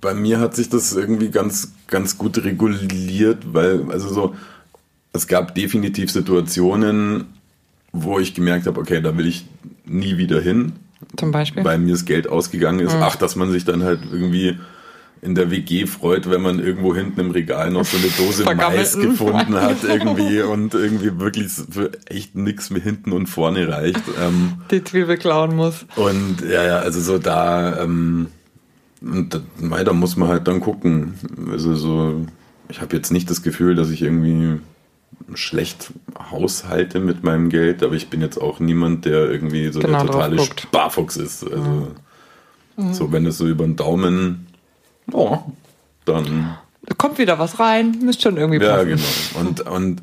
bei 0.03 0.13
mir 0.13 0.39
hat 0.39 0.55
sich 0.55 0.69
das 0.69 0.93
irgendwie 0.93 1.29
ganz, 1.29 1.71
ganz 1.87 2.17
gut 2.17 2.43
reguliert, 2.43 3.53
weil, 3.53 3.89
also 3.89 4.13
so, 4.13 4.35
es 5.13 5.27
gab 5.27 5.55
definitiv 5.55 6.11
Situationen, 6.11 7.25
wo 7.93 8.19
ich 8.19 8.33
gemerkt 8.35 8.67
habe, 8.67 8.79
okay, 8.79 9.01
da 9.01 9.17
will 9.17 9.27
ich 9.27 9.45
nie 9.85 10.17
wieder 10.17 10.41
hin, 10.41 10.73
Zum 11.15 11.31
Beispiel. 11.31 11.63
weil 11.63 11.77
mir 11.77 11.93
das 11.93 12.05
Geld 12.05 12.27
ausgegangen 12.27 12.79
ist. 12.79 12.95
Ach, 12.95 13.15
dass 13.15 13.35
man 13.35 13.51
sich 13.51 13.63
dann 13.63 13.83
halt 13.83 14.01
irgendwie 14.11 14.57
in 15.21 15.35
der 15.35 15.49
WG 15.51 15.85
freut, 15.85 16.29
wenn 16.29 16.41
man 16.41 16.59
irgendwo 16.59 16.93
hinten 16.93 17.21
im 17.21 17.31
Regal 17.31 17.71
noch 17.71 17.85
so 17.85 17.95
eine 17.95 18.07
Dose 18.07 18.43
Mais 18.57 18.97
gefunden 18.97 19.55
hat 19.55 19.85
irgendwie 19.85 20.41
und 20.41 20.73
irgendwie 20.73 21.17
wirklich 21.17 21.49
für 21.49 21.91
echt 22.09 22.35
nichts 22.35 22.71
mehr 22.71 22.81
hinten 22.81 23.13
und 23.13 23.27
vorne 23.27 23.69
reicht. 23.69 24.01
Ähm, 24.21 24.55
die 24.69 24.83
Zwiebel 24.83 25.17
klauen 25.17 25.55
muss. 25.55 25.85
und 25.95 26.41
ja, 26.41 26.65
ja, 26.65 26.79
also 26.79 26.99
so 26.99 27.19
da, 27.19 27.81
ähm, 27.81 28.27
und 29.03 29.41
da 29.59 29.93
muss 29.93 30.15
man 30.15 30.29
halt 30.29 30.47
dann 30.47 30.59
gucken. 30.61 31.15
Also 31.51 31.75
so, 31.75 32.25
ich 32.69 32.81
habe 32.81 32.95
jetzt 32.95 33.11
nicht 33.11 33.29
das 33.29 33.41
Gefühl, 33.43 33.75
dass 33.75 33.89
ich 33.89 34.01
irgendwie 34.01 34.59
schlecht 35.35 35.91
haushalte 36.31 36.99
mit 36.99 37.23
meinem 37.23 37.49
Geld, 37.49 37.83
aber 37.83 37.95
ich 37.95 38.09
bin 38.09 38.21
jetzt 38.21 38.37
auch 38.41 38.59
niemand, 38.59 39.05
der 39.05 39.29
irgendwie 39.29 39.71
so 39.71 39.79
Genau 39.79 39.99
der 40.03 40.07
totale. 40.07 40.39
Sparfuchs 40.41 41.17
ist. 41.17 41.43
Also 41.43 41.91
so, 42.91 43.11
wenn 43.11 43.25
es 43.25 43.37
so 43.37 43.47
über 43.47 43.65
den 43.65 43.75
Daumen, 43.75 44.47
oh, 45.11 45.37
dann 46.05 46.57
Da 46.85 46.95
kommt 46.95 47.17
wieder 47.19 47.37
was 47.39 47.59
rein, 47.59 47.99
müsst 48.03 48.21
schon 48.21 48.37
irgendwie 48.37 48.63
ja, 48.63 48.77
passen. 48.77 48.89
genau. 48.89 49.39
Und, 49.39 49.61
und 49.61 50.01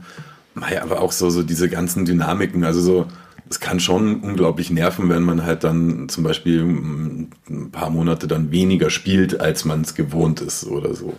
naja, 0.54 0.82
aber 0.82 1.00
auch 1.00 1.12
so, 1.12 1.30
so 1.30 1.42
diese 1.42 1.68
ganzen 1.68 2.04
Dynamiken, 2.04 2.64
also 2.64 2.80
so, 2.80 3.06
es 3.50 3.58
kann 3.58 3.80
schon 3.80 4.20
unglaublich 4.20 4.70
nerven, 4.70 5.08
wenn 5.08 5.24
man 5.24 5.44
halt 5.44 5.64
dann 5.64 6.08
zum 6.08 6.22
Beispiel 6.22 6.64
mm, 6.64 7.30
ein 7.50 7.70
paar 7.72 7.90
Monate 7.90 8.28
dann 8.28 8.52
weniger 8.52 8.90
spielt, 8.90 9.40
als 9.40 9.64
man 9.64 9.82
es 9.82 9.96
gewohnt 9.96 10.40
ist 10.40 10.64
oder 10.66 10.94
so. 10.94 11.14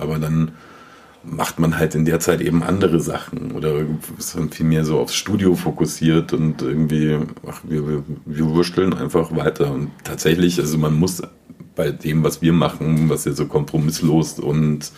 Aber 0.00 0.18
dann 0.18 0.52
macht 1.22 1.58
man 1.58 1.78
halt 1.78 1.94
in 1.94 2.06
der 2.06 2.20
Zeit 2.20 2.40
eben 2.40 2.62
andere 2.62 3.00
Sachen 3.00 3.52
oder 3.52 3.84
ist 4.18 4.34
dann 4.34 4.50
viel 4.50 4.64
mehr 4.64 4.84
so 4.84 4.98
aufs 4.98 5.14
Studio 5.14 5.54
fokussiert 5.54 6.32
und 6.32 6.62
irgendwie, 6.62 7.18
ach, 7.46 7.60
wir, 7.64 7.86
wir, 7.86 8.04
wir 8.24 8.46
wursteln 8.46 8.94
einfach 8.94 9.36
weiter. 9.36 9.70
Und 9.70 9.90
tatsächlich, 10.04 10.58
also 10.58 10.78
man 10.78 10.94
muss 10.94 11.20
bei 11.76 11.90
dem, 11.90 12.24
was 12.24 12.40
wir 12.40 12.54
machen, 12.54 13.10
was 13.10 13.26
ja 13.26 13.32
so 13.32 13.46
kompromisslos 13.46 14.38
und 14.38 14.90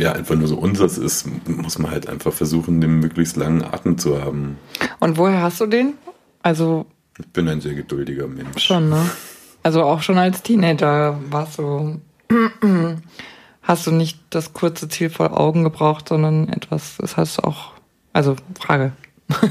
ja, 0.00 0.12
einfach 0.12 0.34
nur 0.34 0.48
so 0.48 0.56
unseres 0.58 0.98
ist, 0.98 1.26
muss 1.48 1.78
man 1.78 1.90
halt 1.90 2.08
einfach 2.08 2.32
versuchen, 2.32 2.80
den 2.80 3.00
möglichst 3.00 3.36
langen 3.36 3.62
Atem 3.62 3.98
zu 3.98 4.20
haben. 4.22 4.56
Und 5.00 5.18
woher 5.18 5.42
hast 5.42 5.60
du 5.60 5.66
den? 5.66 5.94
Also 6.42 6.86
Ich 7.18 7.26
bin 7.28 7.48
ein 7.48 7.60
sehr 7.60 7.74
geduldiger 7.74 8.26
Mensch. 8.26 8.62
schon, 8.64 8.88
ne? 8.88 9.10
Also 9.62 9.82
auch 9.82 10.02
schon 10.02 10.18
als 10.18 10.42
Teenager 10.42 11.18
warst 11.30 11.58
du. 11.58 12.00
Hast 13.64 13.86
du 13.86 13.92
nicht 13.92 14.18
das 14.30 14.54
kurze 14.54 14.88
Ziel 14.88 15.08
vor 15.08 15.38
Augen 15.38 15.62
gebraucht, 15.62 16.08
sondern 16.08 16.48
etwas, 16.48 16.96
das 16.98 17.16
hast 17.16 17.38
du 17.38 17.44
auch. 17.44 17.70
Also, 18.12 18.34
Frage. 18.58 18.90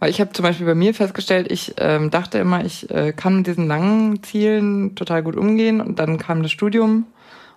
Weil 0.00 0.10
ich 0.10 0.20
habe 0.20 0.32
zum 0.32 0.42
Beispiel 0.42 0.66
bei 0.66 0.74
mir 0.74 0.94
festgestellt, 0.94 1.52
ich 1.52 1.74
ähm, 1.76 2.10
dachte 2.10 2.38
immer, 2.38 2.64
ich 2.64 2.90
äh, 2.90 3.12
kann 3.12 3.36
mit 3.36 3.46
diesen 3.46 3.68
langen 3.68 4.22
Zielen 4.22 4.94
total 4.96 5.22
gut 5.22 5.36
umgehen 5.36 5.80
und 5.80 5.98
dann 5.98 6.18
kam 6.18 6.42
das 6.42 6.50
Studium 6.50 7.04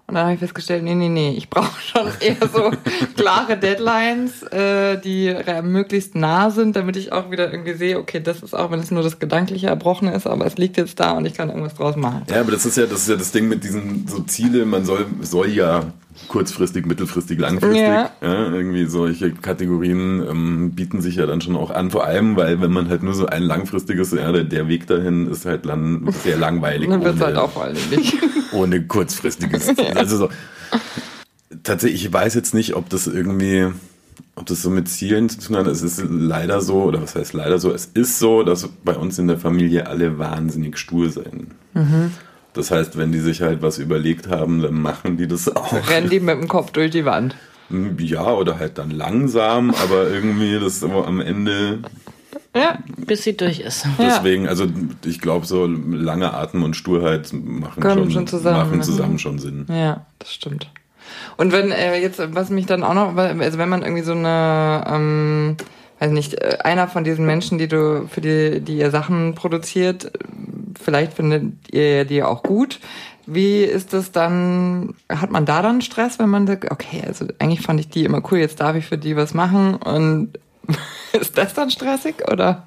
und 0.05 0.15
dann 0.15 0.25
habe 0.25 0.33
ich 0.33 0.39
festgestellt, 0.39 0.83
nee, 0.83 0.93
nee, 0.93 1.07
nee, 1.07 1.33
ich 1.37 1.49
brauche 1.49 1.79
schon 1.81 2.07
eher 2.19 2.35
so 2.53 2.71
klare 3.15 3.57
Deadlines, 3.57 4.43
äh, 4.43 4.99
die 4.99 5.33
möglichst 5.63 6.15
nah 6.15 6.51
sind, 6.51 6.75
damit 6.75 6.97
ich 6.97 7.13
auch 7.13 7.31
wieder 7.31 7.49
irgendwie 7.49 7.75
sehe, 7.75 7.97
okay, 7.97 8.19
das 8.19 8.43
ist 8.43 8.53
auch, 8.53 8.71
wenn 8.71 8.81
es 8.81 8.91
nur 8.91 9.03
das 9.03 9.19
Gedankliche 9.19 9.67
Erbrochene 9.67 10.13
ist, 10.13 10.27
aber 10.27 10.45
es 10.45 10.57
liegt 10.57 10.75
jetzt 10.75 10.99
da 10.99 11.11
und 11.13 11.25
ich 11.25 11.35
kann 11.35 11.47
irgendwas 11.47 11.75
draus 11.75 11.95
machen. 11.95 12.23
Ja, 12.29 12.41
aber 12.41 12.51
das 12.51 12.65
ist 12.65 12.75
ja 12.75 12.85
das, 12.85 13.03
ist 13.03 13.09
ja 13.09 13.15
das 13.15 13.31
Ding 13.31 13.47
mit 13.47 13.63
diesen 13.63 14.05
so 14.05 14.19
Ziele, 14.23 14.65
man 14.65 14.83
soll, 14.83 15.05
soll 15.21 15.49
ja 15.49 15.93
kurzfristig, 16.27 16.85
mittelfristig, 16.85 17.39
langfristig. 17.39 17.81
Ja. 17.81 18.11
ja 18.21 18.51
irgendwie 18.51 18.85
solche 18.85 19.31
Kategorien 19.31 20.23
ähm, 20.27 20.71
bieten 20.71 21.01
sich 21.01 21.15
ja 21.15 21.25
dann 21.25 21.41
schon 21.41 21.55
auch 21.55 21.71
an, 21.71 21.91
vor 21.91 22.05
allem, 22.05 22.35
weil 22.35 22.61
wenn 22.61 22.71
man 22.71 22.89
halt 22.89 23.03
nur 23.03 23.13
so 23.13 23.25
ein 23.25 23.43
langfristiges, 23.43 24.11
ja, 24.11 24.31
der, 24.31 24.43
der 24.43 24.67
Weg 24.67 24.87
dahin 24.87 25.27
ist 25.27 25.45
halt 25.45 25.65
dann 25.65 26.07
sehr 26.23 26.37
langweilig. 26.37 26.89
dann 26.89 27.03
wird 27.03 27.15
es 27.15 27.21
halt 27.21 27.37
auch 27.37 27.53
nicht. 27.91 28.17
Ohne 28.53 28.83
kurzfristiges 28.83 29.65
Ziel. 29.67 29.85
Ja. 29.85 29.93
Also 29.93 30.17
so, 30.17 30.29
tatsächlich, 31.63 32.05
ich 32.05 32.13
weiß 32.13 32.33
jetzt 32.35 32.53
nicht, 32.53 32.75
ob 32.75 32.89
das 32.89 33.07
irgendwie, 33.07 33.67
ob 34.35 34.45
das 34.45 34.61
so 34.61 34.69
mit 34.69 34.87
Zielen 34.87 35.29
zu 35.29 35.39
tun 35.39 35.55
hat. 35.57 35.67
Es 35.67 35.81
ist 35.81 36.03
leider 36.07 36.61
so, 36.61 36.83
oder 36.83 37.01
was 37.01 37.15
heißt 37.15 37.33
leider 37.33 37.59
so, 37.59 37.71
es 37.71 37.85
ist 37.93 38.19
so, 38.19 38.43
dass 38.43 38.67
bei 38.83 38.95
uns 38.95 39.17
in 39.19 39.27
der 39.27 39.37
Familie 39.37 39.87
alle 39.87 40.17
wahnsinnig 40.19 40.77
stur 40.77 41.09
sind. 41.09 41.47
Mhm. 41.73 42.11
Das 42.53 42.71
heißt, 42.71 42.97
wenn 42.97 43.11
die 43.11 43.19
sich 43.19 43.41
halt 43.41 43.61
was 43.61 43.77
überlegt 43.77 44.29
haben, 44.29 44.61
dann 44.61 44.81
machen 44.81 45.17
die 45.17 45.27
das 45.27 45.53
auch. 45.55 45.73
Rennen 45.89 46.09
die 46.09 46.19
mit 46.19 46.39
dem 46.39 46.47
Kopf 46.47 46.71
durch 46.71 46.91
die 46.91 47.05
Wand. 47.05 47.35
Hm, 47.69 47.97
ja, 47.99 48.25
oder 48.31 48.59
halt 48.59 48.77
dann 48.77 48.91
langsam, 48.91 49.71
aber 49.71 50.09
irgendwie 50.09 50.59
das 50.59 50.83
am 50.83 51.19
Ende. 51.19 51.79
Ja, 52.55 52.77
bis 52.97 53.23
sie 53.23 53.35
durch 53.35 53.61
ist. 53.61 53.87
Deswegen, 53.97 54.47
also 54.47 54.67
ich 55.03 55.19
glaube, 55.19 55.47
so 55.47 55.65
lange 55.65 56.33
Atem 56.33 56.63
und 56.63 56.75
Sturheit 56.75 57.33
machen 57.33 57.81
schon, 57.81 58.11
schon 58.11 58.27
zusammen, 58.27 58.57
machen 58.57 58.77
ne? 58.77 58.83
zusammen 58.83 59.17
schon 59.17 59.39
Sinn. 59.39 59.65
Ja, 59.69 60.05
das 60.19 60.33
stimmt. 60.33 60.69
Und 61.37 61.51
wenn 61.51 61.71
äh, 61.71 61.99
jetzt, 61.99 62.21
was 62.35 62.51
mich 62.51 62.67
dann 62.67 62.83
auch 62.83 62.93
noch, 62.93 63.15
also 63.17 63.57
wenn 63.57 63.69
man 63.69 63.81
irgendwie 63.81 64.03
so 64.03 64.13
eine 64.13 64.83
ähm, 64.87 65.57
weiß 66.03 66.11
nicht, 66.11 66.35
äh, 66.35 66.57
einer 66.63 66.87
von 66.87 67.03
diesen 67.03 67.25
Menschen, 67.25 67.57
die 67.57 67.67
du, 67.67 68.07
für 68.07 68.21
die, 68.21 68.59
die 68.61 68.77
ihr 68.77 68.91
Sachen 68.91 69.35
produziert, 69.35 70.11
vielleicht 70.83 71.13
findet 71.13 71.73
ihr 71.73 72.05
die 72.05 72.23
auch 72.23 72.43
gut. 72.43 72.79
Wie 73.25 73.63
ist 73.63 73.93
das 73.93 74.11
dann, 74.11 74.95
hat 75.09 75.31
man 75.31 75.45
da 75.45 75.61
dann 75.61 75.81
Stress, 75.81 76.19
wenn 76.19 76.29
man 76.29 76.45
sagt, 76.45 76.69
okay, 76.71 77.03
also 77.07 77.25
eigentlich 77.39 77.61
fand 77.61 77.79
ich 77.79 77.89
die 77.89 78.03
immer 78.03 78.21
cool, 78.31 78.39
jetzt 78.39 78.59
darf 78.59 78.75
ich 78.75 78.85
für 78.85 78.97
die 78.97 79.15
was 79.15 79.33
machen 79.33 79.75
und 79.75 80.37
ist 81.13 81.37
das 81.37 81.53
dann 81.53 81.71
stressig 81.71 82.15
oder? 82.29 82.63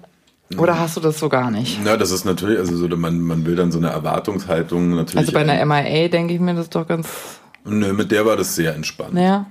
Oder 0.57 0.79
hast 0.79 0.97
du 0.97 1.01
das 1.01 1.19
so 1.19 1.29
gar 1.29 1.51
nicht? 1.51 1.85
Ja, 1.85 1.97
das 1.97 2.13
ist 2.13 2.25
natürlich, 2.25 2.59
also 2.59 2.77
so, 2.77 2.89
man, 2.97 3.21
man 3.21 3.45
will 3.45 3.57
dann 3.57 3.73
so 3.73 3.79
eine 3.79 3.89
Erwartungshaltung 3.89 4.95
natürlich. 4.95 5.19
Also 5.19 5.33
bei 5.33 5.41
einer 5.41 5.65
MIA 5.67 6.09
denke 6.09 6.35
ich 6.35 6.41
mir 6.41 6.55
das 6.55 6.71
doch 6.71 6.87
ganz. 6.87 7.09
Nö, 7.65 7.93
mit 7.93 8.13
der 8.13 8.25
war 8.25 8.37
das 8.37 8.55
sehr 8.55 8.75
entspannt. 8.75 9.19
Ja. 9.19 9.47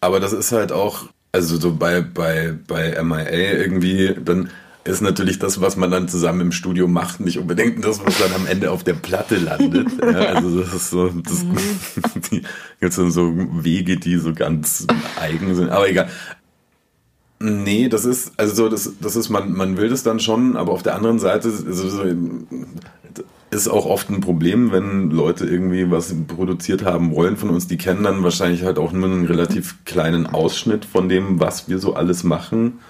Aber 0.00 0.18
das 0.18 0.32
ist 0.32 0.50
halt 0.50 0.72
auch, 0.72 1.04
also 1.30 1.56
so 1.56 1.72
bei, 1.74 2.00
bei, 2.00 2.54
bei 2.66 3.00
MIA 3.02 3.52
irgendwie, 3.52 4.16
dann 4.22 4.50
ist 4.84 5.00
natürlich 5.00 5.38
das, 5.38 5.60
was 5.60 5.76
man 5.76 5.90
dann 5.90 6.08
zusammen 6.08 6.40
im 6.40 6.52
Studio 6.52 6.88
macht, 6.88 7.20
nicht 7.20 7.38
unbedingt 7.38 7.84
das, 7.84 8.04
was 8.04 8.18
dann 8.18 8.32
am 8.34 8.46
Ende 8.46 8.70
auf 8.70 8.82
der 8.82 8.94
Platte 8.94 9.36
landet. 9.36 9.88
Ja, 10.02 10.34
also 10.34 10.60
das 10.60 10.74
ist 10.74 10.90
so, 10.90 11.08
das 11.08 11.44
mhm. 11.44 11.56
gibt 12.80 12.92
so, 12.92 13.08
so 13.08 13.32
Wege, 13.62 13.96
die 13.96 14.16
so 14.16 14.34
ganz 14.34 14.86
eigen 15.20 15.54
sind. 15.54 15.70
Aber 15.70 15.88
egal. 15.88 16.08
Nee, 17.38 17.88
das 17.88 18.04
ist, 18.04 18.32
also 18.36 18.54
so, 18.54 18.68
das, 18.68 18.92
das 19.00 19.16
ist, 19.16 19.28
man, 19.28 19.52
man 19.52 19.76
will 19.76 19.88
das 19.88 20.02
dann 20.02 20.20
schon, 20.20 20.56
aber 20.56 20.72
auf 20.72 20.82
der 20.82 20.94
anderen 20.94 21.18
Seite 21.18 21.48
ist, 21.48 21.64
ist 23.50 23.68
auch 23.68 23.86
oft 23.86 24.10
ein 24.10 24.20
Problem, 24.20 24.72
wenn 24.72 25.10
Leute 25.10 25.44
irgendwie 25.44 25.90
was 25.90 26.14
produziert 26.26 26.84
haben 26.84 27.14
wollen 27.14 27.36
von 27.36 27.50
uns, 27.50 27.66
die 27.66 27.76
kennen 27.76 28.02
dann 28.02 28.22
wahrscheinlich 28.22 28.64
halt 28.64 28.78
auch 28.78 28.92
nur 28.92 29.08
einen 29.08 29.26
relativ 29.26 29.84
kleinen 29.84 30.26
Ausschnitt 30.26 30.84
von 30.84 31.08
dem, 31.08 31.38
was 31.38 31.68
wir 31.68 31.78
so 31.78 31.94
alles 31.94 32.24
machen. 32.24 32.80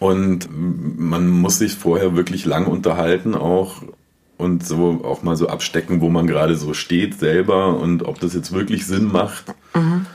Und 0.00 0.48
man 0.50 1.28
muss 1.28 1.58
sich 1.58 1.74
vorher 1.74 2.16
wirklich 2.16 2.46
lang 2.46 2.66
unterhalten 2.66 3.34
auch 3.34 3.82
und 4.38 4.66
so 4.66 5.02
auch 5.04 5.22
mal 5.22 5.36
so 5.36 5.46
abstecken, 5.48 6.00
wo 6.00 6.08
man 6.08 6.26
gerade 6.26 6.56
so 6.56 6.72
steht 6.72 7.20
selber 7.20 7.78
und 7.78 8.02
ob 8.02 8.18
das 8.18 8.32
jetzt 8.32 8.50
wirklich 8.52 8.86
Sinn 8.86 9.12
macht. 9.12 9.54
Mhm. 9.74 10.06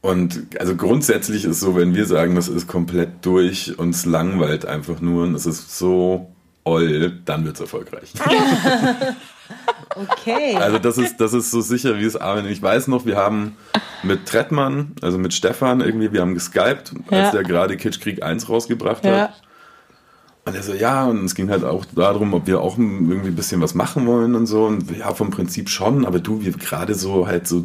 Und 0.00 0.58
also 0.58 0.74
grundsätzlich 0.74 1.44
ist 1.44 1.60
so, 1.60 1.76
wenn 1.76 1.94
wir 1.94 2.06
sagen, 2.06 2.34
das 2.34 2.48
ist 2.48 2.66
komplett 2.66 3.24
durch, 3.24 3.78
uns 3.78 4.04
langweilt 4.04 4.66
einfach 4.66 5.00
nur 5.00 5.22
und 5.22 5.34
es 5.36 5.46
ist 5.46 5.78
so 5.78 6.32
oll, 6.64 7.20
dann 7.24 7.44
wird 7.44 7.54
es 7.54 7.60
erfolgreich. 7.60 8.12
okay. 9.96 10.56
Also 10.56 10.78
das 10.78 10.98
ist, 10.98 11.20
das 11.20 11.32
ist 11.32 11.50
so 11.50 11.60
sicher 11.60 11.98
wie 11.98 12.04
es 12.04 12.16
Armin. 12.16 12.46
Ich 12.46 12.62
weiß 12.62 12.88
noch, 12.88 13.06
wir 13.06 13.16
haben 13.16 13.56
mit 14.02 14.26
Trettmann, 14.26 14.92
also 15.02 15.18
mit 15.18 15.34
Stefan 15.34 15.80
irgendwie, 15.80 16.12
wir 16.12 16.20
haben 16.20 16.34
geskypt, 16.34 16.92
als 17.10 17.10
ja. 17.10 17.30
der 17.30 17.42
gerade 17.42 17.76
Kitschkrieg 17.76 18.22
1 18.22 18.48
rausgebracht 18.48 19.04
ja. 19.04 19.22
hat. 19.22 19.42
Und 20.46 20.56
er 20.56 20.62
so, 20.62 20.72
ja, 20.72 21.04
und 21.04 21.24
es 21.24 21.34
ging 21.34 21.50
halt 21.50 21.64
auch 21.64 21.84
darum, 21.84 22.32
ob 22.32 22.46
wir 22.46 22.60
auch 22.60 22.78
irgendwie 22.78 23.28
ein 23.28 23.36
bisschen 23.36 23.60
was 23.60 23.74
machen 23.74 24.06
wollen 24.06 24.34
und 24.34 24.46
so. 24.46 24.64
Und 24.64 24.90
ja, 24.96 25.12
vom 25.14 25.30
Prinzip 25.30 25.68
schon, 25.68 26.06
aber 26.06 26.18
du, 26.18 26.42
wir 26.42 26.52
gerade 26.52 26.94
so 26.94 27.26
halt 27.26 27.46
so 27.46 27.64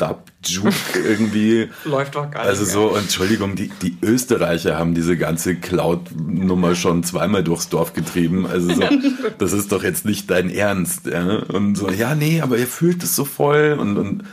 Dub, 0.00 0.24
Juke 0.44 0.98
irgendwie. 0.98 1.68
Läuft 1.84 2.14
doch 2.14 2.30
gar 2.30 2.40
nicht. 2.40 2.48
Also 2.48 2.64
so, 2.64 2.96
Entschuldigung, 2.96 3.54
die, 3.54 3.70
die 3.82 3.96
Österreicher 4.02 4.78
haben 4.78 4.94
diese 4.94 5.16
ganze 5.16 5.56
Cloud-Nummer 5.56 6.74
schon 6.74 7.04
zweimal 7.04 7.44
durchs 7.44 7.68
Dorf 7.68 7.92
getrieben. 7.92 8.46
Also 8.46 8.72
so, 8.74 8.82
das 9.38 9.52
ist 9.52 9.72
doch 9.72 9.82
jetzt 9.82 10.04
nicht 10.04 10.30
dein 10.30 10.50
Ernst. 10.50 11.06
Ja? 11.06 11.42
Und 11.52 11.76
so, 11.76 11.90
ja, 11.90 12.14
nee, 12.14 12.40
aber 12.40 12.56
ihr 12.56 12.66
fühlt 12.66 13.02
es 13.02 13.14
so 13.14 13.24
voll 13.24 13.76
und, 13.78 13.98
und 13.98 14.24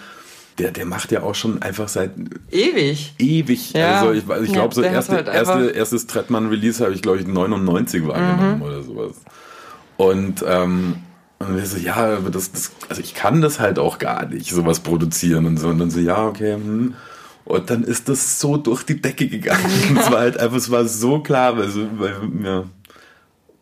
der, 0.58 0.72
der 0.72 0.86
macht 0.86 1.12
ja 1.12 1.22
auch 1.22 1.36
schon 1.36 1.62
einfach 1.62 1.88
seit 1.88 2.12
ewig. 2.52 3.14
Ewig. 3.20 3.74
Ja. 3.74 4.02
Also 4.02 4.14
ich, 4.14 4.24
ich 4.48 4.54
glaube, 4.54 4.74
so 4.74 4.82
erste, 4.82 5.14
halt 5.14 5.28
erste, 5.28 5.68
erstes 5.68 6.08
Trettmann-Release 6.08 6.84
habe 6.84 6.94
ich, 6.94 7.02
glaube 7.02 7.20
ich, 7.20 7.28
99 7.28 8.08
wahrgenommen 8.08 8.58
mhm. 8.58 8.62
oder 8.62 8.84
sowas. 8.84 9.16
Und 9.98 10.44
ähm, 10.48 10.96
und 11.40 11.56
wir 11.56 11.66
so, 11.66 11.78
ja, 11.78 11.96
aber 11.96 12.30
das, 12.30 12.52
das, 12.52 12.72
also 12.90 13.02
ich 13.02 13.14
kann 13.14 13.42
das 13.42 13.60
halt 13.60 13.78
auch 13.78 14.00
gar 14.00 14.26
nicht, 14.26 14.50
sowas 14.50 14.80
produzieren 14.80 15.46
und 15.46 15.58
so. 15.58 15.68
Und 15.68 15.80
dann 15.80 15.92
so, 15.92 16.00
ja, 16.00 16.26
okay, 16.26 16.54
hm. 16.54 16.96
Und 17.46 17.70
dann 17.70 17.84
ist 17.84 18.10
das 18.10 18.42
so 18.42 18.58
durch 18.58 18.84
die 18.84 19.00
Decke 19.00 19.28
gegangen. 19.28 19.98
es 20.00 20.12
war 20.12 20.20
halt 20.20 20.38
einfach, 20.38 20.58
es 20.58 20.70
war 20.70 20.86
so 20.86 21.20
klar, 21.20 21.58
weil, 21.58 21.70
weil 21.98 22.16
ja, 22.44 22.64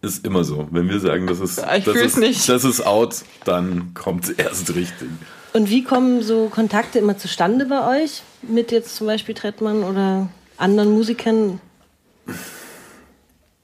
ist 0.02 0.26
immer 0.26 0.44
so. 0.44 0.68
Wenn 0.72 0.90
wir 0.90 1.00
sagen, 1.00 1.28
das 1.28 1.40
ist, 1.40 1.60
ich 1.78 1.84
das, 1.84 1.96
ist 1.96 2.18
nicht. 2.18 2.48
das 2.50 2.64
ist 2.64 2.86
out, 2.86 3.24
dann 3.44 3.94
kommt 3.94 4.26
es 4.26 4.30
erst 4.32 4.74
richtig. 4.74 5.10
Und 5.54 5.70
wie 5.70 5.84
kommen 5.84 6.22
so 6.22 6.50
Kontakte 6.50 7.00
immer 7.00 7.18
zustande 7.18 7.66
bei 7.66 8.04
euch? 8.04 8.24
Mit 8.42 8.72
jetzt 8.72 8.96
zum 8.96 9.08
Beispiel 9.08 9.36
Trettmann 9.36 9.84
oder 9.84 10.30
anderen 10.58 10.92
Musikern? 10.92 11.60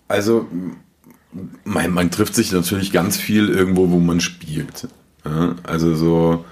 Also 0.07 0.47
man, 1.63 1.91
man 1.91 2.11
trifft 2.11 2.35
sich 2.35 2.51
natürlich 2.51 2.91
ganz 2.91 3.17
viel 3.17 3.49
irgendwo, 3.49 3.89
wo 3.89 3.99
man 3.99 4.19
spielt. 4.19 4.87
Ja, 5.25 5.55
also 5.63 5.95
so, 5.95 6.45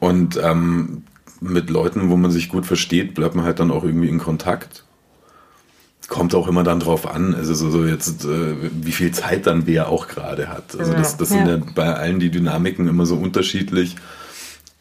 und 0.00 0.38
ähm, 0.42 1.02
mit 1.40 1.70
Leuten, 1.70 2.10
wo 2.10 2.16
man 2.16 2.30
sich 2.30 2.48
gut 2.48 2.66
versteht, 2.66 3.14
bleibt 3.14 3.34
man 3.34 3.44
halt 3.44 3.60
dann 3.60 3.70
auch 3.70 3.84
irgendwie 3.84 4.08
in 4.08 4.18
Kontakt. 4.18 4.84
Kommt 6.08 6.34
auch 6.34 6.48
immer 6.48 6.62
dann 6.62 6.80
drauf 6.80 7.06
an, 7.06 7.34
also 7.34 7.54
so, 7.54 7.70
so 7.70 7.86
jetzt, 7.86 8.24
äh, 8.24 8.54
wie 8.72 8.92
viel 8.92 9.12
Zeit 9.12 9.46
dann 9.46 9.66
wer 9.66 9.88
auch 9.88 10.06
gerade 10.06 10.48
hat. 10.48 10.78
Also 10.78 10.92
das, 10.92 11.16
das 11.16 11.30
sind 11.30 11.46
ja 11.46 11.58
bei 11.74 11.94
allen 11.94 12.20
die 12.20 12.30
Dynamiken 12.30 12.88
immer 12.88 13.06
so 13.06 13.16
unterschiedlich, 13.16 13.96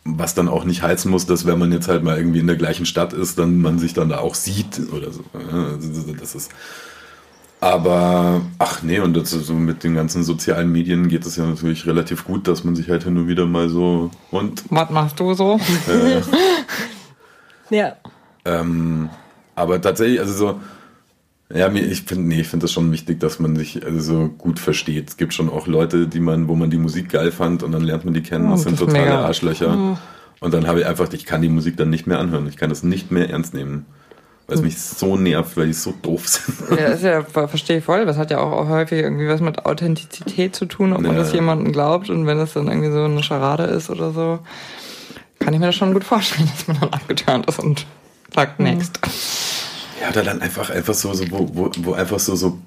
was 0.03 0.35
dann 0.35 0.49
auch 0.49 0.65
nicht 0.65 0.81
heißen 0.81 1.09
muss, 1.09 1.25
dass 1.25 1.45
wenn 1.45 1.57
man 1.57 1.71
jetzt 1.71 1.87
halt 1.87 2.03
mal 2.03 2.17
irgendwie 2.17 2.39
in 2.39 2.47
der 2.47 2.57
gleichen 2.57 2.85
Stadt 2.85 3.13
ist, 3.13 3.39
dann 3.39 3.61
man 3.61 3.79
sich 3.79 3.93
dann 3.93 4.09
da 4.09 4.17
auch 4.17 4.35
sieht 4.35 4.81
oder 4.91 5.11
so. 5.11 5.23
Also 5.33 6.13
das 6.19 6.35
ist 6.35 6.51
aber, 7.63 8.41
ach 8.59 8.83
nee, 8.83 8.99
und 8.99 9.15
das, 9.15 9.29
so 9.29 9.53
mit 9.53 9.85
den 9.85 9.95
ganzen 9.95 10.25
sozialen 10.25 10.69
Medien 10.69 11.07
geht 11.07 11.25
es 11.25 11.37
ja 11.37 11.45
natürlich 11.45 11.87
relativ 11.87 12.25
gut, 12.25 12.45
dass 12.49 12.65
man 12.65 12.75
sich 12.75 12.89
halt 12.89 13.05
hin 13.05 13.17
und 13.17 13.29
wieder 13.29 13.45
mal 13.45 13.69
so 13.69 14.11
und. 14.31 14.65
Was 14.69 14.89
machst 14.89 15.17
du 15.17 15.33
so? 15.33 15.57
Äh, 15.87 16.21
ja. 17.73 17.95
Ähm, 18.43 19.09
aber 19.55 19.79
tatsächlich, 19.79 20.19
also 20.19 20.33
so, 20.33 20.59
ja, 21.55 21.71
ich 21.71 22.01
finde, 22.01 22.27
nee, 22.27 22.41
ich 22.41 22.49
finde 22.49 22.65
das 22.65 22.73
schon 22.73 22.91
wichtig, 22.91 23.21
dass 23.21 23.39
man 23.39 23.55
sich 23.55 23.85
also 23.85 24.01
so 24.01 24.27
gut 24.27 24.59
versteht. 24.59 25.11
Es 25.11 25.15
gibt 25.15 25.33
schon 25.33 25.49
auch 25.49 25.65
Leute, 25.65 26.07
die 26.07 26.19
man, 26.19 26.49
wo 26.49 26.55
man 26.55 26.69
die 26.69 26.77
Musik 26.77 27.07
geil 27.07 27.31
fand 27.31 27.63
und 27.63 27.71
dann 27.71 27.83
lernt 27.83 28.03
man 28.03 28.13
die 28.13 28.23
kennen, 28.23 28.49
das 28.49 28.59
oh, 28.59 28.63
sind 28.63 28.73
das 28.73 28.87
totale 28.87 29.05
mega. 29.05 29.25
Arschlöcher. 29.25 29.73
Mhm. 29.73 29.97
Und 30.41 30.53
dann 30.53 30.67
habe 30.67 30.81
ich 30.81 30.85
einfach, 30.85 31.13
ich 31.13 31.25
kann 31.25 31.41
die 31.41 31.47
Musik 31.47 31.77
dann 31.77 31.89
nicht 31.89 32.07
mehr 32.07 32.19
anhören. 32.19 32.45
Ich 32.49 32.57
kann 32.57 32.69
das 32.69 32.83
nicht 32.83 33.09
mehr 33.09 33.29
ernst 33.29 33.53
nehmen 33.53 33.85
weil 34.47 34.57
es 34.57 34.61
mich 34.61 34.81
so 34.81 35.15
nervt, 35.15 35.55
weil 35.55 35.67
die 35.67 35.73
so 35.73 35.93
doof 36.01 36.27
sind. 36.27 36.77
Ja, 36.77 36.87
ist 36.87 37.03
ja, 37.03 37.23
verstehe 37.23 37.77
ich 37.77 37.85
voll. 37.85 38.05
Das 38.05 38.17
hat 38.17 38.29
ja 38.29 38.39
auch 38.39 38.67
häufig 38.67 38.99
irgendwie 38.99 39.27
was 39.27 39.41
mit 39.41 39.65
Authentizität 39.65 40.55
zu 40.55 40.65
tun, 40.65 40.93
ob 40.93 41.01
man 41.01 41.15
das 41.15 41.33
jemandem 41.33 41.71
glaubt 41.71 42.09
und 42.09 42.27
wenn 42.27 42.37
das 42.37 42.53
dann 42.53 42.67
irgendwie 42.67 42.91
so 42.91 43.03
eine 43.03 43.23
Scharade 43.23 43.63
ist 43.63 43.89
oder 43.89 44.11
so, 44.11 44.39
kann 45.39 45.53
ich 45.53 45.59
mir 45.59 45.67
das 45.67 45.75
schon 45.75 45.93
gut 45.93 46.03
vorstellen, 46.03 46.49
dass 46.55 46.67
man 46.67 46.79
dann 46.79 46.89
abgeturnt 46.89 47.45
ist 47.47 47.59
und 47.59 47.85
sagt 48.33 48.59
mhm. 48.59 48.65
next. 48.65 48.99
Ja, 50.01 50.09
oder 50.09 50.23
dann 50.23 50.41
einfach, 50.41 50.69
einfach 50.69 50.93
so, 50.93 51.13
so 51.13 51.29
wo, 51.31 51.49
wo, 51.53 51.71
wo 51.77 51.93
einfach 51.93 52.19
so, 52.19 52.35
so 52.35 52.59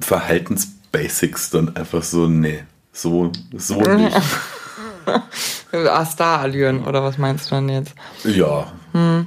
Verhaltensbasics 0.00 1.50
dann 1.50 1.74
einfach 1.76 2.02
so, 2.02 2.26
nee, 2.26 2.64
so, 2.92 3.32
so 3.56 3.80
nicht. 3.80 4.16
ah, 5.72 6.04
Star-Allüren, 6.04 6.84
oder 6.84 7.02
was 7.02 7.16
meinst 7.16 7.46
du 7.46 7.54
dann 7.54 7.68
jetzt? 7.70 7.94
Ja, 8.24 8.66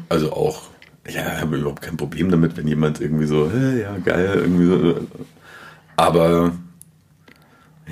also 0.10 0.34
auch, 0.34 0.69
ja, 1.10 1.36
ich 1.36 1.42
habe 1.42 1.58
überhaupt 1.58 1.82
kein 1.82 1.98
Problem 1.98 2.30
damit, 2.32 2.58
wenn 2.58 2.68
jemand 2.68 3.02
irgendwie 3.02 3.26
so, 3.26 3.50
hey, 3.52 3.82
ja, 3.82 3.98
geil, 3.98 4.32
irgendwie 4.36 4.66
so. 4.66 5.08
Aber 5.96 6.52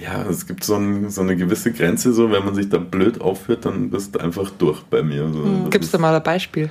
ja, 0.02 0.24
es 0.30 0.46
gibt 0.46 0.64
so, 0.64 0.76
ein, 0.76 1.10
so 1.10 1.22
eine 1.22 1.36
gewisse 1.36 1.72
Grenze, 1.72 2.14
so 2.14 2.32
wenn 2.32 2.46
man 2.46 2.54
sich 2.56 2.70
da 2.70 2.78
blöd 2.78 3.20
aufführt, 3.20 3.66
dann 3.66 3.90
bist 3.90 4.14
du 4.16 4.20
einfach 4.20 4.50
durch 4.52 4.82
bei 4.84 5.02
mir. 5.02 5.28
So, 5.32 5.44
Das 5.64 5.72
Gibst 5.72 5.94
du 5.94 6.00
mal 6.00 6.16
ein 6.16 6.24
Beispiel? 6.24 6.70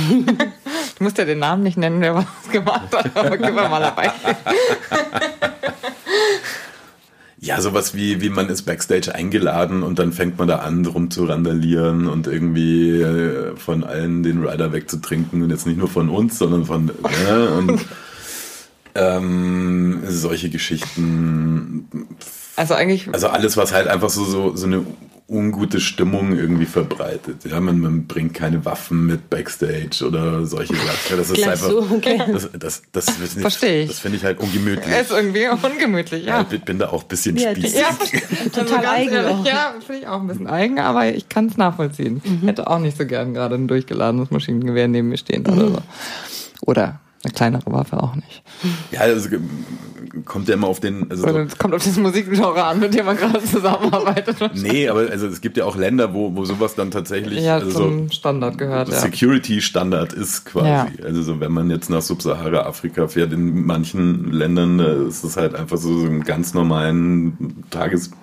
du 0.00 1.04
musst 1.04 1.18
ja 1.18 1.24
den 1.24 1.38
Namen 1.38 1.62
nicht 1.62 1.78
nennen, 1.78 2.00
wer 2.00 2.16
was 2.16 2.26
gemacht 2.50 2.94
hat, 2.94 3.16
aber 3.16 3.36
gib 3.36 3.54
mal 3.54 3.82
ein 3.82 3.94
Beispiel. 3.94 4.36
Ja, 7.44 7.60
sowas 7.60 7.94
wie, 7.94 8.22
wie 8.22 8.30
man 8.30 8.48
ist 8.48 8.62
Backstage 8.62 9.14
eingeladen 9.14 9.82
und 9.82 9.98
dann 9.98 10.14
fängt 10.14 10.38
man 10.38 10.48
da 10.48 10.60
an, 10.60 10.86
rum 10.86 11.10
zu 11.10 11.26
randalieren 11.26 12.08
und 12.08 12.26
irgendwie 12.26 13.02
äh, 13.02 13.54
von 13.56 13.84
allen 13.84 14.22
den 14.22 14.42
Rider 14.42 14.72
wegzutrinken 14.72 15.42
und 15.42 15.50
jetzt 15.50 15.66
nicht 15.66 15.76
nur 15.76 15.88
von 15.88 16.08
uns, 16.08 16.38
sondern 16.38 16.64
von 16.64 16.88
äh, 16.88 17.48
und 17.48 17.84
ähm, 18.94 20.02
solche 20.08 20.48
Geschichten. 20.48 22.06
Also 22.56 22.72
eigentlich, 22.72 23.12
Also 23.12 23.28
alles, 23.28 23.58
was 23.58 23.74
halt 23.74 23.88
einfach 23.88 24.08
so, 24.08 24.24
so, 24.24 24.56
so 24.56 24.66
eine 24.66 24.86
ungute 25.26 25.80
Stimmung 25.80 26.36
irgendwie 26.36 26.66
verbreitet. 26.66 27.44
Ja, 27.44 27.58
man, 27.58 27.80
man 27.80 28.06
bringt 28.06 28.34
keine 28.34 28.64
Waffen 28.66 29.06
mit 29.06 29.30
Backstage 29.30 30.04
oder 30.06 30.44
solche 30.44 30.74
Sachen. 30.74 31.16
Das 31.16 31.30
ist 31.30 31.34
Gleich 31.34 31.48
einfach. 31.48 31.70
so, 31.70 31.88
okay. 31.90 32.20
Das, 32.30 32.50
das, 32.52 32.82
das, 32.92 33.06
das, 33.06 33.34
Versteh 33.34 33.82
ich. 33.82 33.88
Das 33.88 34.00
finde 34.00 34.18
ich 34.18 34.24
halt 34.24 34.38
ungemütlich. 34.40 34.94
ist 34.94 35.10
irgendwie 35.10 35.46
ungemütlich, 35.48 36.26
ja. 36.26 36.40
ja. 36.40 36.46
Ich 36.50 36.62
bin 36.62 36.78
da 36.78 36.90
auch 36.90 37.02
ein 37.02 37.08
bisschen 37.08 37.36
Ja, 37.36 37.52
spießig. 37.52 37.80
Ja, 37.80 37.88
Total 38.52 38.82
ganz 38.82 38.86
eigen 38.86 39.14
ehrlich. 39.14 39.46
Ja, 39.46 39.74
finde 39.84 40.02
ich 40.02 40.08
auch 40.08 40.20
ein 40.20 40.26
bisschen 40.26 40.46
eigen, 40.46 40.78
aber 40.78 41.06
ich 41.06 41.28
kann 41.30 41.46
es 41.46 41.56
nachvollziehen. 41.56 42.20
Hätte 42.44 42.66
auch 42.66 42.78
nicht 42.78 42.98
so 42.98 43.06
gern 43.06 43.32
gerade 43.32 43.54
ein 43.54 43.66
durchgeladenes 43.66 44.30
Maschinengewehr 44.30 44.88
neben 44.88 45.08
mir 45.08 45.16
stehen 45.16 45.46
oder 45.46 45.68
so. 45.68 45.78
Oder 46.60 47.00
eine 47.24 47.32
kleinere 47.32 47.72
Waffe 47.72 48.02
auch 48.02 48.14
nicht. 48.14 48.42
Ja, 48.90 49.00
also 49.00 49.28
äh, 49.28 49.40
kommt 50.24 50.48
ja 50.48 50.54
immer 50.54 50.66
auf 50.66 50.80
den. 50.80 51.10
Also 51.10 51.24
Oder 51.24 51.44
es 51.46 51.58
kommt 51.58 51.74
auf 51.74 51.84
das 51.84 51.96
Musikgenre 51.96 52.64
an, 52.64 52.80
mit 52.80 52.94
dem 52.94 53.06
man 53.06 53.16
gerade 53.16 53.42
zusammenarbeitet. 53.42 54.36
nee, 54.54 54.88
aber 54.88 55.10
also 55.10 55.26
es 55.26 55.40
gibt 55.40 55.56
ja 55.56 55.64
auch 55.64 55.76
Länder, 55.76 56.14
wo, 56.14 56.34
wo 56.34 56.44
sowas 56.44 56.74
dann 56.74 56.90
tatsächlich 56.90 57.42
Ja, 57.42 57.54
also 57.54 57.70
zum 57.70 58.08
so 58.08 58.14
Standard 58.14 58.58
gehört, 58.58 58.88
ja. 58.88 58.94
Security-Standard 58.96 60.12
ist 60.12 60.44
quasi. 60.44 60.68
Ja. 60.68 60.88
Also 61.04 61.22
so, 61.22 61.40
wenn 61.40 61.52
man 61.52 61.70
jetzt 61.70 61.90
nach 61.90 62.02
Subsahara-Afrika 62.02 63.08
fährt, 63.08 63.32
in 63.32 63.64
manchen 63.66 64.32
Ländern 64.32 64.78
da 64.78 64.92
ist 64.92 65.24
es 65.24 65.36
halt 65.36 65.54
einfach 65.54 65.76
so, 65.76 65.98
so 65.98 66.06
ein 66.06 66.22
ganz 66.22 66.54
normalen 66.54 67.64
Tagesbild 67.70 68.14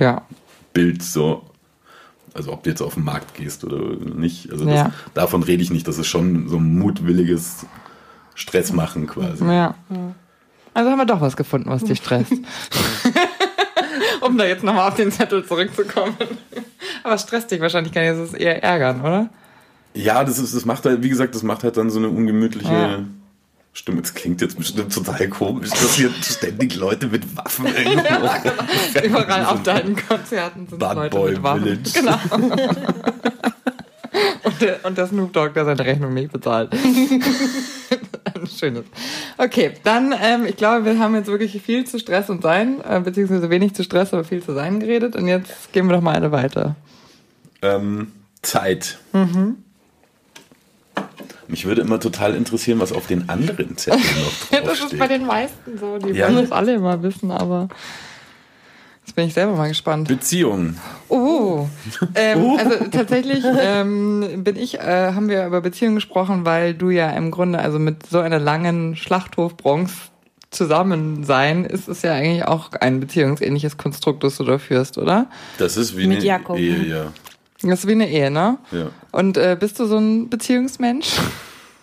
Ja. 0.00 0.22
so. 1.00 1.42
Also 2.34 2.52
ob 2.52 2.64
du 2.64 2.70
jetzt 2.70 2.82
auf 2.82 2.94
den 2.94 3.04
Markt 3.04 3.34
gehst 3.34 3.62
oder 3.64 3.78
nicht. 3.96 4.50
Also 4.50 4.64
das, 4.64 4.90
davon 5.14 5.44
rede 5.44 5.62
ich 5.62 5.70
nicht. 5.70 5.86
Das 5.86 5.98
ist 5.98 6.08
schon 6.08 6.48
so 6.48 6.56
ein 6.56 6.78
mutwilliges 6.78 7.64
Stress 8.34 8.72
machen 8.72 9.06
quasi. 9.06 9.44
Ja. 9.44 9.74
Also 10.72 10.90
haben 10.90 10.98
wir 10.98 11.06
doch 11.06 11.20
was 11.20 11.36
gefunden, 11.36 11.70
was 11.70 11.84
dich 11.84 11.98
stresst. 11.98 12.32
um 14.20 14.36
da 14.36 14.44
jetzt 14.44 14.64
nochmal 14.64 14.88
auf 14.88 14.96
den 14.96 15.12
Zettel 15.12 15.44
zurückzukommen. 15.44 16.16
Aber 17.02 17.14
es 17.14 17.22
stresst 17.22 17.50
dich 17.50 17.60
wahrscheinlich 17.60 17.92
gar 17.92 18.02
nicht, 18.02 18.10
es 18.12 18.30
ist 18.32 18.34
eher 18.40 18.62
ärgern, 18.62 19.00
oder? 19.00 19.28
Ja, 19.94 20.24
das 20.24 20.38
ist, 20.38 20.54
das 20.54 20.64
macht 20.64 20.84
halt, 20.84 21.02
wie 21.02 21.08
gesagt, 21.08 21.34
das 21.34 21.42
macht 21.42 21.62
halt 21.62 21.76
dann 21.76 21.90
so 21.90 21.98
eine 21.98 22.08
ungemütliche 22.08 22.72
Ja. 22.72 22.98
Stimme. 23.76 24.02
Das 24.02 24.14
klingt 24.14 24.40
jetzt 24.40 24.56
bestimmt 24.56 24.92
total 24.92 25.28
komisch, 25.28 25.70
dass 25.70 25.94
hier 25.94 26.08
ständig 26.22 26.76
Leute 26.76 27.08
mit 27.08 27.36
Waffen 27.36 27.66
irgendwo 27.76 29.04
Überall 29.04 29.46
auf 29.46 29.62
deinen 29.64 29.96
Konzerten 29.96 30.68
sind 30.68 30.78
Bad 30.78 30.96
Leute 30.96 31.16
Boy 31.16 31.30
mit 31.32 31.42
Waffen. 31.42 31.62
Village. 31.62 31.90
Genau. 31.92 32.18
und, 34.44 34.60
der, 34.60 34.84
und 34.84 34.96
der 34.96 35.06
Snoop 35.08 35.32
Dogg, 35.32 35.54
der 35.54 35.64
seine 35.64 35.84
Rechnung 35.84 36.14
nicht 36.14 36.32
bezahlt. 36.32 36.70
Schönes. 38.58 38.84
Okay, 39.38 39.72
dann, 39.84 40.14
ähm, 40.22 40.46
ich 40.46 40.56
glaube, 40.56 40.84
wir 40.84 40.98
haben 40.98 41.14
jetzt 41.14 41.26
wirklich 41.28 41.60
viel 41.62 41.84
zu 41.86 41.98
Stress 41.98 42.30
und 42.30 42.42
Sein, 42.42 42.80
äh, 42.88 43.00
beziehungsweise 43.00 43.50
wenig 43.50 43.74
zu 43.74 43.82
Stress, 43.84 44.12
aber 44.14 44.24
viel 44.24 44.42
zu 44.42 44.52
Sein 44.54 44.80
geredet. 44.80 45.16
Und 45.16 45.26
jetzt 45.28 45.72
gehen 45.72 45.86
wir 45.88 45.94
doch 45.96 46.02
mal 46.02 46.14
eine 46.14 46.32
weiter. 46.32 46.76
ähm, 47.62 48.12
Zeit. 48.42 48.98
Mhm. 49.12 49.56
Mich 51.46 51.66
würde 51.66 51.82
immer 51.82 52.00
total 52.00 52.34
interessieren, 52.34 52.80
was 52.80 52.92
auf 52.92 53.06
den 53.06 53.28
anderen 53.28 53.76
Zetteln 53.76 54.02
noch 54.02 54.50
Ja, 54.50 54.60
das 54.64 54.78
ist 54.80 54.90
bei 54.90 55.06
draufsteht. 55.06 55.10
den 55.20 55.26
meisten 55.26 55.78
so. 55.78 55.98
Die 55.98 56.10
Ja. 56.10 56.26
wollen 56.26 56.36
das 56.42 56.52
alle 56.52 56.74
immer 56.74 57.02
wissen, 57.02 57.30
aber 57.30 57.68
jetzt 59.04 59.14
bin 59.14 59.26
ich 59.26 59.34
selber 59.34 59.54
mal 59.54 59.68
gespannt. 59.68 60.08
Beziehungen. 60.08 60.78
Oh, 61.08 61.66
ähm, 62.14 62.56
also 62.58 62.84
tatsächlich 62.90 63.44
ähm, 63.44 64.42
bin 64.44 64.56
ich, 64.56 64.78
äh, 64.78 65.12
haben 65.12 65.28
wir 65.28 65.46
über 65.46 65.60
Beziehungen 65.60 65.96
gesprochen, 65.96 66.44
weil 66.44 66.74
du 66.74 66.90
ja 66.90 67.10
im 67.10 67.30
Grunde, 67.30 67.58
also 67.58 67.78
mit 67.78 68.06
so 68.06 68.20
einer 68.20 68.38
langen 68.38 68.96
Schlachthofbronx 68.96 69.92
zusammen 70.50 71.24
sein, 71.24 71.64
ist 71.64 71.88
es 71.88 72.02
ja 72.02 72.12
eigentlich 72.12 72.44
auch 72.44 72.72
ein 72.72 73.00
beziehungsähnliches 73.00 73.76
Konstrukt, 73.76 74.24
das 74.24 74.36
du 74.36 74.44
da 74.44 74.58
führst, 74.58 74.98
oder? 74.98 75.26
Das 75.58 75.76
ist 75.76 75.96
wie 75.96 76.06
Mit 76.06 76.18
eine 76.18 76.26
Jakob. 76.26 76.58
Ehe, 76.58 76.86
ja. 76.86 77.12
Das 77.60 77.80
ist 77.80 77.86
wie 77.88 77.92
eine 77.92 78.08
Ehe, 78.08 78.30
ne? 78.30 78.58
ja. 78.72 78.90
Und 79.10 79.36
äh, 79.36 79.56
bist 79.58 79.80
du 79.80 79.86
so 79.86 79.98
ein 79.98 80.28
Beziehungsmensch? 80.28 81.16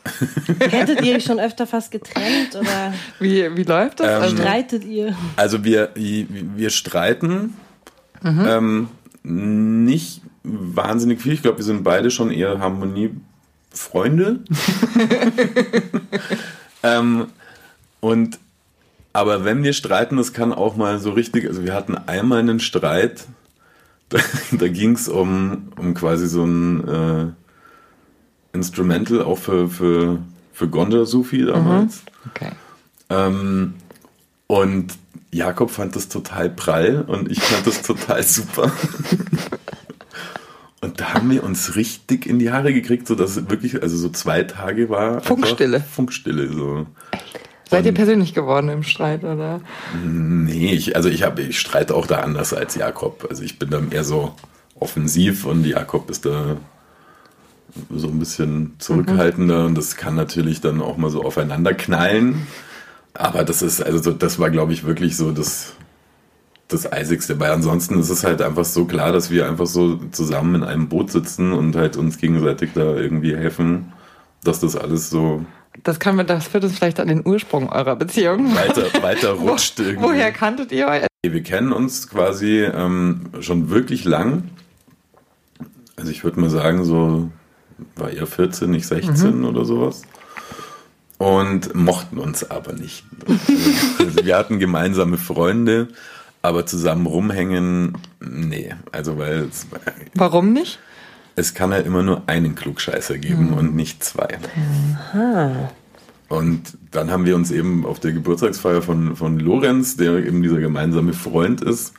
Hättet 0.60 1.02
ihr 1.02 1.16
euch 1.16 1.24
schon 1.24 1.40
öfter 1.40 1.68
fast 1.68 1.92
getrennt 1.92 2.56
oder 2.56 2.94
Wie, 3.20 3.56
wie 3.56 3.64
läuft 3.64 4.00
das? 4.00 4.08
Ähm, 4.08 4.22
also, 4.22 4.36
streitet 4.38 4.84
ihr? 4.84 5.16
Also 5.36 5.64
wir, 5.64 5.90
wir 5.96 6.70
streiten 6.70 7.54
Mhm. 8.24 8.46
ähm, 8.48 8.88
nicht 9.94 10.22
wahnsinnig 10.44 11.22
viel. 11.22 11.34
Ich 11.34 11.42
glaube, 11.42 11.58
wir 11.58 11.66
sind 11.66 11.84
beide 11.84 12.12
schon 12.12 12.32
eher 12.32 12.60
Harmoniefreunde. 12.60 14.40
ähm, 16.84 17.28
und 18.00 18.40
aber 19.14 19.44
wenn 19.44 19.64
wir 19.64 19.74
streiten, 19.74 20.18
das 20.18 20.34
kann 20.34 20.54
auch 20.54 20.78
mal 20.78 21.00
so 21.00 21.12
richtig, 21.12 21.46
also 21.46 21.64
wir 21.64 21.74
hatten 21.74 21.96
einmal 21.98 22.40
einen 22.40 22.60
Streit, 22.60 23.26
da, 24.10 24.20
da 24.52 24.68
ging 24.68 24.94
es 24.94 25.08
um, 25.08 25.70
um 25.78 25.94
quasi 25.94 26.28
so 26.28 26.44
ein 26.46 26.88
äh, 26.88 27.26
Instrumental 28.54 29.22
auch 29.22 29.38
für, 29.38 29.70
für, 29.70 30.20
für 30.54 30.68
Gonda 30.68 31.06
Sufi 31.06 31.46
damals. 31.46 32.04
okay. 32.30 32.52
Ähm, 33.10 33.76
und 34.48 34.94
Jakob 35.32 35.72
fand 35.72 35.96
das 35.96 36.10
total 36.10 36.50
prall 36.50 37.06
und 37.08 37.32
ich 37.32 37.42
fand 37.42 37.66
das 37.66 37.82
total 37.82 38.24
super. 38.24 38.72
Und 40.84 41.00
da 41.00 41.14
haben 41.14 41.30
wir 41.30 41.44
uns 41.44 41.76
richtig 41.76 42.26
in 42.26 42.40
die 42.40 42.52
Haare 42.52 42.74
gekriegt, 42.74 43.08
so 43.08 43.14
dass 43.14 43.38
es 43.38 43.50
wirklich, 43.52 43.84
also 43.84 43.96
so 43.96 44.10
zwei 44.10 44.44
Tage 44.44 44.90
war. 44.90 45.22
Funkstille. 45.22 45.80
Funkstille, 45.80 46.52
so. 46.52 46.88
Seid 47.70 47.86
ihr 47.86 47.94
persönlich 47.94 48.34
geworden 48.34 48.68
im 48.68 48.82
Streit, 48.82 49.24
oder? 49.24 49.62
Nee, 50.04 50.74
ich, 50.74 50.96
also 50.96 51.08
ich 51.08 51.22
habe, 51.22 51.44
ich 51.44 51.60
streite 51.60 51.96
auch 51.96 52.08
da 52.08 52.22
anders 52.22 52.54
als 52.54 52.74
Jakob. 52.76 53.28
Also 53.30 53.44
ich 53.44 53.60
bin 53.60 53.70
da 53.70 53.80
mehr 53.80 54.04
so 54.04 54.34
offensiv 54.80 55.46
und 55.46 55.66
Jakob 55.66 56.10
ist 56.10 56.26
da 56.26 56.58
so 57.90 58.08
ein 58.08 58.20
bisschen 58.20 58.76
zurückhaltender 58.80 59.66
und 59.66 59.78
das 59.78 59.96
kann 59.96 60.16
natürlich 60.16 60.62
dann 60.62 60.82
auch 60.82 60.98
mal 60.98 61.10
so 61.10 61.24
aufeinander 61.24 61.74
knallen. 61.74 62.48
Aber 63.14 63.44
das 63.44 63.62
ist, 63.62 63.82
also 63.82 64.02
so, 64.02 64.12
das 64.12 64.40
war, 64.40 64.50
glaube 64.50 64.74
ich, 64.74 64.86
wirklich 64.86 65.18
so 65.18 65.32
das, 65.32 65.74
das 66.68 66.92
Eisigste. 66.92 67.40
Weil 67.40 67.52
ansonsten 67.52 68.00
ist 68.00 68.10
es 68.10 68.24
halt 68.24 68.42
einfach 68.42 68.66
so 68.66 68.86
klar, 68.86 69.12
dass 69.12 69.30
wir 69.32 69.48
einfach 69.48 69.66
so 69.68 69.98
zusammen 70.12 70.56
in 70.56 70.64
einem 70.64 70.88
Boot 70.88 71.12
sitzen 71.12 71.52
und 71.52 71.76
halt 71.76 71.98
uns 71.98 72.18
gegenseitig 72.18 72.72
da 72.74 72.96
irgendwie 72.96 73.36
helfen, 73.36 73.94
dass 74.44 74.60
das 74.60 74.76
alles 74.76 75.10
so 75.10 75.46
Das, 75.84 76.00
kann 76.00 76.16
man, 76.16 76.26
das 76.28 76.48
führt 76.48 76.64
uns 76.64 76.78
vielleicht 76.78 77.00
an 77.00 77.08
den 77.08 77.26
Ursprung 77.26 77.70
eurer 77.70 77.96
Beziehung. 77.96 78.56
weiter, 78.56 79.04
weiter 79.04 79.32
rutscht 79.34 79.80
irgendwie. 79.80 80.04
Woher 80.04 80.32
kanntet 80.32 80.72
ihr 80.72 80.88
euch? 80.88 81.04
Wir 81.24 81.44
kennen 81.44 81.72
uns 81.72 82.10
quasi 82.10 82.64
ähm, 82.64 83.30
schon 83.42 83.70
wirklich 83.70 84.06
lang. 84.06 84.44
Also 85.96 86.12
ich 86.12 86.24
würde 86.24 86.40
mal 86.40 86.50
sagen, 86.50 86.84
so 86.84 87.30
war 87.96 88.12
er 88.12 88.28
14, 88.28 88.74
ich 88.74 88.88
16 88.88 89.44
oder 89.46 89.66
sowas. 89.66 90.04
Und 91.18 91.76
mochten 91.76 92.18
uns 92.18 92.50
aber 92.50 92.74
nicht. 92.74 93.06
Also 94.00 94.26
wir 94.26 94.38
hatten 94.38 94.58
gemeinsame 94.58 95.18
Freunde, 95.18 95.90
aber 96.42 96.66
zusammen 96.66 97.06
rumhängen, 97.06 97.98
nee. 98.20 98.74
Also 98.92 99.18
weil 99.20 99.48
es, 99.52 99.68
Warum 100.16 100.54
nicht? 100.54 100.80
es 101.36 101.54
kann 101.54 101.72
ja 101.72 101.78
immer 101.78 102.04
nur 102.04 102.24
einen 102.28 102.56
Klugscheißer 102.56 103.18
geben 103.18 103.54
und 103.54 103.76
nicht 103.76 104.04
zwei. 104.04 104.40
Und 106.28 106.78
dann 106.92 107.12
haben 107.12 107.26
wir 107.26 107.36
uns 107.36 107.52
eben 107.52 107.86
auf 107.86 108.00
der 108.00 108.14
Geburtstagsfeier 108.14 108.82
von, 108.82 109.16
von 109.16 109.40
Lorenz, 109.40 109.98
der 109.98 110.26
eben 110.26 110.42
dieser 110.42 110.60
gemeinsame 110.60 111.14
Freund 111.14 111.62
ist 111.62 111.94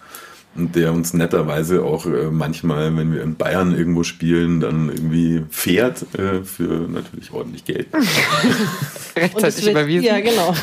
der 0.55 0.93
uns 0.93 1.15
netterweise 1.15 1.83
auch 1.83 2.07
äh, 2.07 2.31
manchmal, 2.31 2.95
wenn 2.97 3.12
wir 3.15 3.23
in 3.23 3.37
Bayern 3.37 3.75
irgendwo 3.77 4.03
spielen, 4.03 4.61
dann 4.61 4.88
irgendwie 4.88 5.43
fährt 5.51 6.03
äh, 6.19 6.45
für 6.45 6.87
natürlich 6.88 7.33
ordentlich 7.33 7.65
Geld. 7.65 7.87
Und 7.95 9.23
Rechtzeitig 9.23 9.69
überwiesen. 9.71 10.05
Ja, 10.07 10.21
genau. 10.21 10.55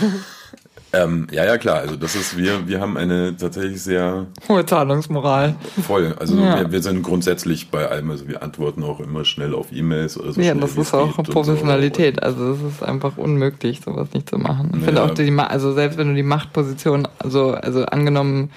Ähm, 0.92 1.28
ja, 1.32 1.46
ja, 1.46 1.60
klar. 1.60 1.78
Also 1.82 1.96
das 1.96 2.16
ist, 2.16 2.36
wir, 2.36 2.68
wir 2.68 2.80
haben 2.82 2.98
eine 2.98 3.38
tatsächlich 3.38 3.80
sehr 3.84 4.26
Hohe 4.48 4.66
Zahlungsmoral. 4.66 5.56
voll. 5.86 6.16
Also 6.20 6.36
Ja. 6.36 6.60
wir, 6.62 6.72
wir 6.72 6.82
sind 6.82 7.04
grundsätzlich 7.04 7.70
bei 7.70 7.88
allem, 7.88 8.10
also 8.10 8.28
wir 8.28 8.42
antworten 8.42 8.82
auch 8.84 9.00
immer 9.00 9.24
schnell 9.24 9.54
auf 9.54 9.68
E-Mails 9.72 10.20
oder 10.20 10.34
so. 10.34 10.42
Ja, 10.42 10.56
das 10.56 10.76
ist 10.78 10.94
auch 10.96 11.16
und 11.20 11.30
Professionalität. 11.30 12.16
So. 12.16 12.22
Also 12.24 12.54
es 12.54 12.74
ist 12.74 12.84
einfach 12.84 13.18
unmöglich, 13.18 13.82
sowas 13.86 14.08
nicht 14.16 14.30
zu 14.30 14.40
machen. 14.40 14.72
Ich 14.74 14.80
Ja. 14.80 14.86
finde 14.88 15.04
auch 15.04 15.14
die, 15.14 15.30
Ma- 15.30 15.46
also 15.48 15.74
selbst 15.74 16.00
wenn 16.00 16.08
du 16.10 16.16
die 16.16 16.24
Machtposition, 16.24 17.08
also, 17.20 17.52
also 17.52 17.86
angenommen, 17.86 18.50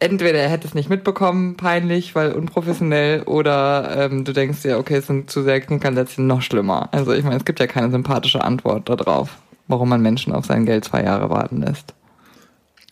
entweder 0.00 0.38
er 0.38 0.48
hätte 0.48 0.66
es 0.66 0.74
nicht 0.74 0.90
mitbekommen, 0.90 1.56
peinlich, 1.56 2.14
weil 2.14 2.32
unprofessionell, 2.32 3.22
oder 3.22 3.96
ähm, 3.96 4.24
du 4.24 4.32
denkst 4.32 4.62
dir, 4.62 4.78
okay, 4.78 4.96
es 4.96 5.06
sind 5.06 5.30
zu 5.30 5.42
sehr 5.42 5.60
Knickerlätzchen 5.60 6.26
noch 6.26 6.42
schlimmer. 6.42 6.88
Also 6.92 7.12
ich 7.12 7.22
meine, 7.22 7.36
es 7.36 7.44
gibt 7.44 7.60
ja 7.60 7.66
keine 7.66 7.90
sympathische 7.90 8.42
Antwort 8.42 8.88
darauf, 8.88 9.36
warum 9.68 9.88
man 9.88 10.02
Menschen 10.02 10.32
auf 10.32 10.46
sein 10.46 10.66
Geld 10.66 10.84
zwei 10.84 11.04
Jahre 11.04 11.30
warten 11.30 11.62
lässt. 11.62 11.94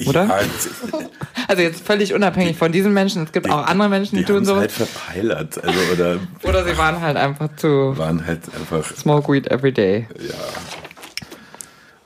Oder? 0.07 0.27
Ja, 0.27 0.39
Also 1.49 1.63
jetzt 1.63 1.85
völlig 1.85 2.13
unabhängig 2.13 2.59
von 2.59 2.73
diesen 2.73 2.93
Menschen. 2.93 3.23
Es 3.23 3.33
gibt 3.33 3.51
auch 3.51 3.67
andere 3.67 3.89
Menschen, 3.89 4.17
die, 4.17 4.25
die 4.25 4.31
tun 4.31 4.45
sowas. 4.45 4.61
halt 4.61 4.73
verpeilert. 4.73 5.65
Also, 5.65 5.79
oder 5.93 6.19
Oder 6.43 6.65
sie 6.65 6.77
waren 6.77 7.01
halt 7.01 7.17
einfach 7.17 7.49
zu 7.57 7.97
waren 7.97 8.27
halt 8.27 8.43
einfach 8.55 8.85
smoke 8.85 9.33
weed 9.33 9.51
every 9.51 9.73
day. 9.73 10.07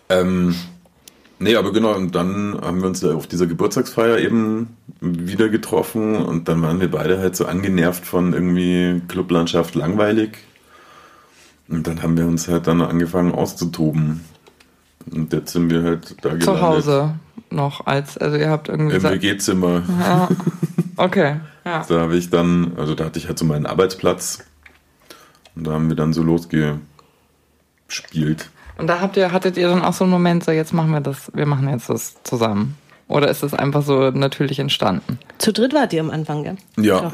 Ähm, 0.08 0.54
nee, 1.42 1.56
aber 1.56 1.72
genau, 1.72 1.94
und 1.94 2.14
dann 2.14 2.58
haben 2.60 2.80
wir 2.80 2.88
uns 2.88 3.04
auf 3.04 3.26
dieser 3.26 3.46
Geburtstagsfeier 3.46 4.18
eben 4.18 4.76
wieder 5.00 5.48
getroffen 5.48 6.16
und 6.16 6.48
dann 6.48 6.62
waren 6.62 6.80
wir 6.80 6.90
beide 6.90 7.18
halt 7.18 7.36
so 7.36 7.46
angenervt 7.46 8.06
von 8.06 8.32
irgendwie 8.32 9.02
Clublandschaft 9.08 9.74
langweilig. 9.74 10.38
Und 11.68 11.86
dann 11.86 12.02
haben 12.02 12.16
wir 12.16 12.26
uns 12.26 12.48
halt 12.48 12.66
dann 12.66 12.82
angefangen 12.82 13.32
auszutoben. 13.32 14.24
Und 15.10 15.32
jetzt 15.32 15.52
sind 15.52 15.70
wir 15.70 15.82
halt 15.82 16.16
da 16.22 16.30
gelandet. 16.30 16.44
Zu 16.44 16.60
Hause 16.60 17.14
noch 17.50 17.86
als, 17.86 18.18
also 18.18 18.36
ihr 18.36 18.50
habt 18.50 18.68
irgendwie 18.68 18.96
Im 18.96 19.02
WG-Zimmer. 19.02 19.82
ja, 20.00 20.28
okay, 20.96 21.36
ja. 21.64 21.84
Da 21.88 22.00
habe 22.00 22.16
ich 22.16 22.30
dann, 22.30 22.72
also 22.76 22.94
da 22.94 23.04
hatte 23.06 23.18
ich 23.18 23.28
halt 23.28 23.38
so 23.38 23.44
meinen 23.44 23.66
Arbeitsplatz. 23.66 24.44
Und 25.54 25.66
da 25.66 25.72
haben 25.72 25.88
wir 25.88 25.96
dann 25.96 26.12
so 26.12 26.22
losgespielt. 26.22 26.80
Und 28.82 28.88
da 28.88 29.00
habt 29.00 29.16
ihr, 29.16 29.30
hattet 29.30 29.56
ihr 29.56 29.68
dann 29.68 29.80
auch 29.80 29.92
so 29.92 30.02
einen 30.02 30.10
Moment, 30.10 30.42
so 30.42 30.50
jetzt 30.50 30.74
machen 30.74 30.90
wir 30.90 31.00
das, 31.00 31.30
wir 31.34 31.46
machen 31.46 31.68
jetzt 31.68 31.88
das 31.88 32.16
zusammen. 32.24 32.76
Oder 33.06 33.28
ist 33.28 33.44
das 33.44 33.54
einfach 33.54 33.84
so 33.84 34.10
natürlich 34.10 34.58
entstanden? 34.58 35.20
Zu 35.38 35.52
dritt 35.52 35.72
wart 35.72 35.92
ihr 35.92 36.00
am 36.00 36.10
Anfang, 36.10 36.42
gell? 36.42 36.56
Ja. 36.76 37.12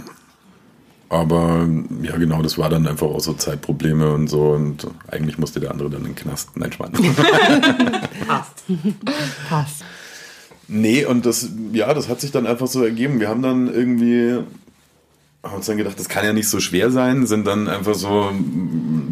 Aber 1.11 1.69
ja, 2.01 2.17
genau, 2.17 2.41
das 2.41 2.57
war 2.57 2.71
dann 2.71 2.87
einfach 2.87 3.09
auch 3.09 3.21
so 3.21 3.35
Zeitprobleme 3.35 4.15
und 4.15 4.29
so. 4.29 4.53
Und 4.53 4.87
eigentlich 5.11 5.37
musste 5.37 5.61
der 5.61 5.71
andere 5.71 5.91
dann 5.91 6.01
in 6.01 6.07
den 6.07 6.15
Knast. 6.15 6.57
Nein, 6.57 6.73
Schmarrn. 6.73 6.93
Passt. 8.27 8.65
Passt. 9.51 9.85
nee, 10.69 11.05
und 11.05 11.27
das, 11.27 11.51
ja, 11.75 11.93
das 11.93 12.09
hat 12.09 12.23
sich 12.23 12.31
dann 12.31 12.47
einfach 12.47 12.67
so 12.67 12.83
ergeben. 12.83 13.21
Wir 13.21 13.29
haben 13.29 13.43
dann 13.43 13.71
irgendwie, 13.71 14.39
haben 15.45 15.55
uns 15.55 15.67
dann 15.67 15.77
gedacht, 15.77 15.99
das 15.99 16.09
kann 16.09 16.25
ja 16.25 16.33
nicht 16.33 16.49
so 16.49 16.59
schwer 16.59 16.91
sein, 16.91 17.27
sind 17.27 17.47
dann 17.47 17.69
einfach 17.69 17.95
so 17.95 18.33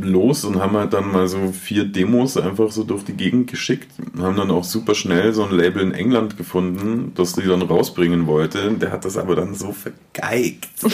los 0.03 0.45
und 0.45 0.61
haben 0.61 0.77
halt 0.77 0.93
dann 0.93 1.12
mal 1.12 1.29
so 1.29 1.53
vier 1.53 1.85
Demos 1.85 2.37
einfach 2.37 2.73
so 2.73 2.83
durch 2.83 3.05
die 3.05 3.12
Gegend 3.12 3.49
geschickt. 3.49 3.93
Haben 4.19 4.37
dann 4.37 4.51
auch 4.51 4.65
super 4.65 4.97
schnell 4.97 5.33
so 5.33 5.45
ein 5.45 5.53
Label 5.53 5.83
in 5.83 5.93
England 5.93 6.37
gefunden, 6.37 7.12
das 7.15 7.35
die 7.35 7.43
dann 7.43 7.62
rausbringen 7.62 8.27
wollte. 8.27 8.73
Der 8.73 8.91
hat 8.91 9.05
das 9.05 9.17
aber 9.17 9.37
dann 9.37 9.55
so 9.55 9.73
vergeigt. 9.73 10.69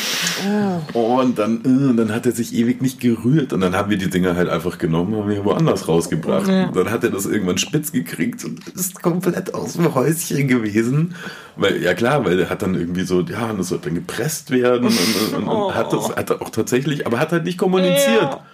Oh, 0.94 1.20
und 1.20 1.38
dann, 1.38 1.60
äh, 1.60 1.96
dann 1.96 2.12
hat 2.12 2.26
er 2.26 2.32
sich 2.32 2.52
ewig 2.54 2.82
nicht 2.82 3.00
gerührt. 3.00 3.52
Und 3.52 3.60
dann 3.60 3.74
haben 3.74 3.90
wir 3.90 3.96
die 3.96 4.10
Dinger 4.10 4.34
halt 4.34 4.48
einfach 4.48 4.78
genommen, 4.78 5.14
haben 5.14 5.30
wir 5.30 5.44
woanders 5.44 5.86
rausgebracht. 5.88 6.48
Ja. 6.48 6.66
Und 6.66 6.76
dann 6.76 6.90
hat 6.90 7.04
er 7.04 7.10
das 7.10 7.26
irgendwann 7.26 7.58
spitz 7.58 7.92
gekriegt 7.92 8.44
und 8.44 8.66
ist 8.68 9.00
komplett 9.00 9.54
aus 9.54 9.74
dem 9.74 9.94
Häuschen 9.94 10.48
gewesen. 10.48 11.14
Weil, 11.56 11.82
ja 11.82 11.92
klar, 11.94 12.24
weil 12.24 12.38
er 12.40 12.48
hat 12.50 12.62
dann 12.62 12.74
irgendwie 12.74 13.02
so, 13.02 13.20
ja, 13.20 13.50
und 13.50 13.58
das 13.58 13.68
soll 13.68 13.78
dann 13.78 13.94
gepresst 13.94 14.50
werden 14.50 14.86
und, 14.86 15.34
und, 15.36 15.48
und 15.48 15.74
hat 15.74 15.92
das 15.92 16.08
hat 16.16 16.30
er 16.30 16.40
auch 16.42 16.50
tatsächlich, 16.50 17.06
aber 17.06 17.18
hat 17.18 17.32
halt 17.32 17.44
nicht 17.44 17.58
kommuniziert. 17.58 18.22
Ja. 18.22 18.44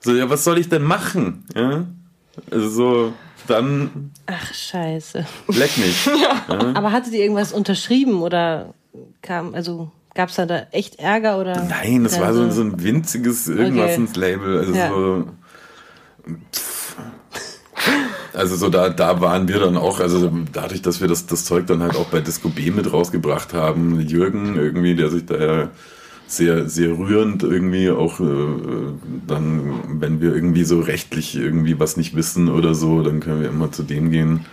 So, 0.00 0.14
ja, 0.14 0.28
was 0.30 0.44
soll 0.44 0.58
ich 0.58 0.68
denn 0.68 0.82
machen? 0.82 1.44
Ja? 1.54 1.84
Also 2.50 2.68
so, 2.68 3.12
dann 3.46 4.12
Ach, 4.26 4.54
scheiße. 4.54 5.24
leck 5.48 5.76
mich. 5.78 6.08
Aber 6.74 6.92
hattet 6.92 7.12
ihr 7.14 7.20
irgendwas 7.20 7.52
unterschrieben 7.52 8.22
oder 8.22 8.74
kam, 9.22 9.54
also 9.54 9.90
gab 10.14 10.28
es 10.28 10.36
da, 10.36 10.46
da 10.46 10.66
echt 10.70 10.98
Ärger 11.00 11.40
oder? 11.40 11.62
Nein, 11.64 12.04
das 12.04 12.20
war 12.20 12.32
so, 12.34 12.48
so 12.50 12.60
ein 12.62 12.80
winziges 12.82 13.48
irgendwas 13.48 13.92
Okay. 13.92 13.94
ins 13.96 14.16
Label. 14.16 14.58
Also 14.58 14.72
Ja. 14.74 14.88
so. 14.90 15.28
Pff. 16.52 16.96
Also 18.34 18.56
so 18.56 18.68
da, 18.68 18.90
da 18.90 19.20
waren 19.20 19.48
wir 19.48 19.58
dann 19.58 19.76
auch, 19.76 20.00
also 20.00 20.30
dadurch, 20.52 20.82
dass 20.82 21.00
wir 21.00 21.08
das, 21.08 21.26
das 21.26 21.44
Zeug 21.44 21.66
dann 21.66 21.82
halt 21.82 21.96
auch 21.96 22.06
bei 22.06 22.20
Disco 22.20 22.48
B 22.48 22.70
mit 22.70 22.92
rausgebracht 22.92 23.54
haben, 23.54 24.00
Jürgen 24.00 24.56
irgendwie, 24.56 24.94
der 24.94 25.10
sich 25.10 25.26
da 25.26 25.36
ja 25.38 25.70
sehr, 26.26 26.68
sehr 26.68 26.90
rührend 26.90 27.42
irgendwie 27.42 27.90
auch 27.90 28.20
äh, 28.20 28.24
dann, 29.26 30.00
wenn 30.00 30.20
wir 30.20 30.34
irgendwie 30.34 30.64
so 30.64 30.80
rechtlich 30.80 31.34
irgendwie 31.34 31.80
was 31.80 31.96
nicht 31.96 32.14
wissen 32.14 32.50
oder 32.50 32.74
so, 32.74 33.02
dann 33.02 33.20
können 33.20 33.40
wir 33.40 33.48
immer 33.48 33.72
zu 33.72 33.82
dem 33.82 34.10
gehen. 34.10 34.44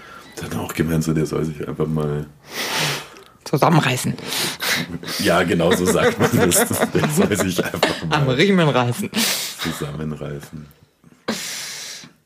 Hat 0.42 0.56
auch 0.56 0.74
gemeint, 0.74 1.04
so, 1.04 1.14
der 1.14 1.26
soll 1.26 1.44
sich 1.46 1.68
einfach 1.68 1.88
mal 1.88 2.26
Zusammenreißen. 3.46 4.16
ja, 5.20 5.44
genau 5.44 5.72
so 5.72 5.86
sagt 5.86 6.20
man 6.20 6.30
das. 6.50 6.66
Der 6.94 7.10
soll 7.10 7.38
sich 7.38 7.64
einfach 7.64 7.96
Am 8.10 8.26
mal 8.26 8.36
Riemen 8.36 8.68
reißen. 8.68 9.10
zusammenreißen. 9.60 10.66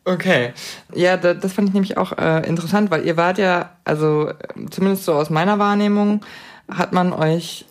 Okay. 0.10 0.54
Ja, 0.95 1.17
da, 1.17 1.36
das 1.36 1.54
fand 1.54 1.67
ich 1.67 1.74
nämlich 1.76 1.98
auch 1.98 2.17
äh, 2.17 2.48
interessant, 2.48 2.89
weil 2.89 3.06
ihr 3.06 3.15
wart 3.15 3.38
ja, 3.38 3.69
also 3.84 4.32
zumindest 4.72 5.06
so 5.06 5.13
aus 5.13 5.30
meiner 5.30 5.60
Wahrnehmung, 5.60 6.22
hat 6.67 6.93
man 6.93 7.13
euch 7.13 7.65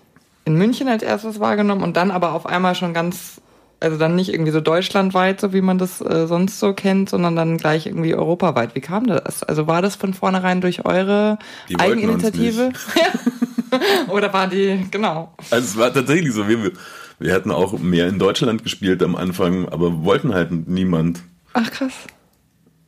in 0.44 0.54
München 0.54 0.88
als 0.88 1.02
erstes 1.02 1.40
wahrgenommen 1.40 1.82
und 1.82 1.96
dann 1.96 2.12
aber 2.12 2.32
auf 2.34 2.46
einmal 2.46 2.76
schon 2.76 2.94
ganz, 2.94 3.40
also 3.80 3.98
dann 3.98 4.14
nicht 4.14 4.32
irgendwie 4.32 4.52
so 4.52 4.60
deutschlandweit, 4.60 5.40
so 5.40 5.52
wie 5.52 5.60
man 5.60 5.78
das 5.78 6.00
äh, 6.00 6.28
sonst 6.28 6.60
so 6.60 6.74
kennt, 6.74 7.10
sondern 7.10 7.34
dann 7.34 7.58
gleich 7.58 7.86
irgendwie 7.86 8.14
europaweit. 8.14 8.76
Wie 8.76 8.80
kam 8.80 9.08
das? 9.08 9.42
Also 9.42 9.66
war 9.66 9.82
das 9.82 9.96
von 9.96 10.14
vornherein 10.14 10.60
durch 10.60 10.84
eure 10.84 11.38
Die 11.68 11.78
Eigeninitiative? 11.78 12.70
Oder 14.08 14.32
war 14.32 14.46
die, 14.46 14.86
genau. 14.92 15.34
Also 15.50 15.66
es 15.66 15.76
war 15.76 15.92
tatsächlich 15.92 16.32
so, 16.32 16.46
wir, 16.46 16.70
wir 17.18 17.32
hätten 17.32 17.50
auch 17.50 17.78
mehr 17.80 18.06
in 18.06 18.20
Deutschland 18.20 18.62
gespielt 18.62 19.02
am 19.02 19.16
Anfang, 19.16 19.68
aber 19.68 20.04
wollten 20.04 20.34
halt 20.34 20.68
niemand. 20.68 21.20
Ach 21.52 21.68
krass. 21.70 21.92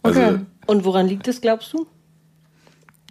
Also, 0.02 0.20
Okay. 0.20 0.38
Und 0.66 0.84
woran 0.84 1.06
liegt 1.08 1.26
es, 1.28 1.40
glaubst 1.40 1.72
du? 1.72 1.86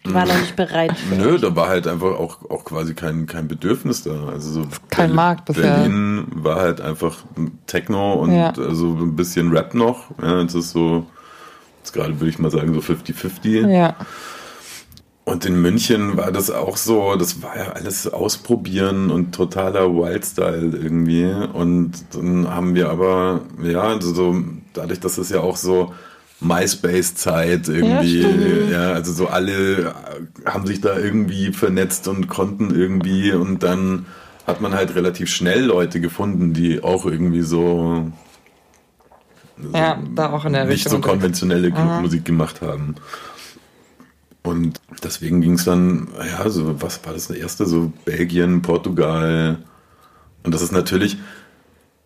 Die 0.06 0.14
waren 0.14 0.30
noch 0.30 0.40
nicht 0.40 0.56
bereit. 0.56 0.98
für 0.98 1.16
Nö, 1.16 1.38
da 1.38 1.54
war 1.56 1.68
halt 1.68 1.86
einfach 1.88 2.18
auch, 2.18 2.50
auch 2.50 2.64
quasi 2.64 2.94
kein, 2.94 3.26
kein 3.26 3.50
Bedürfnis 3.50 4.04
da. 4.04 4.28
Also 4.30 4.52
so 4.52 4.62
Kein 4.90 5.08
Berlin- 5.08 5.16
Markt 5.16 5.46
bisher. 5.46 5.64
Berlin 5.76 6.26
war 6.36 6.56
halt 6.62 6.80
einfach 6.80 7.18
Techno 7.68 8.14
und 8.14 8.32
Ja. 8.34 8.52
also 8.52 8.94
ein 8.94 9.16
bisschen 9.18 9.52
Rap 9.52 9.74
noch. 9.74 10.06
Ja, 10.22 10.42
es 10.42 10.56
ist 10.56 10.72
so, 10.72 11.06
jetzt 11.80 11.92
gerade 11.92 12.18
würde 12.20 12.30
ich 12.30 12.40
mal 12.40 12.50
sagen, 12.50 12.74
so 12.74 12.80
50-50. 12.80 13.68
Ja. 13.70 13.96
Und 15.26 15.46
in 15.46 15.62
München 15.62 16.16
war 16.18 16.32
das 16.32 16.50
auch 16.50 16.78
so, 16.78 17.16
das 17.16 17.44
war 17.44 17.56
ja 17.58 17.72
alles 17.74 18.08
ausprobieren 18.12 19.12
und 19.12 19.36
totaler 19.36 19.94
Wildstyle 19.94 20.76
irgendwie. 20.78 21.26
Und 21.54 21.92
dann 22.16 22.48
haben 22.50 22.74
wir 22.74 22.90
aber, 22.90 23.42
ja, 23.62 23.82
also 23.82 24.14
so, 24.14 24.36
dadurch, 24.74 25.02
dass 25.02 25.18
es 25.18 25.30
ja 25.30 25.42
auch 25.42 25.58
so 25.58 25.94
MySpace-Zeit 26.42 27.68
irgendwie, 27.68 28.22
stimmt. 28.24 28.72
ja, 28.72 28.94
also 28.94 29.12
so 29.14 29.28
alle 29.28 29.94
haben 30.46 30.66
sich 30.66 30.80
da 30.82 30.98
irgendwie 30.98 31.52
vernetzt 31.52 32.08
und 32.08 32.28
konnten 32.28 32.74
irgendwie 32.74 33.32
und 33.34 33.62
dann 33.64 34.06
hat 34.48 34.62
man 34.62 34.74
halt 34.74 34.96
relativ 34.96 35.30
schnell 35.30 35.64
Leute 35.66 36.00
gefunden, 36.02 36.54
die 36.54 36.82
auch 36.82 37.06
irgendwie 37.06 37.42
so 37.42 38.12
Ja, 39.74 40.02
da 40.16 40.32
auch 40.32 40.46
in 40.46 40.54
der 40.54 40.66
nicht 40.66 40.86
Richtung. 40.86 41.04
so 41.04 41.08
konventionelle 41.10 41.72
Clubmusik 41.72 42.24
gemacht 42.26 42.62
haben. 42.62 42.96
Und 44.42 44.80
deswegen 45.04 45.42
ging 45.42 45.54
es 45.54 45.66
dann, 45.66 46.08
ja, 46.26 46.50
so, 46.50 46.82
was 46.82 47.06
war 47.06 47.14
das 47.14 47.30
erste? 47.30 47.66
So 47.66 47.92
Belgien, 48.06 48.62
Portugal. 48.62 49.58
Und 50.44 50.54
das 50.54 50.62
ist 50.62 50.72
natürlich, 50.72 51.18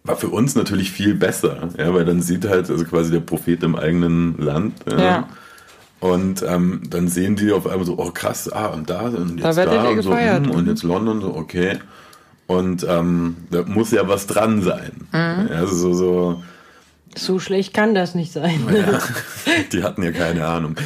war 0.03 0.17
für 0.17 0.29
uns 0.29 0.55
natürlich 0.55 0.91
viel 0.91 1.15
besser, 1.15 1.69
ja, 1.77 1.93
weil 1.93 2.05
dann 2.05 2.21
sieht 2.21 2.47
halt, 2.47 2.69
also 2.69 2.83
quasi 2.83 3.11
der 3.11 3.21
Prophet 3.21 3.63
im 3.63 3.75
eigenen 3.75 4.37
Land. 4.37 4.73
Ja. 4.89 5.29
Und 6.01 6.43
ähm, 6.43 6.81
dann 6.89 7.07
sehen 7.07 7.37
die 7.37 7.53
auf 7.53 7.65
einmal 7.65 7.85
so, 7.85 7.97
oh 7.97 8.11
krass, 8.11 8.51
ah, 8.51 8.67
und 8.67 8.89
da 8.89 9.03
und 9.03 9.41
Da 9.41 9.47
jetzt 9.47 9.57
da, 9.57 9.89
ihr 9.89 9.97
und, 9.97 10.03
so, 10.03 10.13
hm, 10.13 10.51
und 10.51 10.67
jetzt 10.67 10.83
London, 10.83 11.21
so, 11.21 11.33
okay. 11.33 11.79
Und 12.47 12.85
ähm, 12.89 13.37
da 13.49 13.63
muss 13.63 13.91
ja 13.91 14.05
was 14.05 14.27
dran 14.27 14.61
sein. 14.61 15.07
Mhm. 15.13 15.47
Ja, 15.49 15.59
also 15.59 15.75
so, 15.75 15.93
so 15.93 16.43
So 17.15 17.39
schlecht 17.39 17.73
kann 17.73 17.95
das 17.95 18.15
nicht 18.15 18.33
sein. 18.33 18.59
ja, 18.69 18.99
die 19.71 19.83
hatten 19.83 20.03
ja 20.03 20.11
keine 20.11 20.45
Ahnung. 20.45 20.75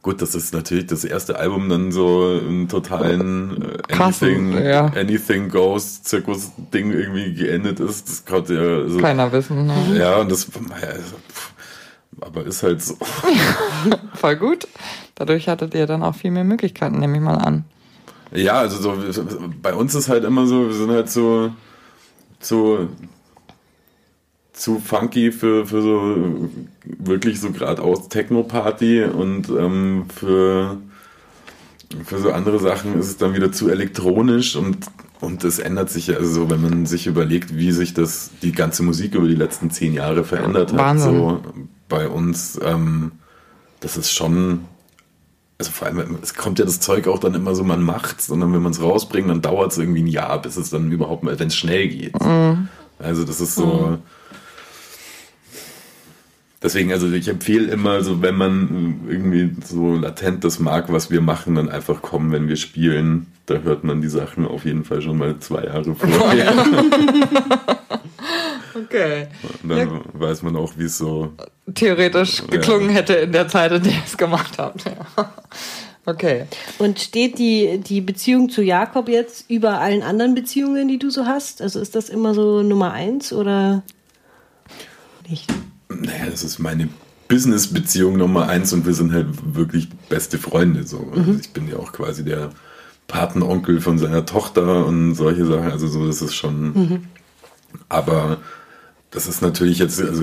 Gut, 0.00 0.22
das 0.22 0.34
ist 0.34 0.54
natürlich 0.54 0.86
das 0.86 1.04
erste 1.04 1.38
Album 1.38 1.68
dann 1.68 1.90
so 1.90 2.38
im 2.38 2.68
totalen 2.68 3.60
äh, 3.62 3.78
Krassen, 3.88 4.52
Anything, 4.52 4.64
ja. 4.64 4.86
Anything 4.86 5.48
Goes 5.48 6.02
Zirkus-Ding 6.04 6.92
irgendwie 6.92 7.34
geendet 7.34 7.80
ist. 7.80 8.08
Das 8.08 8.24
konnte 8.24 8.54
ja 8.54 8.88
so, 8.88 8.98
Keiner 8.98 9.32
wissen. 9.32 9.66
Ne? 9.66 9.98
ja, 9.98 10.18
und 10.18 10.30
das, 10.30 10.48
also, 10.70 11.16
pff, 11.32 11.52
aber 12.20 12.44
ist 12.44 12.62
halt 12.62 12.80
so. 12.80 12.96
Voll 14.14 14.36
gut. 14.36 14.68
Dadurch 15.16 15.48
hattet 15.48 15.74
ihr 15.74 15.86
dann 15.86 16.04
auch 16.04 16.14
viel 16.14 16.30
mehr 16.30 16.44
Möglichkeiten, 16.44 17.00
nehme 17.00 17.16
ich 17.16 17.22
mal 17.22 17.36
an. 17.36 17.64
Ja, 18.32 18.60
also 18.60 18.80
so, 18.80 19.24
bei 19.60 19.74
uns 19.74 19.96
ist 19.96 20.08
halt 20.08 20.22
immer 20.24 20.46
so, 20.46 20.68
wir 20.68 20.74
sind 20.74 20.90
halt 20.90 21.10
so, 21.10 21.50
so 22.38 22.88
zu 24.58 24.80
funky 24.80 25.30
für, 25.30 25.66
für 25.66 25.82
so 25.82 26.50
wirklich 26.84 27.40
so 27.40 27.50
geradeaus 27.50 28.08
Techno-Party 28.08 29.04
und 29.04 29.48
ähm, 29.50 30.06
für, 30.14 30.78
für 32.04 32.18
so 32.18 32.32
andere 32.32 32.58
Sachen 32.58 32.98
ist 32.98 33.06
es 33.06 33.16
dann 33.16 33.34
wieder 33.34 33.52
zu 33.52 33.68
elektronisch 33.68 34.56
und 34.56 34.78
und 35.20 35.42
es 35.42 35.58
ändert 35.58 35.90
sich 35.90 36.06
ja, 36.06 36.16
also 36.16 36.48
wenn 36.48 36.62
man 36.62 36.86
sich 36.86 37.08
überlegt, 37.08 37.56
wie 37.56 37.72
sich 37.72 37.92
das 37.92 38.30
die 38.40 38.52
ganze 38.52 38.84
Musik 38.84 39.16
über 39.16 39.26
die 39.26 39.34
letzten 39.34 39.68
zehn 39.68 39.92
Jahre 39.92 40.22
verändert 40.22 40.72
hat, 40.72 40.78
Wahnsinn. 40.78 41.16
so 41.16 41.42
bei 41.88 42.06
uns, 42.06 42.56
ähm, 42.62 43.10
das 43.80 43.96
ist 43.96 44.12
schon, 44.12 44.60
also 45.58 45.72
vor 45.72 45.88
allem, 45.88 46.18
es 46.22 46.34
kommt 46.34 46.60
ja 46.60 46.64
das 46.64 46.78
Zeug 46.78 47.08
auch 47.08 47.18
dann 47.18 47.34
immer 47.34 47.56
so, 47.56 47.64
man 47.64 47.82
macht's, 47.82 48.28
sondern 48.28 48.52
wenn 48.52 48.62
man 48.62 48.70
es 48.70 48.80
rausbringt, 48.80 49.28
dann 49.28 49.42
dauert 49.42 49.72
es 49.72 49.78
irgendwie 49.78 50.02
ein 50.02 50.06
Jahr, 50.06 50.40
bis 50.40 50.56
es 50.56 50.70
dann 50.70 50.92
überhaupt 50.92 51.24
mal, 51.24 51.36
wenn 51.36 51.48
es 51.48 51.56
schnell 51.56 51.88
geht. 51.88 52.14
Also 53.00 53.24
das 53.24 53.40
ist 53.40 53.56
so. 53.56 53.98
Deswegen, 56.62 56.92
also 56.92 57.10
ich 57.12 57.28
empfehle 57.28 57.70
immer, 57.70 58.02
so 58.02 58.20
wenn 58.20 58.34
man 58.34 59.00
irgendwie 59.08 59.50
so 59.64 59.94
latent 59.94 60.42
das 60.42 60.58
mag, 60.58 60.92
was 60.92 61.10
wir 61.10 61.20
machen, 61.20 61.54
dann 61.54 61.68
einfach 61.68 62.02
kommen, 62.02 62.32
wenn 62.32 62.48
wir 62.48 62.56
spielen. 62.56 63.26
Da 63.46 63.58
hört 63.58 63.84
man 63.84 64.02
die 64.02 64.08
Sachen 64.08 64.46
auf 64.46 64.64
jeden 64.64 64.84
Fall 64.84 65.00
schon 65.00 65.18
mal 65.18 65.38
zwei 65.38 65.64
Jahre 65.64 65.94
vorher. 65.94 66.52
Okay. 68.84 69.26
Und 69.62 69.68
dann 69.70 70.00
weiß 70.12 70.42
man 70.42 70.56
auch, 70.56 70.72
wie 70.76 70.84
es 70.84 70.98
so. 70.98 71.32
Theoretisch 71.74 72.46
geklungen 72.46 72.90
hätte 72.90 73.14
in 73.14 73.32
der 73.32 73.48
Zeit, 73.48 73.72
in 73.72 73.82
der 73.82 73.92
ihr 73.92 74.02
es 74.04 74.16
gemacht 74.16 74.58
habt. 74.58 74.84
Ja. 74.84 75.32
Okay. 76.06 76.46
Und 76.78 77.00
steht 77.00 77.38
die, 77.38 77.78
die 77.78 78.00
Beziehung 78.00 78.48
zu 78.48 78.62
Jakob 78.62 79.08
jetzt 79.08 79.50
über 79.50 79.80
allen 79.80 80.02
anderen 80.02 80.34
Beziehungen, 80.34 80.88
die 80.88 80.98
du 80.98 81.10
so 81.10 81.26
hast? 81.26 81.60
Also 81.60 81.80
ist 81.80 81.94
das 81.94 82.08
immer 82.08 82.34
so 82.34 82.62
Nummer 82.62 82.92
eins 82.92 83.32
oder 83.32 83.82
nicht? 85.28 85.52
Naja, 85.88 86.26
das 86.30 86.44
ist 86.44 86.58
meine 86.58 86.88
Business-Beziehung 87.28 88.16
Nummer 88.16 88.48
eins 88.48 88.72
und 88.72 88.86
wir 88.86 88.94
sind 88.94 89.12
halt 89.12 89.26
wirklich 89.54 89.88
beste 90.08 90.38
Freunde. 90.38 90.86
So. 90.86 91.12
Also 91.14 91.32
ich 91.40 91.50
bin 91.50 91.68
ja 91.68 91.76
auch 91.76 91.92
quasi 91.92 92.24
der 92.24 92.50
Patenonkel 93.06 93.80
von 93.80 93.98
seiner 93.98 94.26
Tochter 94.26 94.86
und 94.86 95.14
solche 95.14 95.44
Sachen. 95.46 95.70
Also 95.70 95.88
so, 95.88 96.06
das 96.06 96.22
ist 96.22 96.34
schon. 96.34 97.08
Aber 97.88 98.38
das 99.10 99.26
ist 99.26 99.40
natürlich 99.40 99.78
jetzt, 99.78 100.00
also 100.00 100.22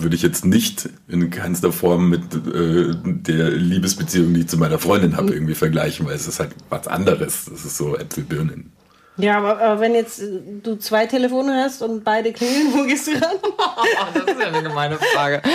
würde 0.00 0.16
ich 0.16 0.22
jetzt 0.22 0.44
nicht 0.44 0.88
in 1.06 1.30
keinster 1.30 1.72
Form 1.72 2.08
mit 2.08 2.22
äh, 2.34 2.92
der 3.04 3.50
Liebesbeziehung, 3.50 4.34
die 4.34 4.40
ich 4.40 4.48
zu 4.48 4.56
meiner 4.56 4.78
Freundin 4.78 5.16
habe, 5.16 5.32
irgendwie 5.32 5.54
vergleichen, 5.54 6.06
weil 6.06 6.16
es 6.16 6.26
ist 6.26 6.40
halt 6.40 6.50
was 6.68 6.88
anderes. 6.88 7.46
Das 7.48 7.64
ist 7.64 7.76
so 7.76 7.96
Äpfelbirnen. 7.96 8.72
Ja, 9.16 9.38
aber, 9.38 9.60
aber 9.60 9.80
wenn 9.80 9.94
jetzt 9.94 10.20
du 10.64 10.76
zwei 10.76 11.06
Telefone 11.06 11.62
hast 11.62 11.82
und 11.82 12.02
beide 12.02 12.32
klingeln, 12.32 12.72
wo 12.72 12.84
gehst 12.84 13.06
du 13.06 13.12
ran? 13.12 13.36
das 14.14 14.22
ist 14.24 14.40
ja 14.40 14.46
eine 14.48 14.62
gemeine 14.62 14.96
Frage. 15.14 15.42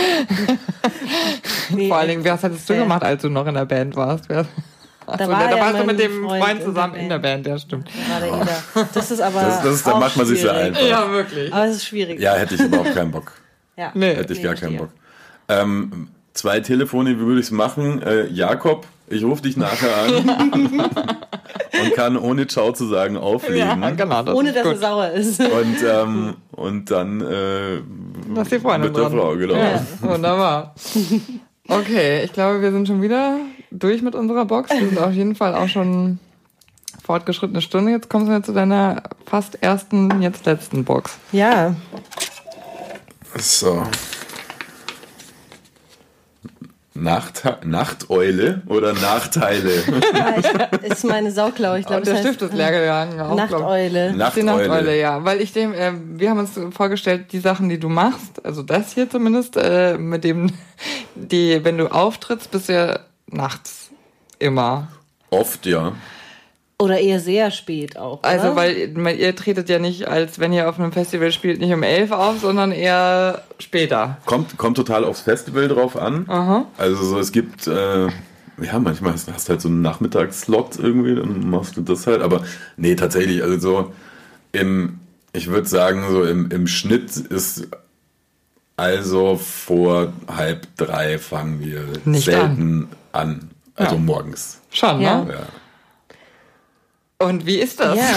Nee, 1.71 1.87
Vor 1.87 1.97
allen 1.97 2.09
Dingen, 2.09 2.25
was 2.25 2.43
hattest 2.43 2.67
du 2.69 2.75
gemacht, 2.75 3.03
als 3.03 3.21
du 3.21 3.29
noch 3.29 3.45
in 3.45 3.53
der 3.53 3.65
Band 3.65 3.95
warst? 3.95 4.27
Wer- 4.27 4.45
Achso, 5.05 5.27
war 5.27 5.47
da 5.47 5.55
ja 5.55 5.59
warst 5.63 5.79
du 5.79 5.83
mit 5.85 5.99
dem 5.99 6.23
Freund 6.23 6.43
Freund 6.43 6.59
in 6.59 6.65
zusammen 6.65 6.93
der 6.93 7.01
in 7.03 7.09
der 7.09 7.19
Band, 7.19 7.47
ja, 7.47 7.57
stimmt. 7.59 7.89
Ida. 7.89 8.87
Das 8.93 9.11
ist 9.11 9.21
aber. 9.21 9.41
Das- 9.41 9.61
das 9.63 9.73
ist- 9.75 9.87
da 9.87 9.91
auch 9.93 9.99
macht 9.99 10.17
man 10.17 10.25
sich 10.25 10.41
sehr 10.41 10.51
schwierig. 10.53 10.67
einfach. 10.77 10.87
Ja, 10.87 11.11
wirklich. 11.11 11.53
Aber 11.53 11.65
es 11.65 11.75
ist 11.77 11.85
schwierig. 11.85 12.19
Ja, 12.19 12.33
hätte 12.35 12.55
ich 12.55 12.61
überhaupt 12.61 12.93
keinen 12.95 13.11
Bock. 13.11 13.31
Ja. 13.77 13.91
Nee. 13.93 14.15
Hätte 14.15 14.33
ich 14.33 14.39
Nee, 14.39 14.45
gar 14.45 14.55
keinen 14.55 14.77
Bock. 14.77 14.89
Ähm, 15.47 16.09
zwei 16.33 16.59
Telefone, 16.59 17.11
wie 17.11 17.19
würde 17.25 17.39
ich 17.39 17.47
es 17.47 17.51
machen? 17.51 18.01
Äh, 18.03 18.27
Jakob, 18.27 18.85
ich 19.07 19.23
rufe 19.23 19.41
dich 19.43 19.57
nachher 19.57 19.95
an 19.97 20.89
und 21.81 21.93
kann 21.93 22.17
ohne 22.17 22.47
Ciao 22.47 22.71
zu 22.71 22.87
sagen 22.87 23.17
auflegen. 23.17 23.81
Ja, 23.81 23.89
genau. 23.91 24.23
Das 24.23 24.35
Ohne 24.35 24.53
dass 24.53 24.63
gut. 24.63 24.73
er 24.73 24.77
sauer 24.77 25.09
ist. 25.09 25.39
Und, 25.39 25.77
ähm, 25.87 26.35
und 26.51 26.91
dann 26.91 27.21
äh, 27.21 27.81
Das 28.35 28.43
ist 28.43 28.51
die 28.53 28.59
Freundin 28.59 28.91
mit 28.91 28.97
der 28.97 29.09
dran. 29.09 29.19
Frau, 29.19 29.35
genau. 29.35 29.55
Ja, 29.55 29.85
wunderbar. 30.01 30.75
Okay, 31.67 32.23
ich 32.23 32.33
glaube, 32.33 32.61
wir 32.61 32.71
sind 32.71 32.87
schon 32.87 33.01
wieder 33.01 33.37
durch 33.71 34.01
mit 34.01 34.15
unserer 34.15 34.45
Box. 34.45 34.71
Wir 34.71 34.87
sind 34.87 34.99
auf 34.99 35.13
jeden 35.13 35.35
Fall 35.35 35.53
auch 35.53 35.67
schon 35.67 36.19
fortgeschrittene 37.03 37.61
Stunde. 37.61 37.91
Jetzt 37.91 38.09
kommst 38.09 38.27
du 38.27 38.31
ja 38.33 38.41
zu 38.41 38.53
deiner 38.53 39.03
fast 39.25 39.61
ersten, 39.61 40.21
jetzt 40.21 40.45
letzten 40.45 40.83
Box. 40.83 41.17
Ja. 41.31 41.75
So. 43.37 43.83
Nacht 46.99 47.43
Nachteule 47.65 48.61
oder 48.67 48.93
Nachteile? 48.93 49.71
ja 50.13 50.35
ich, 50.37 50.91
ist 50.91 51.03
meine 51.05 51.31
Sauklaue. 51.31 51.79
Ich 51.79 51.85
glaube, 51.85 52.01
Und 52.01 52.07
der 52.07 52.15
das 52.15 52.25
heißt 52.25 52.35
Stift 52.35 52.51
ist 52.51 52.57
leer 52.57 52.71
gegangen. 52.71 53.19
auch. 53.19 53.35
Nachteule. 53.35 54.11
Die 54.11 54.17
Nachteule. 54.17 54.45
Nachteule, 54.45 54.99
ja. 54.99 55.23
Weil 55.23 55.41
ich 55.41 55.53
dem, 55.53 55.73
äh, 55.73 55.91
wir 55.93 56.29
haben 56.29 56.39
uns 56.39 56.59
vorgestellt, 56.71 57.31
die 57.31 57.39
Sachen, 57.39 57.69
die 57.69 57.79
du 57.79 57.89
machst, 57.89 58.45
also 58.45 58.63
das 58.63 58.93
hier 58.93 59.09
zumindest, 59.09 59.57
äh, 59.57 59.97
mit 59.97 60.23
dem, 60.23 60.51
die, 61.15 61.63
wenn 61.63 61.77
du 61.77 61.87
auftrittst, 61.87 62.51
bist 62.51 62.69
du 62.69 62.73
ja 62.73 62.99
nachts 63.27 63.89
immer. 64.39 64.87
Oft, 65.29 65.65
ja. 65.65 65.93
Oder 66.81 66.99
eher 66.99 67.19
sehr 67.19 67.51
spät 67.51 67.97
auch. 67.97 68.19
Oder? 68.19 68.27
Also, 68.29 68.55
weil 68.55 69.17
ihr 69.19 69.35
tretet 69.35 69.67
ja 69.67 69.79
nicht, 69.79 70.07
als 70.07 70.39
wenn 70.39 70.53
ihr 70.53 70.69
auf 70.69 70.79
einem 70.79 70.93
Festival 70.93 71.31
spielt, 71.33 71.59
nicht 71.59 71.73
um 71.73 71.83
elf 71.83 72.11
auf, 72.11 72.39
sondern 72.39 72.71
eher 72.71 73.41
später. 73.59 74.17
Kommt, 74.25 74.57
kommt 74.57 74.77
total 74.77 75.03
aufs 75.03 75.19
Festival 75.21 75.67
drauf 75.67 75.97
an. 75.97 76.67
Also 76.77 77.03
so, 77.03 77.19
es 77.19 77.33
gibt, 77.33 77.67
äh, 77.67 78.07
ja, 78.07 78.79
manchmal 78.79 79.11
hast, 79.11 79.29
hast 79.31 79.49
halt 79.49 79.59
so 79.59 79.67
einen 79.67 79.81
Nachmittagsslot 79.81 80.79
irgendwie, 80.79 81.15
dann 81.15 81.49
machst 81.49 81.75
du 81.75 81.81
das 81.81 82.07
halt. 82.07 82.21
Aber 82.21 82.43
nee, 82.77 82.95
tatsächlich, 82.95 83.43
also 83.43 83.59
so 83.59 83.93
im, 84.53 84.99
ich 85.33 85.47
würde 85.47 85.67
sagen, 85.67 86.05
so 86.09 86.23
im, 86.23 86.49
im 86.49 86.65
Schnitt 86.65 87.17
ist 87.17 87.67
also 88.77 89.35
vor 89.35 90.13
halb 90.33 90.65
drei 90.77 91.19
fangen 91.19 91.59
wir 91.59 91.83
Nicht 92.05 92.23
selten 92.25 92.87
an. 93.11 93.49
Also 93.75 93.95
Ja. 93.95 94.01
morgens. 94.01 94.61
Schon, 94.71 95.01
Ja. 95.01 95.25
ne? 95.25 95.33
Ja. 95.33 95.39
Und 97.21 97.45
wie 97.45 97.57
ist 97.57 97.81
das? 97.81 97.97
ja. 97.97 98.09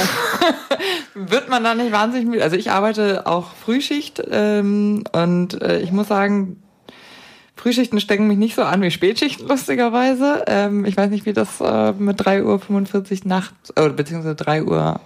Wird 1.15 1.49
man 1.49 1.65
da 1.65 1.75
nicht 1.75 1.91
wahnsinnig 1.91 2.29
müde? 2.29 2.45
Also 2.45 2.57
ich 2.57 2.71
arbeite 2.71 3.27
auch 3.27 3.53
Frühschicht 3.55 4.23
ähm, 4.31 5.03
und 5.13 5.61
äh, 5.61 5.81
ich 5.81 5.91
muss 5.91 6.09
sagen, 6.09 6.63
Frühschichten 7.57 8.01
stecken 8.01 8.29
mich 8.29 8.39
nicht 8.39 8.55
so 8.55 8.63
an 8.63 8.81
wie 8.81 8.91
Spätschichten, 8.91 9.47
lustigerweise. 9.49 10.45
Ähm, 10.47 10.85
ich 10.85 10.97
weiß 10.97 11.11
nicht, 11.11 11.27
wie 11.27 11.33
das 11.33 11.61
äh, 11.61 11.93
mit 11.93 12.21
3.45 12.21 13.23
Uhr 13.23 13.29
nachts, 13.29 13.71
äh, 13.77 13.89
beziehungsweise 13.89 14.37
3 14.37 14.65
Uhr 14.65 15.01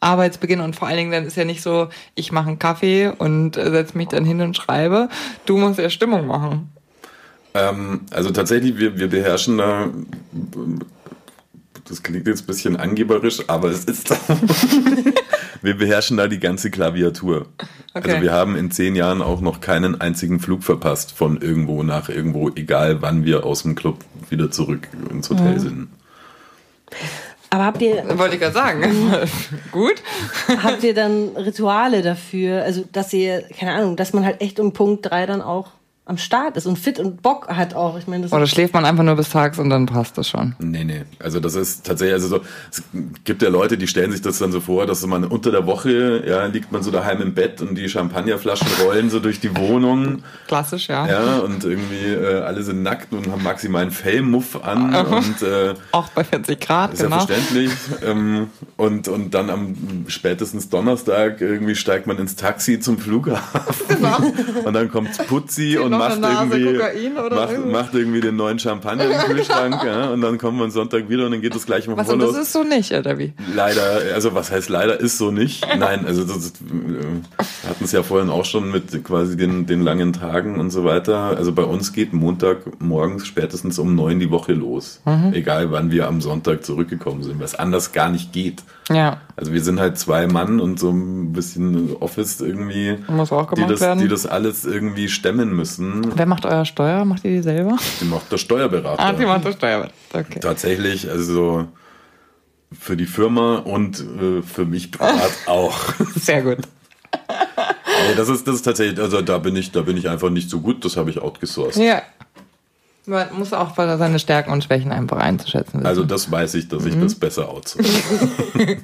Arbeitsbeginn 0.00 0.60
und 0.60 0.76
vor 0.76 0.86
allen 0.86 0.98
Dingen 0.98 1.10
dann 1.10 1.24
ist 1.24 1.36
ja 1.36 1.44
nicht 1.44 1.62
so, 1.62 1.88
ich 2.14 2.30
mache 2.30 2.48
einen 2.48 2.58
Kaffee 2.58 3.08
und 3.08 3.56
äh, 3.56 3.70
setze 3.70 3.96
mich 3.96 4.08
dann 4.08 4.24
hin 4.24 4.40
und 4.40 4.56
schreibe. 4.56 5.08
Du 5.44 5.56
musst 5.56 5.78
ja 5.78 5.90
Stimmung 5.90 6.26
machen. 6.26 6.70
Ähm, 7.54 8.02
also 8.12 8.30
tatsächlich, 8.30 8.78
wir, 8.78 8.98
wir 8.98 9.08
beherrschen 9.08 9.58
da, 9.58 9.88
das 11.88 12.02
klingt 12.02 12.26
jetzt 12.26 12.42
ein 12.42 12.46
bisschen 12.46 12.76
angeberisch, 12.76 13.42
aber 13.48 13.70
es 13.70 13.84
ist, 13.84 14.10
wir 15.62 15.76
beherrschen 15.76 16.16
da 16.16 16.28
die 16.28 16.38
ganze 16.38 16.70
Klaviatur. 16.70 17.46
Okay. 17.94 18.10
Also 18.10 18.22
wir 18.22 18.32
haben 18.32 18.56
in 18.56 18.70
zehn 18.70 18.94
Jahren 18.94 19.22
auch 19.22 19.40
noch 19.40 19.60
keinen 19.60 20.00
einzigen 20.00 20.40
Flug 20.40 20.62
verpasst 20.62 21.12
von 21.12 21.40
irgendwo 21.40 21.82
nach 21.82 22.08
irgendwo, 22.08 22.50
egal 22.50 23.02
wann 23.02 23.24
wir 23.24 23.44
aus 23.44 23.62
dem 23.62 23.74
Club 23.74 24.04
wieder 24.28 24.50
zurück 24.50 24.88
ins 25.10 25.30
Hotel 25.30 25.58
sind. 25.58 25.88
Aber 27.50 27.64
habt 27.64 27.80
ihr, 27.80 28.04
Wollte 28.18 28.34
ich 28.34 28.40
gerade 28.40 28.54
sagen. 28.54 28.82
Gut. 29.72 30.02
habt 30.62 30.84
ihr 30.84 30.92
dann 30.92 31.28
Rituale 31.28 32.02
dafür? 32.02 32.62
Also, 32.62 32.84
dass 32.92 33.12
ihr, 33.14 33.42
keine 33.58 33.72
Ahnung, 33.72 33.96
dass 33.96 34.12
man 34.12 34.24
halt 34.24 34.42
echt 34.42 34.60
um 34.60 34.72
Punkt 34.72 35.06
drei 35.10 35.24
dann 35.24 35.40
auch 35.40 35.70
am 36.08 36.16
Start 36.16 36.56
ist 36.56 36.66
und 36.66 36.78
fit 36.78 36.98
und 36.98 37.20
Bock 37.20 37.48
hat 37.48 37.74
auch. 37.74 37.98
Ich 37.98 38.06
meine, 38.06 38.22
das 38.22 38.32
Oder 38.32 38.46
schläft 38.46 38.72
man 38.72 38.86
einfach 38.86 39.04
nur 39.04 39.14
bis 39.14 39.28
tags 39.28 39.58
und 39.58 39.68
dann 39.68 39.84
passt 39.84 40.16
das 40.16 40.28
schon. 40.28 40.56
Nee, 40.58 40.82
nee. 40.82 41.04
Also 41.18 41.38
das 41.38 41.54
ist 41.54 41.84
tatsächlich, 41.84 42.14
also 42.14 42.28
so, 42.28 42.40
es 42.70 42.82
gibt 43.24 43.42
ja 43.42 43.50
Leute, 43.50 43.76
die 43.76 43.86
stellen 43.86 44.10
sich 44.10 44.22
das 44.22 44.38
dann 44.38 44.50
so 44.50 44.60
vor, 44.60 44.86
dass 44.86 45.06
man 45.06 45.24
unter 45.24 45.50
der 45.50 45.66
Woche, 45.66 46.24
ja, 46.26 46.46
liegt 46.46 46.72
man 46.72 46.82
so 46.82 46.90
daheim 46.90 47.20
im 47.20 47.34
Bett 47.34 47.60
und 47.60 47.74
die 47.74 47.90
Champagnerflaschen 47.90 48.66
rollen 48.82 49.10
so 49.10 49.20
durch 49.20 49.38
die 49.40 49.54
Wohnung. 49.54 50.22
Klassisch, 50.46 50.88
ja. 50.88 51.06
Ja, 51.06 51.38
und 51.40 51.64
irgendwie 51.64 52.06
äh, 52.06 52.40
alle 52.40 52.62
sind 52.62 52.82
nackt 52.82 53.12
und 53.12 53.30
haben 53.30 53.42
maximalen 53.42 53.90
Fellmuff 53.90 54.64
an 54.64 54.94
und 54.94 55.42
äh, 55.42 55.74
Auch 55.92 56.08
bei 56.08 56.24
40 56.24 56.58
Grad, 56.58 56.94
ist 56.94 57.00
ja 57.00 57.08
genau. 57.08 57.26
verständlich. 57.26 57.70
ähm, 58.02 58.48
und, 58.78 59.08
und 59.08 59.34
dann 59.34 59.50
am 59.50 60.06
spätestens 60.08 60.70
Donnerstag 60.70 61.42
irgendwie 61.42 61.74
steigt 61.74 62.06
man 62.06 62.16
ins 62.18 62.34
Taxi 62.34 62.80
zum 62.80 62.98
Flughafen. 62.98 63.88
Genau. 63.88 64.18
Und 64.64 64.74
dann 64.74 64.90
kommt 64.90 65.26
Putzi 65.26 65.78
und 65.78 65.97
macht 65.98 66.18
irgendwie, 66.18 66.78
macht, 67.10 67.66
macht, 67.66 67.94
irgendwie 67.94 68.20
den 68.20 68.36
neuen 68.36 68.58
Champagner 68.58 69.04
im 69.04 69.18
Kühlschrank 69.18 69.82
ja, 69.86 70.10
und 70.10 70.20
dann 70.20 70.38
kommen 70.38 70.58
wir 70.58 70.64
am 70.64 70.70
Sonntag 70.70 71.08
wieder 71.08 71.26
und 71.26 71.32
dann 71.32 71.40
geht 71.40 71.54
das 71.54 71.66
gleich 71.66 71.86
mal 71.86 71.96
was, 71.96 72.08
und 72.08 72.20
das 72.20 72.36
ist 72.36 72.52
so 72.52 72.62
nicht, 72.62 72.92
oder 72.92 73.18
wie? 73.18 73.32
Leider, 73.54 74.00
also 74.14 74.34
was 74.34 74.50
heißt 74.50 74.68
leider 74.68 74.98
ist 74.98 75.18
so 75.18 75.30
nicht. 75.30 75.66
Nein, 75.78 76.06
also 76.06 76.24
das, 76.24 76.48
äh, 76.48 77.68
hatten 77.68 77.84
es 77.84 77.92
ja 77.92 78.02
vorhin 78.02 78.30
auch 78.30 78.44
schon 78.44 78.70
mit 78.70 79.04
quasi 79.04 79.36
den, 79.36 79.66
den 79.66 79.82
langen 79.82 80.12
Tagen 80.12 80.58
und 80.58 80.70
so 80.70 80.84
weiter. 80.84 81.36
Also 81.36 81.52
bei 81.52 81.64
uns 81.64 81.92
geht 81.92 82.12
Montag 82.12 82.80
morgens 82.80 83.26
spätestens 83.26 83.78
um 83.78 83.94
neun 83.94 84.20
die 84.20 84.30
Woche 84.30 84.52
los. 84.52 85.00
Mhm. 85.04 85.32
Egal 85.32 85.70
wann 85.70 85.90
wir 85.90 86.08
am 86.08 86.20
Sonntag 86.20 86.64
zurückgekommen 86.64 87.22
sind, 87.22 87.40
was 87.40 87.54
anders 87.54 87.92
gar 87.92 88.10
nicht 88.10 88.32
geht. 88.32 88.62
Ja. 88.88 89.20
Also 89.36 89.52
wir 89.52 89.62
sind 89.62 89.80
halt 89.80 89.98
zwei 89.98 90.26
Mann 90.26 90.60
und 90.60 90.78
so 90.80 90.90
ein 90.90 91.32
bisschen 91.32 91.96
Office 91.96 92.40
irgendwie, 92.40 92.96
Muss 93.08 93.32
auch 93.32 93.52
die, 93.52 93.66
das, 93.66 93.80
werden. 93.80 94.00
die 94.00 94.08
das 94.08 94.26
alles 94.26 94.64
irgendwie 94.64 95.08
stemmen 95.08 95.54
müssen. 95.54 96.12
Wer 96.16 96.26
macht 96.26 96.46
euer 96.46 96.64
Steuer? 96.64 97.04
Macht 97.04 97.24
ihr 97.24 97.32
die 97.32 97.42
selber? 97.42 97.76
Die 98.00 98.04
macht 98.06 98.32
der 98.32 98.38
Steuerberater. 98.38 99.02
Ah, 99.02 99.12
die 99.12 99.26
macht 99.26 99.44
der 99.44 99.52
Steuerberater. 99.52 99.94
Okay. 100.12 100.40
Tatsächlich, 100.40 101.08
also 101.10 101.68
für 102.72 102.96
die 102.96 103.06
Firma 103.06 103.56
und 103.58 104.00
äh, 104.00 104.42
für 104.42 104.64
mich 104.64 104.90
privat 104.90 105.30
auch. 105.46 105.78
Sehr 106.16 106.42
gut. 106.42 106.58
nee, 107.12 108.14
das 108.16 108.28
ist, 108.28 108.46
das 108.46 108.56
ist 108.56 108.62
tatsächlich, 108.62 108.98
also 109.00 109.22
da 109.22 109.38
bin 109.38 109.56
ich, 109.56 109.72
da 109.72 109.82
bin 109.82 109.96
ich 109.96 110.08
einfach 110.08 110.30
nicht 110.30 110.50
so 110.50 110.60
gut, 110.60 110.84
das 110.84 110.96
habe 110.96 111.10
ich 111.10 111.20
outgesourced. 111.20 111.82
Ja. 111.82 112.02
Man 113.08 113.26
muss 113.32 113.52
auch 113.52 113.74
seine 113.74 114.18
Stärken 114.18 114.52
und 114.52 114.64
Schwächen 114.64 114.92
einfach 114.92 115.16
einzuschätzen 115.16 115.80
wissen. 115.80 115.86
Also 115.86 116.04
das 116.04 116.30
weiß 116.30 116.54
ich, 116.54 116.68
dass 116.68 116.84
ich 116.84 116.94
mhm. 116.94 117.02
das 117.02 117.14
besser 117.14 117.48
outsource. 117.48 118.02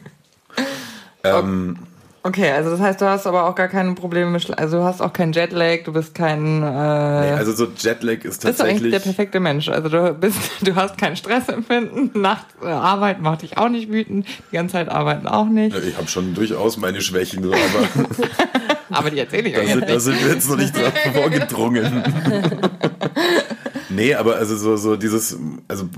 ähm, 1.24 1.78
Okay, 2.26 2.50
also 2.52 2.70
das 2.70 2.80
heißt, 2.80 3.02
du 3.02 3.04
hast 3.04 3.26
aber 3.26 3.44
auch 3.44 3.54
gar 3.54 3.68
keine 3.68 3.92
Probleme 3.92 4.30
mit, 4.30 4.58
also 4.58 4.78
du 4.78 4.82
hast 4.84 5.02
auch 5.02 5.12
keinen 5.12 5.34
Jetlag, 5.34 5.84
du 5.84 5.92
bist 5.92 6.14
kein. 6.14 6.62
Äh, 6.62 6.70
nee, 6.70 7.32
also 7.32 7.52
so 7.52 7.66
Jetlag 7.76 8.24
ist 8.24 8.42
tatsächlich. 8.42 8.42
Bist 8.42 8.60
du 8.60 8.64
eigentlich 8.64 8.90
der 8.92 8.98
perfekte 9.00 9.40
Mensch? 9.40 9.68
Also 9.68 9.90
du 9.90 10.14
bist, 10.14 10.38
du 10.62 10.74
hast 10.74 10.96
kein 10.96 11.16
Stressempfinden, 11.16 12.18
Nacht 12.18 12.46
äh, 12.62 12.68
Arbeit 12.68 13.20
macht 13.20 13.42
dich 13.42 13.58
auch 13.58 13.68
nicht 13.68 13.92
wütend, 13.92 14.26
die 14.50 14.56
ganze 14.56 14.72
Zeit 14.72 14.88
arbeiten 14.88 15.28
auch 15.28 15.44
nicht. 15.44 15.76
Ich 15.76 15.98
habe 15.98 16.08
schon 16.08 16.32
durchaus 16.32 16.78
meine 16.78 17.02
Schwächen, 17.02 17.44
aber. 17.44 17.58
aber 18.90 19.10
die 19.10 19.18
erzähle 19.18 19.50
ich 19.50 19.58
euch. 19.58 19.80
Da, 19.80 19.80
da 19.84 20.00
sind 20.00 20.18
wir 20.24 20.32
jetzt 20.32 20.48
noch 20.48 20.56
nicht 20.56 20.74
dran 20.74 20.92
vorgedrungen. 21.12 22.04
nee, 23.94 24.14
aber 24.14 24.36
also 24.36 24.56
so, 24.56 24.76
so 24.76 24.96
dieses, 24.96 25.38
also 25.68 25.88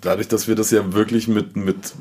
dadurch, 0.00 0.28
dass 0.28 0.48
wir 0.48 0.54
das 0.54 0.70
ja 0.70 0.92
wirklich 0.92 1.28
mit, 1.28 1.56
mit 1.56 1.94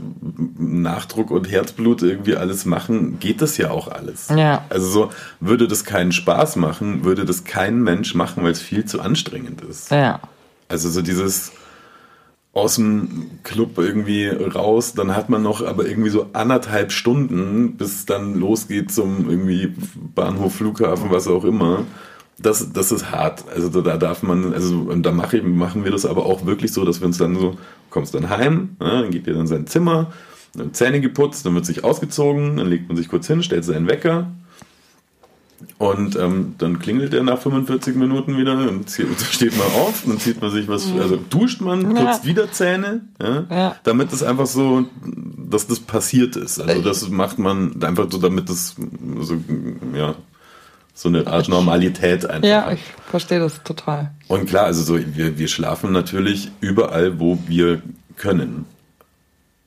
Nachdruck 0.58 1.32
und 1.32 1.50
Herzblut 1.50 2.02
irgendwie 2.04 2.36
alles 2.36 2.66
machen, 2.66 3.20
geht 3.20 3.42
das 3.42 3.58
ja 3.58 3.72
auch 3.72 3.88
alles. 3.88 4.30
Ja. 4.30 4.66
Also 4.70 4.88
so, 4.88 5.10
würde 5.40 5.68
das 5.68 5.86
keinen 5.86 6.12
Spaß 6.12 6.56
machen, 6.58 7.04
würde 7.04 7.26
das 7.26 7.44
kein 7.44 7.82
Mensch 7.82 8.16
machen, 8.16 8.44
weil 8.44 8.52
es 8.52 8.62
viel 8.62 8.86
zu 8.86 9.02
anstrengend 9.02 9.62
ist. 9.62 9.92
Ja. 9.92 10.20
Also 10.68 10.90
so 10.90 11.02
dieses 11.02 11.52
aus 12.54 12.76
dem 12.76 13.32
Club 13.44 13.78
irgendwie 13.78 14.28
raus, 14.28 14.94
dann 14.94 15.14
hat 15.14 15.30
man 15.30 15.44
noch 15.44 15.62
aber 15.62 15.86
irgendwie 15.86 16.10
so 16.10 16.30
anderthalb 16.32 16.94
Stunden, 16.94 17.76
bis 17.76 17.96
es 17.96 18.06
dann 18.06 18.36
losgeht 18.36 18.94
zum 18.94 19.30
irgendwie 19.30 19.76
Bahnhof, 20.16 20.56
Flughafen, 20.56 21.12
was 21.12 21.28
auch 21.28 21.44
immer 21.44 21.84
das, 22.38 22.74
das 22.74 22.92
ist 22.92 23.12
hart. 23.12 23.46
Also 23.50 23.82
da 23.82 23.98
darf 23.98 24.24
man, 24.24 24.54
also 24.54 24.94
da 24.96 25.12
mache 25.12 25.38
ich, 25.38 25.44
machen 25.44 25.84
wir 25.84 25.92
das 25.92 26.06
aber 26.06 26.26
auch 26.26 26.46
wirklich 26.46 26.74
so, 26.74 26.84
dass 26.84 27.00
wir 27.00 27.08
uns 27.08 27.18
dann 27.18 27.36
so, 27.36 27.58
kommst 27.90 28.14
dann 28.14 28.30
heim, 28.30 28.76
ja, 28.82 29.02
dann 29.02 29.12
geht 29.12 29.28
ihr 29.28 29.34
dann 29.34 29.48
sein 29.48 29.68
Zimmer, 29.68 30.12
dann 30.54 30.74
Zähne 30.74 31.02
geputzt, 31.02 31.46
dann 31.46 31.56
wird 31.56 31.66
sich 31.66 31.84
ausgezogen, 31.84 32.58
dann 32.58 32.68
legt 32.68 32.88
man 32.88 32.98
sich 32.98 33.08
kurz 33.08 33.28
hin, 33.28 33.44
stellt 33.44 33.64
seinen 33.64 33.88
Wecker 33.88 34.28
und 35.78 36.16
ähm, 36.18 36.56
dann 36.58 36.80
klingelt 36.80 37.14
er 37.14 37.24
nach 37.24 37.40
45 37.40 37.96
Minuten 37.96 38.38
wieder 38.38 38.70
und 38.70 38.90
steht 39.32 39.58
man 39.58 39.68
auf, 39.68 40.04
dann 40.06 40.20
zieht 40.20 40.42
man 40.42 40.52
sich 40.52 40.68
was, 40.68 40.92
also 41.00 41.18
duscht 41.30 41.62
man, 41.62 41.94
putzt 41.94 42.24
ja. 42.24 42.26
wieder 42.26 42.52
Zähne, 42.52 43.02
ja, 43.22 43.46
ja. 43.50 43.76
damit 43.84 44.12
es 44.12 44.24
einfach 44.24 44.46
so, 44.46 44.86
dass 45.38 45.68
das 45.68 45.80
passiert 45.80 46.36
ist. 46.36 46.60
Also 46.60 46.82
das 46.82 47.10
macht 47.10 47.40
man 47.40 47.82
einfach 47.84 48.08
so, 48.10 48.18
damit 48.18 48.50
das 48.50 48.76
so, 49.20 49.38
ja, 49.96 50.16
so 50.96 51.10
eine 51.10 51.28
Art 51.28 51.50
Normalität 51.50 52.28
einfach. 52.28 52.48
Ja, 52.48 52.72
ich 52.72 52.80
verstehe 53.10 53.40
das 53.40 53.62
total. 53.64 54.12
Und 54.30 54.48
klar, 54.48 54.66
also 54.66 54.82
so, 54.82 54.98
wir, 54.98 55.38
wir 55.38 55.48
schlafen 55.50 55.92
natürlich 55.92 56.50
überall, 56.62 57.20
wo 57.20 57.38
wir 57.48 57.82
können. 58.16 58.66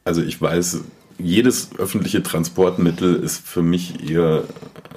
Also 0.04 0.22
ich 0.22 0.40
weiß, 0.40 0.80
jedes 1.18 1.70
öffentliche 1.78 2.22
Transportmittel 2.22 3.14
ist 3.16 3.46
für 3.46 3.60
mich 3.60 4.08
eher 4.08 4.44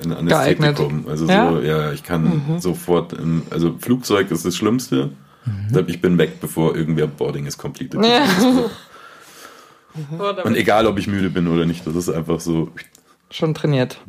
ein 0.02 0.14
Anästhetikum. 0.14 1.06
Also 1.10 1.26
ja? 1.26 1.52
so, 1.52 1.60
ja, 1.60 1.92
ich 1.92 2.04
kann 2.04 2.24
mhm. 2.48 2.60
sofort, 2.60 3.12
im, 3.12 3.44
also 3.50 3.76
Flugzeug 3.78 4.32
ist 4.32 4.46
das 4.46 4.56
Schlimmste. 4.56 5.10
Mhm. 5.46 5.84
Ich 5.88 6.00
bin 6.00 6.18
weg, 6.18 6.40
bevor 6.40 6.78
irgendwer 6.78 7.08
Boarding 7.08 7.46
ist 7.46 7.58
complete. 7.58 7.98
Ja. 7.98 8.26
Und 10.46 10.56
egal, 10.56 10.88
ob 10.88 10.98
ich 10.98 11.08
müde 11.08 11.30
bin 11.30 11.50
oder 11.50 11.66
nicht, 11.66 11.86
das 11.86 11.96
ist 11.96 12.08
einfach 12.08 12.40
so. 12.40 12.70
Schon 13.30 13.54
trainiert. 13.54 14.00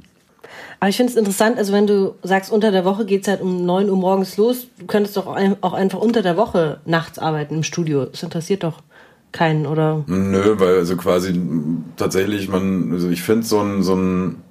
Aber 0.80 0.88
ich 0.88 0.96
finde 0.96 1.12
es 1.12 1.18
interessant, 1.18 1.58
also 1.58 1.72
wenn 1.72 1.86
du 1.86 2.14
sagst, 2.22 2.50
unter 2.50 2.70
der 2.70 2.84
Woche 2.84 3.04
geht 3.04 3.22
es 3.22 3.28
halt 3.28 3.40
um 3.40 3.64
9 3.64 3.88
Uhr 3.88 3.96
morgens 3.96 4.36
los, 4.36 4.66
du 4.78 4.86
könntest 4.86 5.16
doch 5.16 5.26
auch 5.26 5.72
einfach 5.72 5.98
unter 5.98 6.22
der 6.22 6.36
Woche 6.36 6.80
nachts 6.84 7.18
arbeiten 7.18 7.56
im 7.56 7.62
Studio. 7.62 8.06
Das 8.06 8.22
interessiert 8.22 8.64
doch 8.64 8.82
keinen, 9.30 9.66
oder? 9.66 10.04
Nö, 10.06 10.54
weil 10.58 10.76
also 10.76 10.96
quasi 10.96 11.40
tatsächlich 11.96 12.48
man, 12.48 12.92
also 12.92 13.08
ich 13.08 13.22
finde 13.22 13.46
so 13.46 13.60
einen, 13.60 13.82
so 13.82 13.92
einen, 13.92 14.42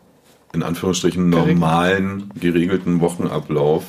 in 0.54 0.64
Anführungsstrichen, 0.64 1.30
normalen, 1.30 2.32
geregelten 2.40 3.00
Wochenablauf 3.02 3.84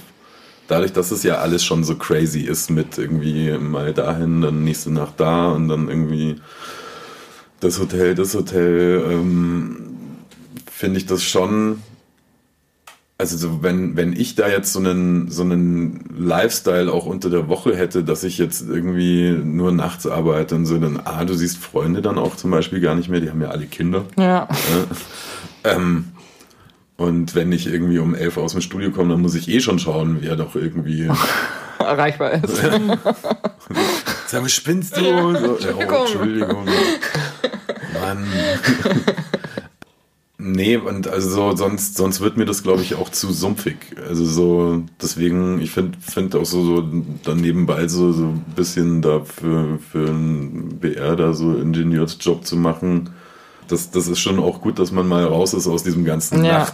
dadurch, 0.72 0.92
dass 0.92 1.10
es 1.10 1.22
ja 1.22 1.36
alles 1.36 1.64
schon 1.64 1.84
so 1.84 1.96
crazy 1.96 2.40
ist 2.40 2.70
mit 2.70 2.96
irgendwie 2.96 3.52
mal 3.58 3.92
dahin, 3.92 4.40
dann 4.40 4.64
nächste 4.64 4.90
Nacht 4.90 5.14
da 5.18 5.50
und 5.52 5.68
dann 5.68 5.88
irgendwie 5.88 6.36
das 7.60 7.78
Hotel, 7.78 8.14
das 8.14 8.34
Hotel, 8.34 9.04
ähm, 9.10 9.76
finde 10.70 10.98
ich 10.98 11.06
das 11.06 11.22
schon 11.22 11.82
also 13.22 13.36
so, 13.36 13.62
wenn, 13.62 13.96
wenn 13.96 14.14
ich 14.14 14.34
da 14.34 14.48
jetzt 14.48 14.72
so 14.72 14.80
einen, 14.80 15.30
so 15.30 15.44
einen 15.44 16.04
Lifestyle 16.18 16.92
auch 16.92 17.06
unter 17.06 17.30
der 17.30 17.46
Woche 17.46 17.76
hätte, 17.76 18.02
dass 18.02 18.24
ich 18.24 18.36
jetzt 18.36 18.68
irgendwie 18.68 19.30
nur 19.30 19.70
nachts 19.70 20.08
arbeite 20.08 20.56
und 20.56 20.66
so, 20.66 20.76
dann, 20.78 21.00
ah, 21.04 21.24
du 21.24 21.32
siehst 21.32 21.58
Freunde 21.58 22.02
dann 22.02 22.18
auch 22.18 22.34
zum 22.34 22.50
Beispiel 22.50 22.80
gar 22.80 22.96
nicht 22.96 23.08
mehr, 23.08 23.20
die 23.20 23.30
haben 23.30 23.40
ja 23.40 23.50
alle 23.50 23.66
Kinder. 23.66 24.06
Ja. 24.18 24.48
ja. 24.48 24.48
Ähm, 25.62 26.06
und 26.96 27.36
wenn 27.36 27.52
ich 27.52 27.68
irgendwie 27.68 28.00
um 28.00 28.16
elf 28.16 28.38
aus 28.38 28.52
dem 28.52 28.60
Studio 28.60 28.90
komme, 28.90 29.10
dann 29.10 29.22
muss 29.22 29.36
ich 29.36 29.48
eh 29.48 29.60
schon 29.60 29.78
schauen, 29.78 30.16
wer 30.18 30.34
doch 30.34 30.56
irgendwie 30.56 31.08
erreichbar 31.78 32.32
ist. 32.32 32.56
Sag 34.26 34.42
mal, 34.42 34.48
spinnst 34.48 34.96
du? 34.96 35.00
So, 35.04 35.58
oh, 35.78 35.92
Entschuldigung. 36.00 36.66
Mann. 38.00 38.26
Nee, 40.62 40.76
und 40.76 41.08
also 41.08 41.28
so, 41.28 41.56
sonst, 41.56 41.96
sonst 41.96 42.20
wird 42.20 42.36
mir 42.36 42.44
das, 42.44 42.62
glaube 42.62 42.82
ich, 42.82 42.94
auch 42.94 43.08
zu 43.08 43.32
sumpfig. 43.32 43.78
Also 44.08 44.24
so, 44.24 44.84
deswegen, 45.00 45.60
ich 45.60 45.72
finde 45.72 45.98
find 46.00 46.36
auch 46.36 46.44
so, 46.44 46.62
so 46.64 46.88
dann 47.24 47.40
nebenbei 47.40 47.88
so, 47.88 48.12
so 48.12 48.26
ein 48.26 48.44
bisschen 48.54 49.02
da 49.02 49.24
für, 49.24 49.80
für 49.80 50.08
einen 50.08 50.78
BR 50.78 51.16
da 51.16 51.32
so 51.32 51.56
Ingenieursjob 51.56 52.46
zu 52.46 52.56
machen. 52.56 53.10
Das, 53.66 53.90
das 53.90 54.06
ist 54.06 54.20
schon 54.20 54.38
auch 54.38 54.60
gut, 54.60 54.78
dass 54.78 54.92
man 54.92 55.08
mal 55.08 55.24
raus 55.24 55.52
ist 55.52 55.66
aus 55.66 55.82
diesem 55.82 56.04
ganzen 56.04 56.44
ja. 56.44 56.68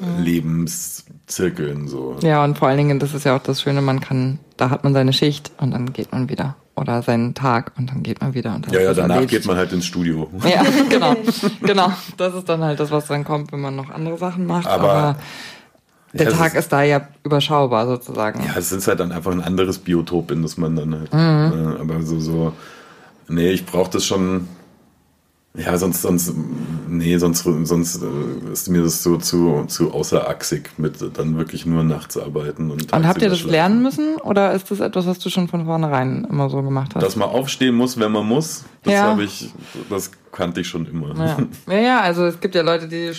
Nachtlebenszirkeln. 0.00 1.86
So. 1.86 2.16
Ja, 2.22 2.42
und 2.42 2.58
vor 2.58 2.66
allen 2.66 2.78
Dingen, 2.78 2.98
das 2.98 3.14
ist 3.14 3.24
ja 3.24 3.36
auch 3.36 3.42
das 3.42 3.62
Schöne, 3.62 3.82
man 3.82 4.00
kann, 4.00 4.40
da 4.56 4.70
hat 4.70 4.82
man 4.82 4.94
seine 4.94 5.12
Schicht 5.12 5.52
und 5.58 5.70
dann 5.70 5.92
geht 5.92 6.10
man 6.10 6.28
wieder 6.28 6.56
oder 6.74 7.02
seinen 7.02 7.34
Tag 7.34 7.72
und 7.76 7.90
dann 7.90 8.02
geht 8.02 8.20
man 8.20 8.34
wieder. 8.34 8.54
Und 8.54 8.70
ja, 8.72 8.80
ja, 8.80 8.94
danach 8.94 9.16
erledigt. 9.16 9.42
geht 9.42 9.46
man 9.46 9.56
halt 9.56 9.72
ins 9.72 9.86
Studio. 9.86 10.30
Ja, 10.44 10.62
genau, 10.88 11.16
genau. 11.60 11.92
Das 12.16 12.34
ist 12.34 12.48
dann 12.48 12.62
halt 12.62 12.80
das, 12.80 12.90
was 12.90 13.06
dann 13.06 13.24
kommt, 13.24 13.52
wenn 13.52 13.60
man 13.60 13.76
noch 13.76 13.90
andere 13.90 14.16
Sachen 14.18 14.46
macht. 14.46 14.66
Aber, 14.66 14.92
aber 14.92 15.16
der 16.14 16.30
ja, 16.30 16.36
Tag 16.36 16.52
ist, 16.52 16.60
ist, 16.60 16.72
da 16.72 16.82
ja 16.82 17.08
überschaubar 17.24 17.86
sozusagen. 17.86 18.42
Ja, 18.44 18.54
es 18.56 18.72
ist 18.72 18.88
halt 18.88 19.00
dann 19.00 19.12
einfach 19.12 19.32
ein 19.32 19.42
anderes 19.42 19.78
Biotop, 19.78 20.30
in 20.30 20.42
das 20.42 20.56
man 20.56 20.76
dann 20.76 20.94
halt. 20.94 21.12
Mhm. 21.12 21.76
Äh, 21.76 21.80
aber 21.80 22.02
so, 22.02 22.20
so, 22.20 22.52
nee, 23.28 23.50
ich 23.50 23.66
brauche 23.66 23.90
das 23.90 24.04
schon 24.04 24.48
ja, 25.54 25.76
sonst, 25.76 26.00
sonst, 26.00 26.32
nee, 26.88 27.18
sonst, 27.18 27.42
sonst 27.42 28.02
äh, 28.02 28.52
ist 28.52 28.70
mir 28.70 28.82
das 28.82 29.02
so 29.02 29.18
zu, 29.18 29.64
zu 29.66 29.92
außerachsig 29.92 30.70
mit 30.78 30.96
dann 31.18 31.36
wirklich 31.36 31.66
nur 31.66 31.84
nachts 31.84 32.16
arbeiten. 32.16 32.70
Und, 32.70 32.90
und 32.90 33.06
habt 33.06 33.20
ihr 33.20 33.28
das 33.28 33.42
lernen 33.44 33.82
müssen 33.82 34.16
oder 34.16 34.54
ist 34.54 34.70
das 34.70 34.80
etwas, 34.80 35.06
was 35.06 35.18
du 35.18 35.28
schon 35.28 35.48
von 35.48 35.66
vornherein 35.66 36.26
immer 36.30 36.48
so 36.48 36.62
gemacht 36.62 36.94
hast? 36.94 37.02
Dass 37.02 37.16
man 37.16 37.28
aufstehen 37.28 37.74
muss, 37.74 38.00
wenn 38.00 38.12
man 38.12 38.26
muss, 38.26 38.64
das 38.82 38.94
ja. 38.94 39.02
habe 39.02 39.24
ich, 39.24 39.50
das 39.90 40.10
kannte 40.32 40.62
ich 40.62 40.68
schon 40.68 40.86
immer. 40.86 41.14
Ja. 41.14 41.36
ja, 41.68 41.80
ja, 41.80 42.00
also 42.00 42.24
es 42.24 42.40
gibt 42.40 42.54
ja 42.54 42.62
Leute, 42.62 42.88
die 42.88 43.12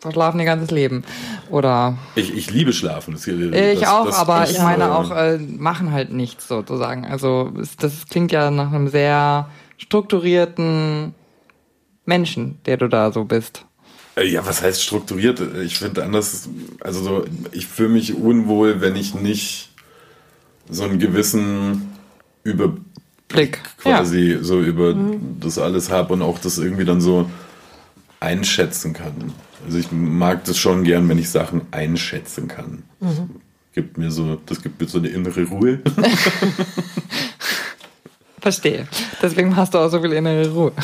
verschlafen 0.00 0.40
ihr 0.40 0.46
ganzes 0.46 0.70
Leben. 0.70 1.02
Oder. 1.48 1.96
Ich, 2.14 2.36
ich 2.36 2.50
liebe 2.50 2.74
Schlafen. 2.74 3.14
Das, 3.14 3.26
ich 3.26 3.86
auch, 3.86 4.04
das 4.04 4.16
aber 4.16 4.48
ich 4.48 4.58
meine 4.58 4.94
auch, 4.94 5.10
äh, 5.12 5.38
machen 5.38 5.92
halt 5.92 6.12
nichts 6.12 6.46
sozusagen. 6.46 7.06
Also 7.06 7.52
das 7.78 8.06
klingt 8.06 8.32
ja 8.32 8.50
nach 8.50 8.70
einem 8.70 8.88
sehr 8.88 9.48
strukturierten 9.78 11.14
Menschen, 12.08 12.58
der 12.64 12.78
du 12.78 12.88
da 12.88 13.12
so 13.12 13.24
bist? 13.24 13.64
Äh, 14.16 14.26
ja, 14.26 14.44
was 14.44 14.62
heißt 14.62 14.82
strukturiert? 14.82 15.40
Ich 15.62 15.78
finde 15.78 16.02
anders, 16.02 16.48
also 16.80 17.04
so, 17.04 17.24
ich 17.52 17.66
fühle 17.66 17.90
mich 17.90 18.14
unwohl, 18.14 18.80
wenn 18.80 18.96
ich 18.96 19.14
nicht 19.14 19.70
so 20.68 20.84
einen 20.84 20.98
gewissen 20.98 21.92
Überblick 22.42 22.82
Blick. 23.28 23.60
quasi 23.76 24.38
so 24.40 24.60
über 24.60 24.96
das 25.38 25.58
alles 25.58 25.90
habe 25.90 26.14
und 26.14 26.22
auch 26.22 26.38
das 26.38 26.56
irgendwie 26.56 26.86
dann 26.86 27.02
so 27.02 27.30
einschätzen 28.20 28.94
kann. 28.94 29.34
Also 29.66 29.78
ich 29.78 29.92
mag 29.92 30.44
das 30.44 30.56
schon 30.56 30.84
gern, 30.84 31.06
wenn 31.10 31.18
ich 31.18 31.28
Sachen 31.28 31.62
einschätzen 31.70 32.48
kann. 32.48 32.84
Das 33.00 33.20
gibt 33.74 33.98
mir 33.98 34.10
so, 34.10 34.40
das 34.46 34.62
gibt 34.62 34.80
mir 34.80 34.88
so 34.88 34.98
eine 34.98 35.08
innere 35.08 35.44
Ruhe. 35.44 35.80
Verstehe. 38.40 38.88
Deswegen 39.20 39.56
hast 39.56 39.74
du 39.74 39.78
auch 39.78 39.90
so 39.90 40.00
viel 40.00 40.14
innere 40.14 40.48
Ruhe. 40.48 40.72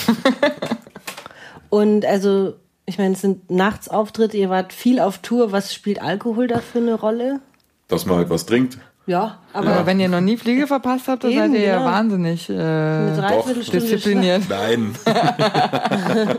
Und 1.75 2.07
also, 2.07 2.55
ich 2.87 2.99
meine, 2.99 3.15
es 3.15 3.21
sind 3.21 3.51
Nachtsauftritte, 3.51 4.37
ihr 4.37 4.49
wart 4.49 4.73
viel 4.73 5.01
auf 5.01 5.19
Tour. 5.19 5.51
Was 5.51 5.75
spielt 5.75 6.01
Alkohol 6.01 6.47
da 6.47 6.61
für 6.61 6.79
eine 6.79 6.95
Rolle? 6.95 7.41
Dass 7.89 8.07
man 8.07 8.19
halt 8.19 8.31
was 8.31 8.47
trinkt. 8.47 8.79
Ja, 9.07 9.41
aber 9.53 9.73
Aber 9.73 9.87
wenn 9.87 9.99
ihr 9.99 10.09
noch 10.09 10.21
nie 10.21 10.37
Fliege 10.37 10.69
verpasst 10.69 11.09
habt, 11.09 11.25
dann 11.25 11.33
Eben, 11.33 11.41
seid 11.41 11.55
ihr 11.55 11.67
ja 11.67 11.79
genau. 11.79 11.91
wahnsinnig 11.91 12.49
äh, 12.49 13.73
diszipliniert. 13.73 14.43
Nein. 14.49 14.95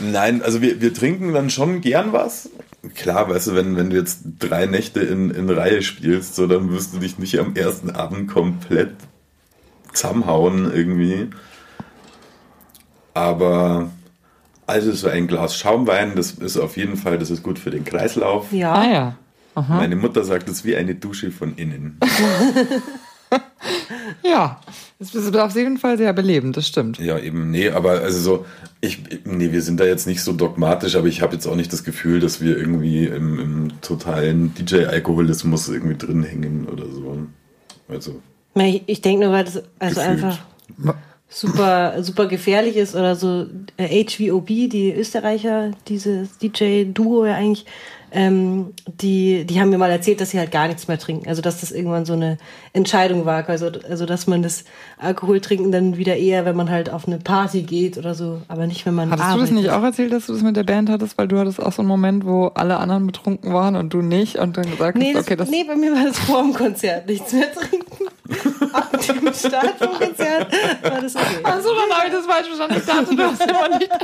Nein, 0.00 0.42
also 0.42 0.62
wir, 0.62 0.80
wir 0.80 0.94
trinken 0.94 1.34
dann 1.34 1.50
schon 1.50 1.80
gern 1.80 2.12
was. 2.12 2.50
Klar, 2.94 3.28
weißt 3.28 3.48
du, 3.48 3.54
wenn, 3.56 3.76
wenn 3.76 3.90
du 3.90 3.96
jetzt 3.96 4.20
drei 4.38 4.66
Nächte 4.66 5.00
in, 5.00 5.32
in 5.32 5.50
Reihe 5.50 5.82
spielst, 5.82 6.36
so, 6.36 6.46
dann 6.46 6.70
wirst 6.70 6.94
du 6.94 6.98
dich 6.98 7.18
nicht 7.18 7.36
am 7.40 7.56
ersten 7.56 7.90
Abend 7.90 8.30
komplett 8.30 8.92
zusammenhauen 9.92 10.72
irgendwie. 10.72 11.30
Aber 13.12 13.90
also 14.66 14.92
so 14.92 15.08
ein 15.08 15.26
Glas 15.26 15.56
Schaumwein, 15.56 16.14
das 16.16 16.32
ist 16.32 16.56
auf 16.56 16.76
jeden 16.76 16.96
Fall, 16.96 17.18
das 17.18 17.30
ist 17.30 17.42
gut 17.42 17.58
für 17.58 17.70
den 17.70 17.84
Kreislauf. 17.84 18.52
Ja. 18.52 18.72
Ah 18.72 18.90
ja. 18.90 19.16
Meine 19.68 19.94
Mutter 19.94 20.24
sagt, 20.24 20.48
es 20.48 20.56
ist 20.58 20.64
wie 20.64 20.74
eine 20.74 20.94
Dusche 20.96 21.30
von 21.30 21.54
innen. 21.56 21.98
Ja. 24.22 24.60
Das 24.98 25.14
ist 25.14 25.36
auf 25.36 25.54
jeden 25.56 25.76
Fall 25.76 25.98
sehr 25.98 26.12
belebend, 26.12 26.56
das 26.56 26.68
stimmt. 26.68 26.98
Ja, 26.98 27.18
eben, 27.18 27.50
nee, 27.50 27.68
aber 27.70 28.00
also 28.00 28.18
so, 28.20 28.46
ich, 28.80 29.02
nee, 29.24 29.52
wir 29.52 29.60
sind 29.60 29.80
da 29.80 29.84
jetzt 29.84 30.06
nicht 30.06 30.22
so 30.22 30.32
dogmatisch, 30.32 30.96
aber 30.96 31.08
ich 31.08 31.20
habe 31.20 31.34
jetzt 31.34 31.46
auch 31.46 31.56
nicht 31.56 31.72
das 31.72 31.84
Gefühl, 31.84 32.20
dass 32.20 32.40
wir 32.40 32.56
irgendwie 32.56 33.06
im, 33.06 33.38
im 33.40 33.80
totalen 33.80 34.54
DJ-Alkoholismus 34.54 35.68
irgendwie 35.68 35.96
drin 35.96 36.22
hängen 36.22 36.68
oder 36.68 36.84
so. 36.86 37.18
Also, 37.88 38.20
Ich, 38.54 38.82
ich 38.86 39.02
denke 39.02 39.24
nur, 39.24 39.32
weil 39.34 39.44
das 39.44 39.62
also 39.78 40.00
Gefühlt. 40.00 40.24
einfach 40.24 40.38
super, 41.34 42.02
super 42.02 42.26
gefährlich 42.26 42.76
ist 42.76 42.94
oder 42.94 43.16
so 43.16 43.46
äh, 43.76 44.04
HVOB, 44.04 44.46
die 44.46 44.94
Österreicher, 44.96 45.72
dieses 45.88 46.38
DJ-Duo 46.38 47.26
ja 47.26 47.34
eigentlich, 47.34 47.66
ähm, 48.12 48.72
die, 49.00 49.44
die 49.44 49.60
haben 49.60 49.70
mir 49.70 49.78
mal 49.78 49.90
erzählt, 49.90 50.20
dass 50.20 50.30
sie 50.30 50.38
halt 50.38 50.52
gar 50.52 50.68
nichts 50.68 50.86
mehr 50.86 51.00
trinken. 51.00 51.28
Also 51.28 51.42
dass 51.42 51.60
das 51.60 51.72
irgendwann 51.72 52.04
so 52.04 52.12
eine 52.12 52.38
Entscheidung 52.72 53.24
war. 53.26 53.48
Also, 53.48 53.72
also 53.88 54.06
dass 54.06 54.28
man 54.28 54.40
das 54.44 54.64
Alkohol 54.98 55.40
trinken 55.40 55.72
dann 55.72 55.96
wieder 55.96 56.14
eher, 56.16 56.44
wenn 56.44 56.54
man 56.54 56.70
halt 56.70 56.88
auf 56.90 57.08
eine 57.08 57.18
Party 57.18 57.62
geht 57.62 57.98
oder 57.98 58.14
so, 58.14 58.40
aber 58.46 58.68
nicht, 58.68 58.86
wenn 58.86 58.94
man 58.94 59.10
Hattest 59.10 59.26
du 59.26 59.32
arbeitet. 59.32 59.48
das 59.50 59.56
nicht 59.62 59.70
auch 59.70 59.82
erzählt, 59.82 60.12
dass 60.12 60.26
du 60.26 60.34
das 60.34 60.42
mit 60.42 60.56
der 60.56 60.62
Band 60.62 60.88
hattest, 60.88 61.18
weil 61.18 61.26
du 61.26 61.36
hattest 61.40 61.60
auch 61.60 61.72
so 61.72 61.82
einen 61.82 61.88
Moment, 61.88 62.24
wo 62.24 62.46
alle 62.54 62.76
anderen 62.76 63.04
betrunken 63.08 63.52
waren 63.52 63.74
und 63.74 63.92
du 63.92 64.00
nicht 64.02 64.36
und 64.36 64.56
dann 64.56 64.70
gesagt 64.70 64.96
Nee, 64.96 65.08
hast, 65.08 65.16
das, 65.16 65.24
okay, 65.26 65.36
das 65.36 65.50
nee, 65.50 65.64
bei 65.64 65.74
mir 65.74 65.92
war 65.92 66.04
das 66.04 66.16
vor 66.20 66.40
dem 66.42 66.52
Konzert 66.54 67.08
nichts 67.08 67.32
mehr 67.32 67.52
trinken. 67.52 68.04
Ab 68.72 68.90
dem 69.06 69.32
Start 69.34 69.74
vom 69.78 69.92
Konzert 69.98 70.50
war 70.82 71.00
das 71.00 71.14
okay. 71.14 71.26
Achso, 71.42 71.68
dann 71.74 71.98
habe 71.98 72.06
ich 72.06 72.12
das 72.12 72.26
falsch 72.26 72.46
verstanden. 72.46 72.76
Ich 72.78 72.86
dachte, 72.86 73.14
du 73.16 73.22
hast 73.22 73.40
immer 73.50 73.78
nicht. 73.78 73.90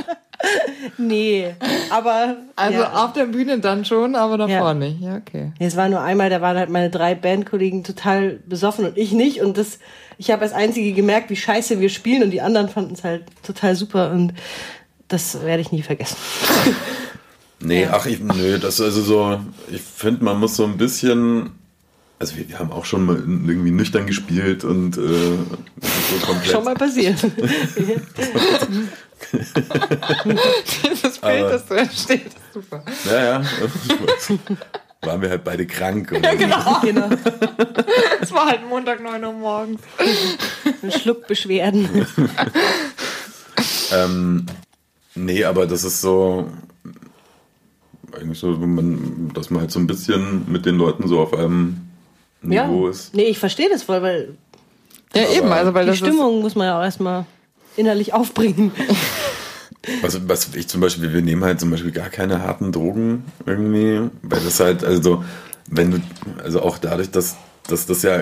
Nee, 0.97 1.53
aber 1.91 2.37
Also 2.55 2.79
ja. 2.79 2.93
auf 3.05 3.13
der 3.13 3.25
Bühne 3.25 3.59
dann 3.59 3.85
schon, 3.85 4.15
aber 4.15 4.39
davor 4.39 4.51
Ja. 4.69 4.73
nicht. 4.73 4.99
Ja, 4.99 5.17
okay. 5.17 5.51
Ja, 5.59 5.67
Es 5.67 5.75
war 5.75 5.87
nur 5.87 6.01
einmal, 6.01 6.31
da 6.31 6.41
waren 6.41 6.57
halt 6.57 6.71
meine 6.71 6.89
drei 6.89 7.13
Bandkollegen 7.13 7.83
total 7.83 8.39
besoffen 8.47 8.85
und 8.85 8.97
ich 8.97 9.11
nicht. 9.11 9.41
Und 9.41 9.59
das, 9.59 9.77
ich 10.17 10.31
habe 10.31 10.41
als 10.41 10.53
Einzige 10.53 10.93
gemerkt, 10.93 11.29
wie 11.29 11.35
scheiße 11.35 11.79
wir 11.79 11.89
spielen 11.89 12.23
und 12.23 12.31
die 12.31 12.41
anderen 12.41 12.69
fanden 12.69 12.93
es 12.95 13.03
halt 13.03 13.25
total 13.43 13.75
super 13.75 14.09
und 14.11 14.33
das 15.09 15.43
werde 15.43 15.61
ich 15.61 15.71
nie 15.71 15.83
vergessen. 15.83 16.17
nee, 17.59 17.87
ach, 17.91 18.07
ich, 18.07 18.19
nö, 18.19 18.57
das 18.57 18.75
ist 18.79 18.81
also 18.81 19.01
so, 19.03 19.39
ich 19.71 19.81
finde, 19.81 20.23
man 20.23 20.39
muss 20.39 20.55
so 20.55 20.63
ein 20.63 20.77
bisschen, 20.77 21.51
also 22.21 22.37
wir, 22.37 22.47
wir 22.47 22.59
haben 22.59 22.71
auch 22.71 22.85
schon 22.85 23.03
mal 23.05 23.15
irgendwie 23.17 23.71
nüchtern 23.71 24.05
gespielt 24.05 24.63
und 24.63 24.95
äh, 24.95 25.01
so 25.01 25.37
komplett. 26.23 26.51
Schon 26.51 26.63
mal 26.63 26.75
passiert. 26.75 27.17
Dieses 30.93 31.17
Bild, 31.17 31.41
Aber- 31.41 31.49
das 31.49 31.65
du 31.65 31.73
entsteht, 31.73 32.27
ist 32.27 32.35
super. 32.53 32.83
Ja, 33.05 33.23
ja. 33.23 33.41
Waren 35.03 35.19
wir 35.23 35.31
halt 35.31 35.43
beide 35.43 35.65
krank. 35.65 36.13
Oder 36.15 36.35
genau. 36.35 36.79
genau. 36.83 37.09
Es 38.21 38.31
war 38.31 38.45
halt 38.45 38.67
Montag 38.69 39.01
9 39.01 39.23
Uhr 39.25 39.33
morgens. 39.33 39.81
Schluckbeschwerden. 41.01 42.05
Ähm, 43.91 44.45
nee, 45.15 45.43
aber 45.43 45.65
das 45.65 45.83
ist 45.83 46.01
so 46.01 46.51
eigentlich 48.15 48.39
so, 48.39 48.51
man, 48.51 49.31
dass 49.33 49.49
man 49.49 49.61
halt 49.61 49.71
so 49.71 49.79
ein 49.79 49.87
bisschen 49.87 50.51
mit 50.51 50.67
den 50.67 50.75
Leuten 50.75 51.07
so 51.07 51.19
auf 51.19 51.33
einem 51.33 51.90
Ja. 52.43 52.67
Niveau 52.67 52.87
ist. 52.87 53.13
Nee, 53.13 53.23
ich 53.23 53.39
verstehe 53.39 53.69
das 53.69 53.83
voll, 53.83 54.01
weil 54.01 54.35
Ja, 55.15 55.23
eben, 55.29 55.51
also 55.51 55.73
weil 55.73 55.85
die 55.85 55.91
das 55.91 55.99
Stimmung 55.99 56.41
muss 56.41 56.55
man 56.55 56.67
ja 56.67 56.79
auch 56.79 56.83
erstmal 56.83 57.25
innerlich 57.77 58.13
aufbringen. 58.13 58.71
Was, 60.03 60.27
was 60.29 60.53
ich 60.53 60.67
zum 60.67 60.79
Beispiel, 60.79 61.11
wir 61.11 61.23
nehmen 61.23 61.43
halt 61.43 61.59
zum 61.59 61.71
Beispiel 61.71 61.91
gar 61.91 62.09
keine 62.09 62.43
harten 62.43 62.71
Drogen 62.71 63.25
irgendwie, 63.47 64.11
weil 64.21 64.39
das 64.41 64.59
halt, 64.59 64.83
also 64.83 65.23
wenn 65.67 65.89
du, 65.89 66.01
also 66.43 66.61
auch 66.61 66.77
dadurch, 66.77 67.09
dass, 67.09 67.35
dass 67.67 67.87
das 67.87 68.03
ja 68.03 68.21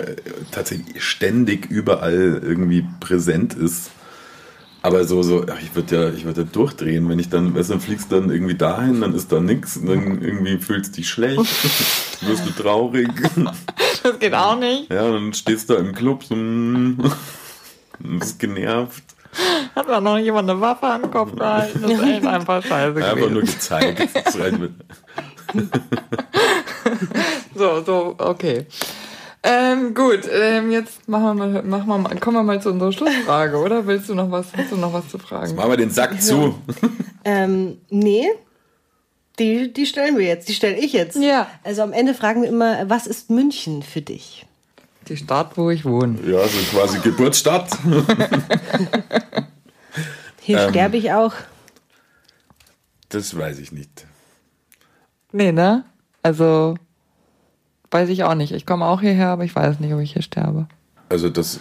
tatsächlich 0.52 1.04
ständig 1.04 1.70
überall 1.70 2.40
irgendwie 2.42 2.86
präsent 3.02 3.56
ist, 3.56 3.92
aber 4.82 5.04
so, 5.06 5.22
so, 5.24 5.46
ach, 5.52 5.62
ich 5.62 5.76
würde 5.76 5.96
ja, 5.96 6.10
ich 6.14 6.26
würde 6.26 6.42
ja 6.42 6.48
durchdrehen, 6.52 7.10
wenn 7.10 7.20
ich 7.20 7.30
dann, 7.30 7.54
weißt 7.56 7.70
du, 7.70 7.74
dann 7.74 7.82
fliegst 7.82 8.12
du 8.12 8.20
dann 8.20 8.30
irgendwie 8.30 8.56
dahin, 8.56 9.02
dann 9.02 9.14
ist 9.14 9.32
da 9.32 9.40
nichts, 9.40 9.78
und 9.78 9.88
dann 9.88 10.22
irgendwie 10.22 10.58
fühlst 10.58 10.94
du 10.94 11.02
dich 11.02 11.10
schlecht, 11.10 11.40
wirst 12.22 12.46
du 12.46 12.52
traurig, 12.52 13.10
das 14.04 14.20
geht 14.20 14.34
auch 14.34 14.58
nicht. 14.58 14.90
ja, 14.92 15.04
und 15.04 15.14
dann 15.14 15.34
stehst 15.34 15.70
du 15.70 15.74
da 15.74 15.80
im 15.80 15.94
Club 15.94 16.24
so, 16.24 16.36
mm, 16.36 16.98
und 18.04 18.20
bist 18.20 18.40
genervt, 18.40 19.04
Hat 19.76 19.88
da 19.88 20.00
noch 20.02 20.18
jemand 20.18 20.50
eine 20.50 20.60
Waffe 20.62 20.88
an 20.88 21.02
den 21.04 21.12
Kopf 21.12 21.36
gehalten? 21.36 21.82
Das 21.82 21.92
ist 21.92 22.02
echt 22.04 22.26
einfach 22.26 22.64
scheiße 22.64 23.04
einfach 23.04 23.30
nur 23.30 23.42
gewesen. 23.42 23.54
gezeigt. 23.54 24.10
So, 27.56 27.84
so, 27.84 28.16
okay. 28.18 28.68
Ähm, 29.42 29.96
gut, 29.96 30.22
ähm, 30.32 30.70
jetzt 30.72 31.08
machen 31.08 31.38
wir 31.38 31.48
mal, 31.48 31.64
machen 31.64 31.88
wir 31.88 31.98
mal, 31.98 32.20
kommen 32.20 32.36
wir 32.38 32.44
mal 32.44 32.62
zu 32.62 32.72
unserer 32.72 32.92
Schlussfrage, 32.92 33.58
oder? 33.58 33.88
Willst 33.88 34.10
du 34.10 34.16
noch 34.16 34.30
was, 34.32 34.48
hast 34.56 34.72
du 34.72 34.76
noch 34.76 34.92
was 34.92 35.08
zu 35.08 35.18
fragen? 35.18 35.56
Machen 35.56 35.70
wir 35.70 35.78
den 35.78 35.92
Sack 35.92 36.22
zu. 36.22 36.56
Ähm, 37.26 37.80
nee. 37.90 38.26
Die, 39.40 39.74
die 39.74 39.86
stellen 39.86 40.18
wir 40.18 40.26
jetzt, 40.26 40.48
die 40.48 40.54
stelle 40.54 40.78
ich 40.78 40.94
jetzt. 40.94 41.18
Ja. 41.18 41.48
Also 41.66 41.82
am 41.82 41.92
Ende 41.92 42.14
fragen 42.14 42.42
wir 42.42 42.50
immer, 42.50 42.90
was 42.90 43.08
ist 43.08 43.30
München 43.30 43.84
für 43.84 44.02
dich? 44.02 44.46
Die 45.10 45.18
Stadt, 45.18 45.58
wo 45.58 45.70
ich 45.70 45.84
wohne. 45.84 46.18
Ja, 46.26 46.48
so 46.48 46.58
quasi 46.72 47.00
Geburtsstadt. 47.00 47.78
Hier 50.42 50.60
Ähm. 50.60 50.70
sterbe 50.70 50.96
ich 50.98 51.12
auch. 51.12 51.34
Das 53.10 53.38
weiß 53.38 53.60
ich 53.60 53.74
nicht. 53.74 54.06
Nee, 55.34 55.52
ne? 55.52 55.84
Also, 56.24 56.76
weiß 57.92 58.10
ich 58.10 58.24
auch 58.24 58.36
nicht. 58.36 58.54
Ich 58.54 58.66
komme 58.66 58.86
auch 58.86 59.02
hierher, 59.02 59.30
aber 59.30 59.44
ich 59.44 59.56
weiß 59.56 59.80
nicht, 59.80 59.94
ob 59.94 60.00
ich 60.00 60.14
hier 60.14 60.22
sterbe. 60.22 60.68
Also 61.10 61.30
das, 61.30 61.60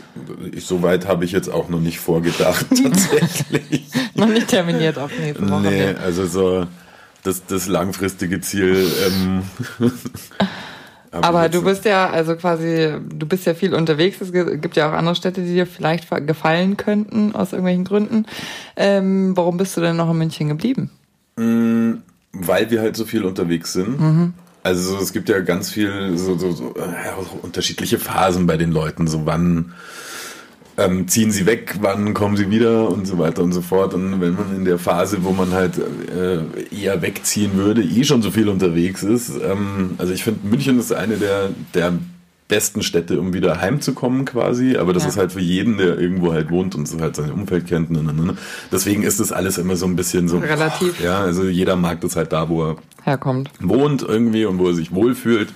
ich, 0.52 0.66
so 0.66 0.82
weit 0.82 1.06
habe 1.06 1.24
ich 1.24 1.32
jetzt 1.32 1.48
auch 1.48 1.68
noch 1.70 1.80
nicht 1.80 2.00
vorgedacht 2.00 2.66
tatsächlich. 2.82 3.86
Noch 4.14 4.26
nicht 4.26 4.48
terminiert 4.48 4.98
auf 4.98 5.10
nächste 5.18 5.48
Woche. 5.48 5.62
nee, 5.62 5.94
also 6.04 6.26
so 6.26 6.66
das, 7.22 7.46
das 7.46 7.66
langfristige 7.66 8.40
Ziel. 8.40 8.86
Ähm, 9.06 9.42
Aber 11.10 11.48
du 11.48 11.64
bist 11.64 11.86
ja, 11.86 12.10
also 12.10 12.36
quasi, 12.36 12.92
du 13.08 13.26
bist 13.26 13.46
ja 13.46 13.54
viel 13.54 13.74
unterwegs. 13.74 14.20
Es 14.20 14.30
gibt 14.32 14.76
ja 14.76 14.90
auch 14.90 14.92
andere 14.92 15.14
Städte, 15.14 15.42
die 15.42 15.54
dir 15.54 15.66
vielleicht 15.66 16.06
gefallen 16.26 16.76
könnten, 16.76 17.34
aus 17.34 17.52
irgendwelchen 17.52 17.84
Gründen. 17.84 18.26
Ähm, 18.76 19.34
warum 19.34 19.56
bist 19.56 19.74
du 19.78 19.80
denn 19.80 19.96
noch 19.96 20.10
in 20.10 20.18
München 20.18 20.48
geblieben? 20.48 20.90
weil 22.32 22.70
wir 22.70 22.80
halt 22.80 22.96
so 22.96 23.04
viel 23.04 23.24
unterwegs 23.24 23.72
sind. 23.72 24.32
Also 24.68 24.96
so, 24.96 25.02
es 25.02 25.14
gibt 25.14 25.30
ja 25.30 25.40
ganz 25.40 25.70
viel 25.70 26.18
so, 26.18 26.36
so, 26.36 26.52
so, 26.52 26.74
äh, 26.76 27.10
auch 27.18 27.42
unterschiedliche 27.42 27.98
Phasen 27.98 28.46
bei 28.46 28.58
den 28.58 28.70
Leuten. 28.70 29.06
So 29.06 29.24
wann 29.24 29.72
ähm, 30.76 31.08
ziehen 31.08 31.30
sie 31.30 31.46
weg, 31.46 31.76
wann 31.80 32.12
kommen 32.12 32.36
sie 32.36 32.50
wieder 32.50 32.90
und 32.90 33.06
so 33.06 33.16
weiter 33.18 33.42
und 33.42 33.52
so 33.52 33.62
fort. 33.62 33.94
Und 33.94 34.20
wenn 34.20 34.34
man 34.34 34.54
in 34.54 34.66
der 34.66 34.78
Phase, 34.78 35.24
wo 35.24 35.30
man 35.30 35.52
halt 35.52 35.78
äh, 35.78 36.42
eher 36.70 37.00
wegziehen 37.00 37.54
würde, 37.54 37.82
eh 37.82 38.04
schon 38.04 38.20
so 38.20 38.30
viel 38.30 38.50
unterwegs 38.50 39.02
ist. 39.02 39.30
Ähm, 39.42 39.94
also 39.96 40.12
ich 40.12 40.22
finde, 40.22 40.46
München 40.46 40.78
ist 40.78 40.92
eine 40.92 41.16
der, 41.16 41.48
der 41.72 41.94
besten 42.48 42.82
Städte, 42.82 43.20
um 43.20 43.34
wieder 43.34 43.60
heimzukommen 43.60 44.24
quasi. 44.24 44.76
Aber 44.78 44.92
das 44.94 45.02
Ja. 45.04 45.10
ist 45.10 45.16
halt 45.18 45.32
für 45.32 45.40
jeden, 45.40 45.76
der 45.76 45.98
irgendwo 45.98 46.32
halt 46.32 46.50
wohnt 46.50 46.74
und 46.74 46.88
so 46.88 46.98
halt 47.00 47.14
sein 47.16 47.30
Umfeld 47.30 47.66
kennt. 47.66 47.90
ne, 47.90 48.02
ne, 48.02 48.12
ne. 48.12 48.36
Deswegen 48.72 49.02
ist 49.02 49.20
das 49.20 49.32
alles 49.32 49.58
immer 49.58 49.76
so 49.76 49.86
ein 49.86 49.96
bisschen 49.96 50.28
so. 50.28 50.38
Relativ. 50.38 51.00
Ja, 51.02 51.20
also 51.20 51.44
jeder 51.44 51.76
mag 51.76 52.00
das 52.00 52.16
halt 52.16 52.32
da, 52.32 52.48
wo 52.48 52.70
er 52.70 52.76
Herkommt. 53.04 53.50
wohnt 53.60 54.02
irgendwie 54.02 54.46
und 54.46 54.58
wo 54.58 54.68
er 54.68 54.74
sich 54.74 54.92
wohlfühlt. 54.92 55.48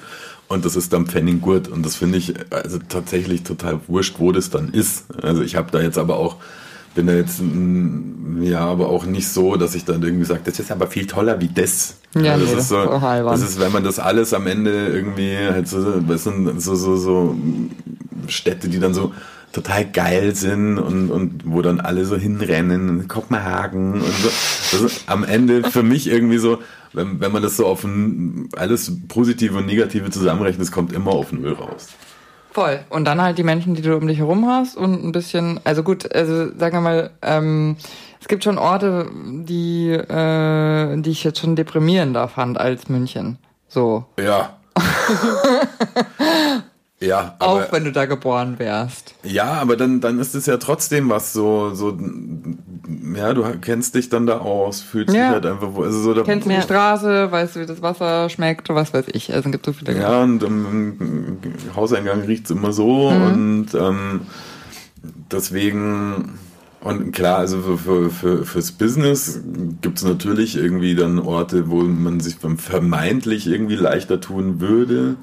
und 0.48 0.66
das 0.66 0.76
ist 0.76 0.92
dann 0.92 1.06
Pfenninggurt 1.06 1.68
und 1.68 1.86
das 1.86 1.96
finde 1.96 2.18
ich 2.18 2.34
also 2.50 2.78
tatsächlich 2.86 3.42
total 3.42 3.80
wurscht, 3.88 4.16
wo 4.18 4.32
das 4.32 4.50
dann 4.50 4.68
ist. 4.68 5.06
Also 5.22 5.40
ich 5.42 5.56
habe 5.56 5.70
da 5.70 5.80
jetzt 5.80 5.96
aber 5.96 6.16
auch 6.18 6.36
bin 6.94 7.06
da 7.06 7.14
jetzt 7.14 7.40
mm, 7.40 8.42
ja 8.42 8.60
aber 8.60 8.88
auch 8.88 9.04
nicht 9.04 9.28
so, 9.28 9.56
dass 9.56 9.74
ich 9.74 9.84
dann 9.84 10.02
irgendwie 10.02 10.24
sage, 10.24 10.40
das 10.44 10.58
ist 10.58 10.70
aber 10.70 10.86
viel 10.86 11.06
toller 11.06 11.40
wie 11.40 11.48
das. 11.48 11.96
Ja, 12.14 12.36
das 12.36 12.52
nee, 12.52 12.58
ist 12.58 12.68
so, 12.68 12.84
das 12.84 13.42
ist 13.42 13.60
wenn 13.60 13.72
man 13.72 13.84
das 13.84 13.98
alles 13.98 14.34
am 14.34 14.46
Ende 14.46 14.88
irgendwie 14.88 15.36
halt 15.36 15.68
so, 15.68 16.00
das 16.00 16.24
sind 16.24 16.60
so, 16.60 16.74
so, 16.74 16.96
so 16.96 17.36
Städte, 18.28 18.68
die 18.68 18.78
dann 18.78 18.94
so 18.94 19.12
total 19.52 19.84
geil 19.84 20.34
sind 20.34 20.78
und, 20.78 21.10
und 21.10 21.42
wo 21.44 21.62
dann 21.62 21.80
alle 21.80 22.04
so 22.04 22.16
hinrennen, 22.16 23.06
Kopenhagen 23.08 23.94
und 23.94 24.14
so. 24.22 24.30
Das 24.72 24.80
ist 24.80 25.04
am 25.06 25.24
Ende 25.24 25.70
für 25.70 25.82
mich 25.82 26.08
irgendwie 26.08 26.38
so, 26.38 26.58
wenn, 26.92 27.20
wenn 27.20 27.32
man 27.32 27.42
das 27.42 27.56
so 27.56 27.66
auf 27.66 27.84
ein, 27.84 28.48
alles 28.56 28.92
Positive 29.08 29.56
und 29.58 29.66
Negative 29.66 30.10
zusammenrechnet, 30.10 30.62
es 30.62 30.72
kommt 30.72 30.92
immer 30.92 31.10
auf 31.12 31.32
Null 31.32 31.52
raus. 31.52 31.88
Voll. 32.52 32.80
Und 32.90 33.06
dann 33.06 33.20
halt 33.20 33.38
die 33.38 33.44
Menschen, 33.44 33.74
die 33.74 33.82
du 33.82 33.96
um 33.96 34.06
dich 34.06 34.18
herum 34.18 34.46
hast 34.46 34.76
und 34.76 35.02
ein 35.02 35.12
bisschen, 35.12 35.58
also 35.64 35.82
gut, 35.82 36.14
also 36.14 36.56
sagen 36.58 36.76
wir 36.76 36.80
mal, 36.82 37.10
ähm, 37.22 37.76
es 38.20 38.28
gibt 38.28 38.44
schon 38.44 38.58
Orte, 38.58 39.10
die, 39.14 39.90
äh, 39.90 41.00
die 41.00 41.10
ich 41.10 41.24
jetzt 41.24 41.40
schon 41.40 41.56
deprimierender 41.56 42.28
fand 42.28 42.58
als 42.58 42.88
München. 42.88 43.38
So. 43.68 44.04
Ja. 44.20 44.58
ja, 47.02 47.34
aber, 47.38 47.52
Auch 47.66 47.72
wenn 47.72 47.84
du 47.84 47.92
da 47.92 48.06
geboren 48.06 48.58
wärst. 48.58 49.14
ja, 49.24 49.52
aber 49.54 49.76
dann, 49.76 50.00
dann 50.00 50.18
ist 50.20 50.34
es 50.34 50.46
ja 50.46 50.56
trotzdem 50.58 51.10
was 51.10 51.32
so, 51.32 51.74
so, 51.74 51.98
ja, 53.16 53.32
du 53.34 53.44
kennst 53.60 53.94
dich 53.94 54.08
dann 54.08 54.26
da 54.26 54.38
aus, 54.38 54.80
fühlst 54.80 55.14
Ja. 55.14 55.22
dich 55.24 55.32
halt 55.32 55.46
einfach, 55.46 55.68
wo- 55.72 55.82
also 55.82 56.00
so, 56.00 56.14
da, 56.14 56.22
Kennst 56.22 56.46
du 56.46 56.50
die 56.50 56.62
Straße, 56.62 57.30
weißt 57.32 57.56
du, 57.56 57.60
wie 57.60 57.66
das 57.66 57.82
Wasser 57.82 58.28
schmeckt, 58.30 58.68
was 58.68 58.94
weiß 58.94 59.06
ich. 59.12 59.32
Also 59.32 59.48
es 59.48 59.52
gibt 59.52 59.66
so 59.66 59.72
viele. 59.72 59.98
Ja, 59.98 60.22
und 60.22 60.42
im 60.42 61.38
Hauseingang 61.74 62.22
riecht's 62.22 62.50
immer 62.50 62.72
so 62.72 63.10
Mhm. 63.10 63.22
und 63.22 63.74
ähm, 63.74 64.20
deswegen, 65.30 66.38
und 66.80 67.12
klar, 67.12 67.38
also 67.38 67.60
für, 67.60 67.78
für, 67.78 68.10
für, 68.10 68.44
fürs 68.44 68.72
Business 68.72 69.40
gibt's 69.80 70.02
natürlich 70.04 70.56
irgendwie 70.56 70.94
dann 70.94 71.18
Orte, 71.18 71.70
wo 71.70 71.82
man 71.82 72.20
sich 72.20 72.36
vermeintlich 72.56 73.46
irgendwie 73.46 73.76
leichter 73.76 74.20
tun 74.20 74.60
würde, 74.60 75.16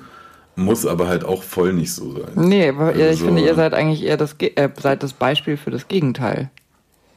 muss 0.60 0.86
aber 0.86 1.08
halt 1.08 1.24
auch 1.24 1.44
voll 1.44 1.74
nicht 1.74 1.94
so 1.94 2.12
sein. 2.14 2.32
Nee, 2.36 2.70
aber 2.70 2.94
ihr- 2.96 3.06
ich 3.06 3.12
Also- 3.12 3.26
finde, 3.26 3.42
ihr 3.44 3.56
seid 3.56 3.74
eigentlich 3.74 4.04
eher 4.04 4.18
das, 4.18 4.38
Ge- 4.38 4.54
äh, 4.56 4.70
seid 4.80 5.04
das 5.04 5.14
Beispiel 5.14 5.58
für 5.58 5.72
das 5.72 5.88
Gegenteil. 5.88 6.50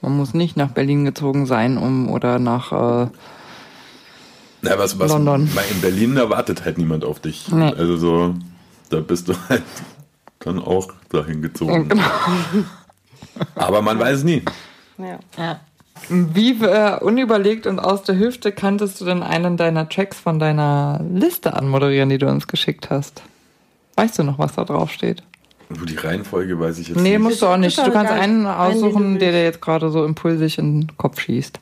Man 0.01 0.16
muss 0.16 0.34
nicht 0.34 0.57
nach 0.57 0.70
Berlin 0.70 1.05
gezogen 1.05 1.47
sein, 1.47 1.78
um 1.78 2.09
oder 2.11 2.38
nach 2.38 2.72
äh, 2.72 3.07
Na, 4.62 4.78
was, 4.78 4.99
was, 4.99 5.11
London. 5.12 5.49
Weil 5.55 5.64
in 5.70 5.80
Berlin 5.80 6.16
erwartet 6.16 6.64
halt 6.64 6.78
niemand 6.78 7.05
auf 7.05 7.20
dich. 7.20 7.49
Nee. 7.53 7.72
Also 7.76 7.97
so, 7.97 8.34
da 8.90 9.01
bist 9.01 9.28
du 9.28 9.34
halt 9.49 9.62
dann 10.40 10.59
auch 10.59 10.88
dahin 11.11 11.43
gezogen. 11.43 11.88
Genau. 11.88 12.03
Aber 13.55 13.80
man 13.82 13.99
weiß 13.99 14.24
nie. 14.24 14.43
Ja. 14.99 15.61
Wie 16.09 16.61
äh, 16.64 16.99
unüberlegt 16.99 17.66
und 17.66 17.78
aus 17.78 18.03
der 18.03 18.18
Hüfte 18.18 18.51
kanntest 18.53 19.01
du 19.01 19.05
denn 19.05 19.22
einen 19.22 19.57
deiner 19.57 19.88
Tracks 19.88 20.18
von 20.18 20.38
deiner 20.38 21.01
Liste 21.12 21.55
anmoderieren, 21.55 22.09
die 22.09 22.18
du 22.18 22.28
uns 22.28 22.47
geschickt 22.49 22.90
hast? 22.90 23.22
Weißt 23.97 24.18
du 24.18 24.22
noch, 24.22 24.38
was 24.38 24.55
da 24.55 24.64
drauf 24.64 24.90
steht? 24.90 25.22
Wo 25.68 25.84
die 25.84 25.97
Reihenfolge 25.97 26.59
weiß 26.59 26.78
ich 26.78 26.88
jetzt 26.88 27.01
Nee, 27.01 27.11
nicht. 27.11 27.20
musst 27.20 27.43
du 27.43 27.47
auch 27.47 27.57
nicht. 27.57 27.78
Du 27.78 27.90
kannst 27.90 28.12
einen 28.12 28.47
aussuchen, 28.47 29.14
du 29.14 29.18
der 29.20 29.32
dir 29.32 29.43
jetzt 29.45 29.61
gerade 29.62 29.90
so 29.90 30.05
impulsig 30.05 30.59
in 30.59 30.82
den 30.82 30.97
Kopf 30.97 31.20
schießt. 31.20 31.59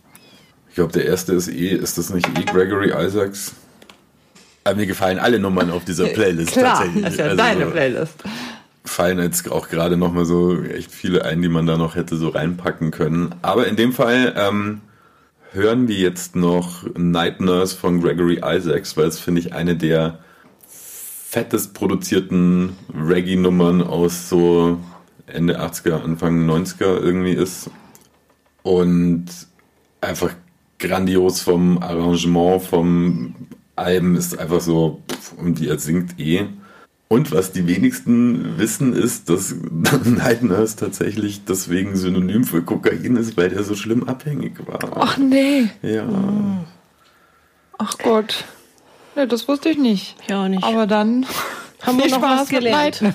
Ich 0.69 0.75
glaube, 0.75 0.93
der 0.93 1.05
erste 1.07 1.33
ist 1.35 1.49
eh, 1.49 1.69
ist 1.75 1.99
das 1.99 2.11
nicht 2.11 2.29
eh 2.39 2.45
Gregory 2.45 2.93
Isaacs? 2.97 3.53
Aber 4.65 4.77
mir 4.77 4.87
gefallen 4.87 5.19
alle 5.19 5.39
Nummern 5.39 5.71
auf 5.71 5.85
dieser 5.85 6.07
Playlist 6.09 6.53
Klar, 6.53 6.75
tatsächlich. 6.79 7.03
das 7.05 7.13
ist 7.15 7.19
ja 7.19 7.25
Also 7.27 7.37
deine 7.37 7.65
so 7.67 7.71
Playlist. 7.71 8.15
Fallen 8.85 9.19
jetzt 9.19 9.51
auch 9.51 9.69
gerade 9.69 9.97
noch 9.97 10.13
mal 10.13 10.25
so 10.25 10.61
echt 10.63 10.91
viele 10.91 11.25
ein, 11.25 11.43
die 11.43 11.49
man 11.49 11.67
da 11.67 11.77
noch 11.77 11.95
hätte 11.97 12.17
so 12.17 12.29
reinpacken 12.29 12.91
können. 12.91 13.35
Aber 13.43 13.67
in 13.69 13.77
dem 13.77 13.93
Fall 13.93 14.33
ähm, 14.37 14.81
hören 15.53 15.87
wir 15.89 15.97
jetzt 15.97 16.35
noch 16.37 16.85
Night 16.97 17.41
Nurse 17.41 17.77
von 17.77 18.01
Gregory 18.01 18.41
Isaacs, 18.45 18.97
weil 18.97 19.07
es 19.07 19.19
finde 19.19 19.41
ich 19.41 19.53
eine 19.53 19.77
der 19.77 20.19
fettest 21.31 21.75
produzierten 21.75 22.77
Reggae-Nummern 22.93 23.83
aus 23.83 24.29
so 24.29 24.81
Ende 25.29 25.61
80er, 25.61 26.03
Anfang 26.03 26.45
90er 26.51 26.99
irgendwie 27.01 27.35
ist. 27.35 27.71
Und 28.65 29.27
einfach 30.01 30.35
grandios 30.81 31.41
vom 31.41 31.79
Arrangement, 31.79 32.63
vom 32.63 33.37
Alben 33.77 34.17
ist 34.17 34.41
einfach 34.41 34.61
so, 34.61 35.03
pff, 35.09 35.35
und 35.35 35.61
wie 35.61 35.69
er 35.69 35.79
singt 35.79 36.19
eh. 36.19 36.47
Und 37.07 37.31
was 37.31 37.53
die 37.53 37.69
wenigsten 37.69 38.59
wissen, 38.59 38.93
ist, 38.93 39.31
dass 39.31 39.55
Night 40.05 40.43
Nurse 40.43 40.77
tatsächlich 40.77 41.45
deswegen 41.45 41.95
synonym 41.95 42.43
für 42.43 42.63
Kokain 42.63 43.15
ist, 43.15 43.37
weil 43.37 43.53
er 43.53 43.63
so 43.63 43.77
schlimm 43.77 44.03
abhängig 44.03 44.67
war. 44.67 44.81
Ach 44.97 45.17
nee. 45.17 45.71
Ja. 45.81 46.09
Ach 47.79 47.97
Gott. 47.99 48.45
Nee, 49.17 49.27
das 49.27 49.47
wusste 49.49 49.69
ich 49.71 49.79
nicht. 49.79 50.17
Ich 50.27 50.35
auch 50.35 50.49
nicht. 50.49 50.63
Aber 50.65 50.87
dann 50.87 51.27
Haben 51.83 51.99
wir 51.99 52.09
noch 52.11 52.21
was 52.23 52.49
Spaß 52.49 52.51
mit 52.53 52.61
gelernt. 52.61 53.01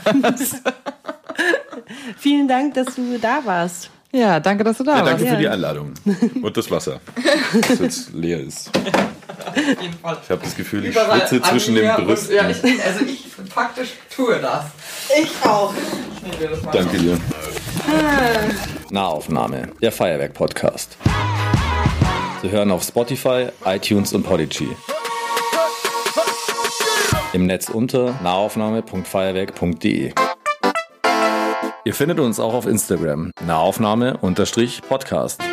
Vielen 2.18 2.48
Dank, 2.48 2.74
dass 2.74 2.96
du 2.96 3.18
da 3.20 3.40
warst. 3.46 3.90
Ja, 4.12 4.40
danke, 4.40 4.64
dass 4.64 4.78
du 4.78 4.84
da 4.84 4.92
Ja, 4.98 4.98
warst. 5.00 5.12
danke 5.12 5.26
Ja. 5.26 5.32
für 5.32 5.38
die 5.38 5.48
Einladung. 5.48 5.94
Und 6.42 6.58
das 6.58 6.72
Wasser, 6.72 7.00
das 7.68 7.80
jetzt 7.80 8.14
leer 8.14 8.40
ist. 8.40 8.72
Ich 9.56 10.30
habe 10.30 10.42
das 10.44 10.56
Gefühl, 10.56 10.86
ich 10.86 10.96
schwitze 10.98 11.42
zwischen 11.42 11.76
den 11.76 11.94
Brüsten. 12.06 12.36
Ja, 12.36 12.50
ich, 12.50 12.64
also 12.64 13.06
ich 13.06 13.26
faktisch 13.54 13.90
tue 14.14 14.40
das. 14.40 14.66
Ich 15.22 15.32
auch. 15.48 15.74
Danke 16.72 16.98
dir. 16.98 17.18
Nahaufnahme, 18.90 19.70
der 19.82 19.92
Feuerwerk-Podcast. 19.92 20.98
Zu 22.42 22.50
hören 22.50 22.72
auf 22.72 22.84
Spotify, 22.84 23.48
iTunes 23.66 24.14
und 24.14 24.24
Podigy. 24.24 24.70
Im 27.36 27.46
Netz 27.48 27.68
unter 27.68 28.16
nahaufnahme.feuerwerk.de. 28.24 30.14
Ihr 31.84 31.94
findet 31.94 32.22
uns 32.22 32.40
auch 32.40 32.54
auf 32.54 32.66
Instagram, 32.66 33.32
nahaufnahme-podcast. 33.46 35.44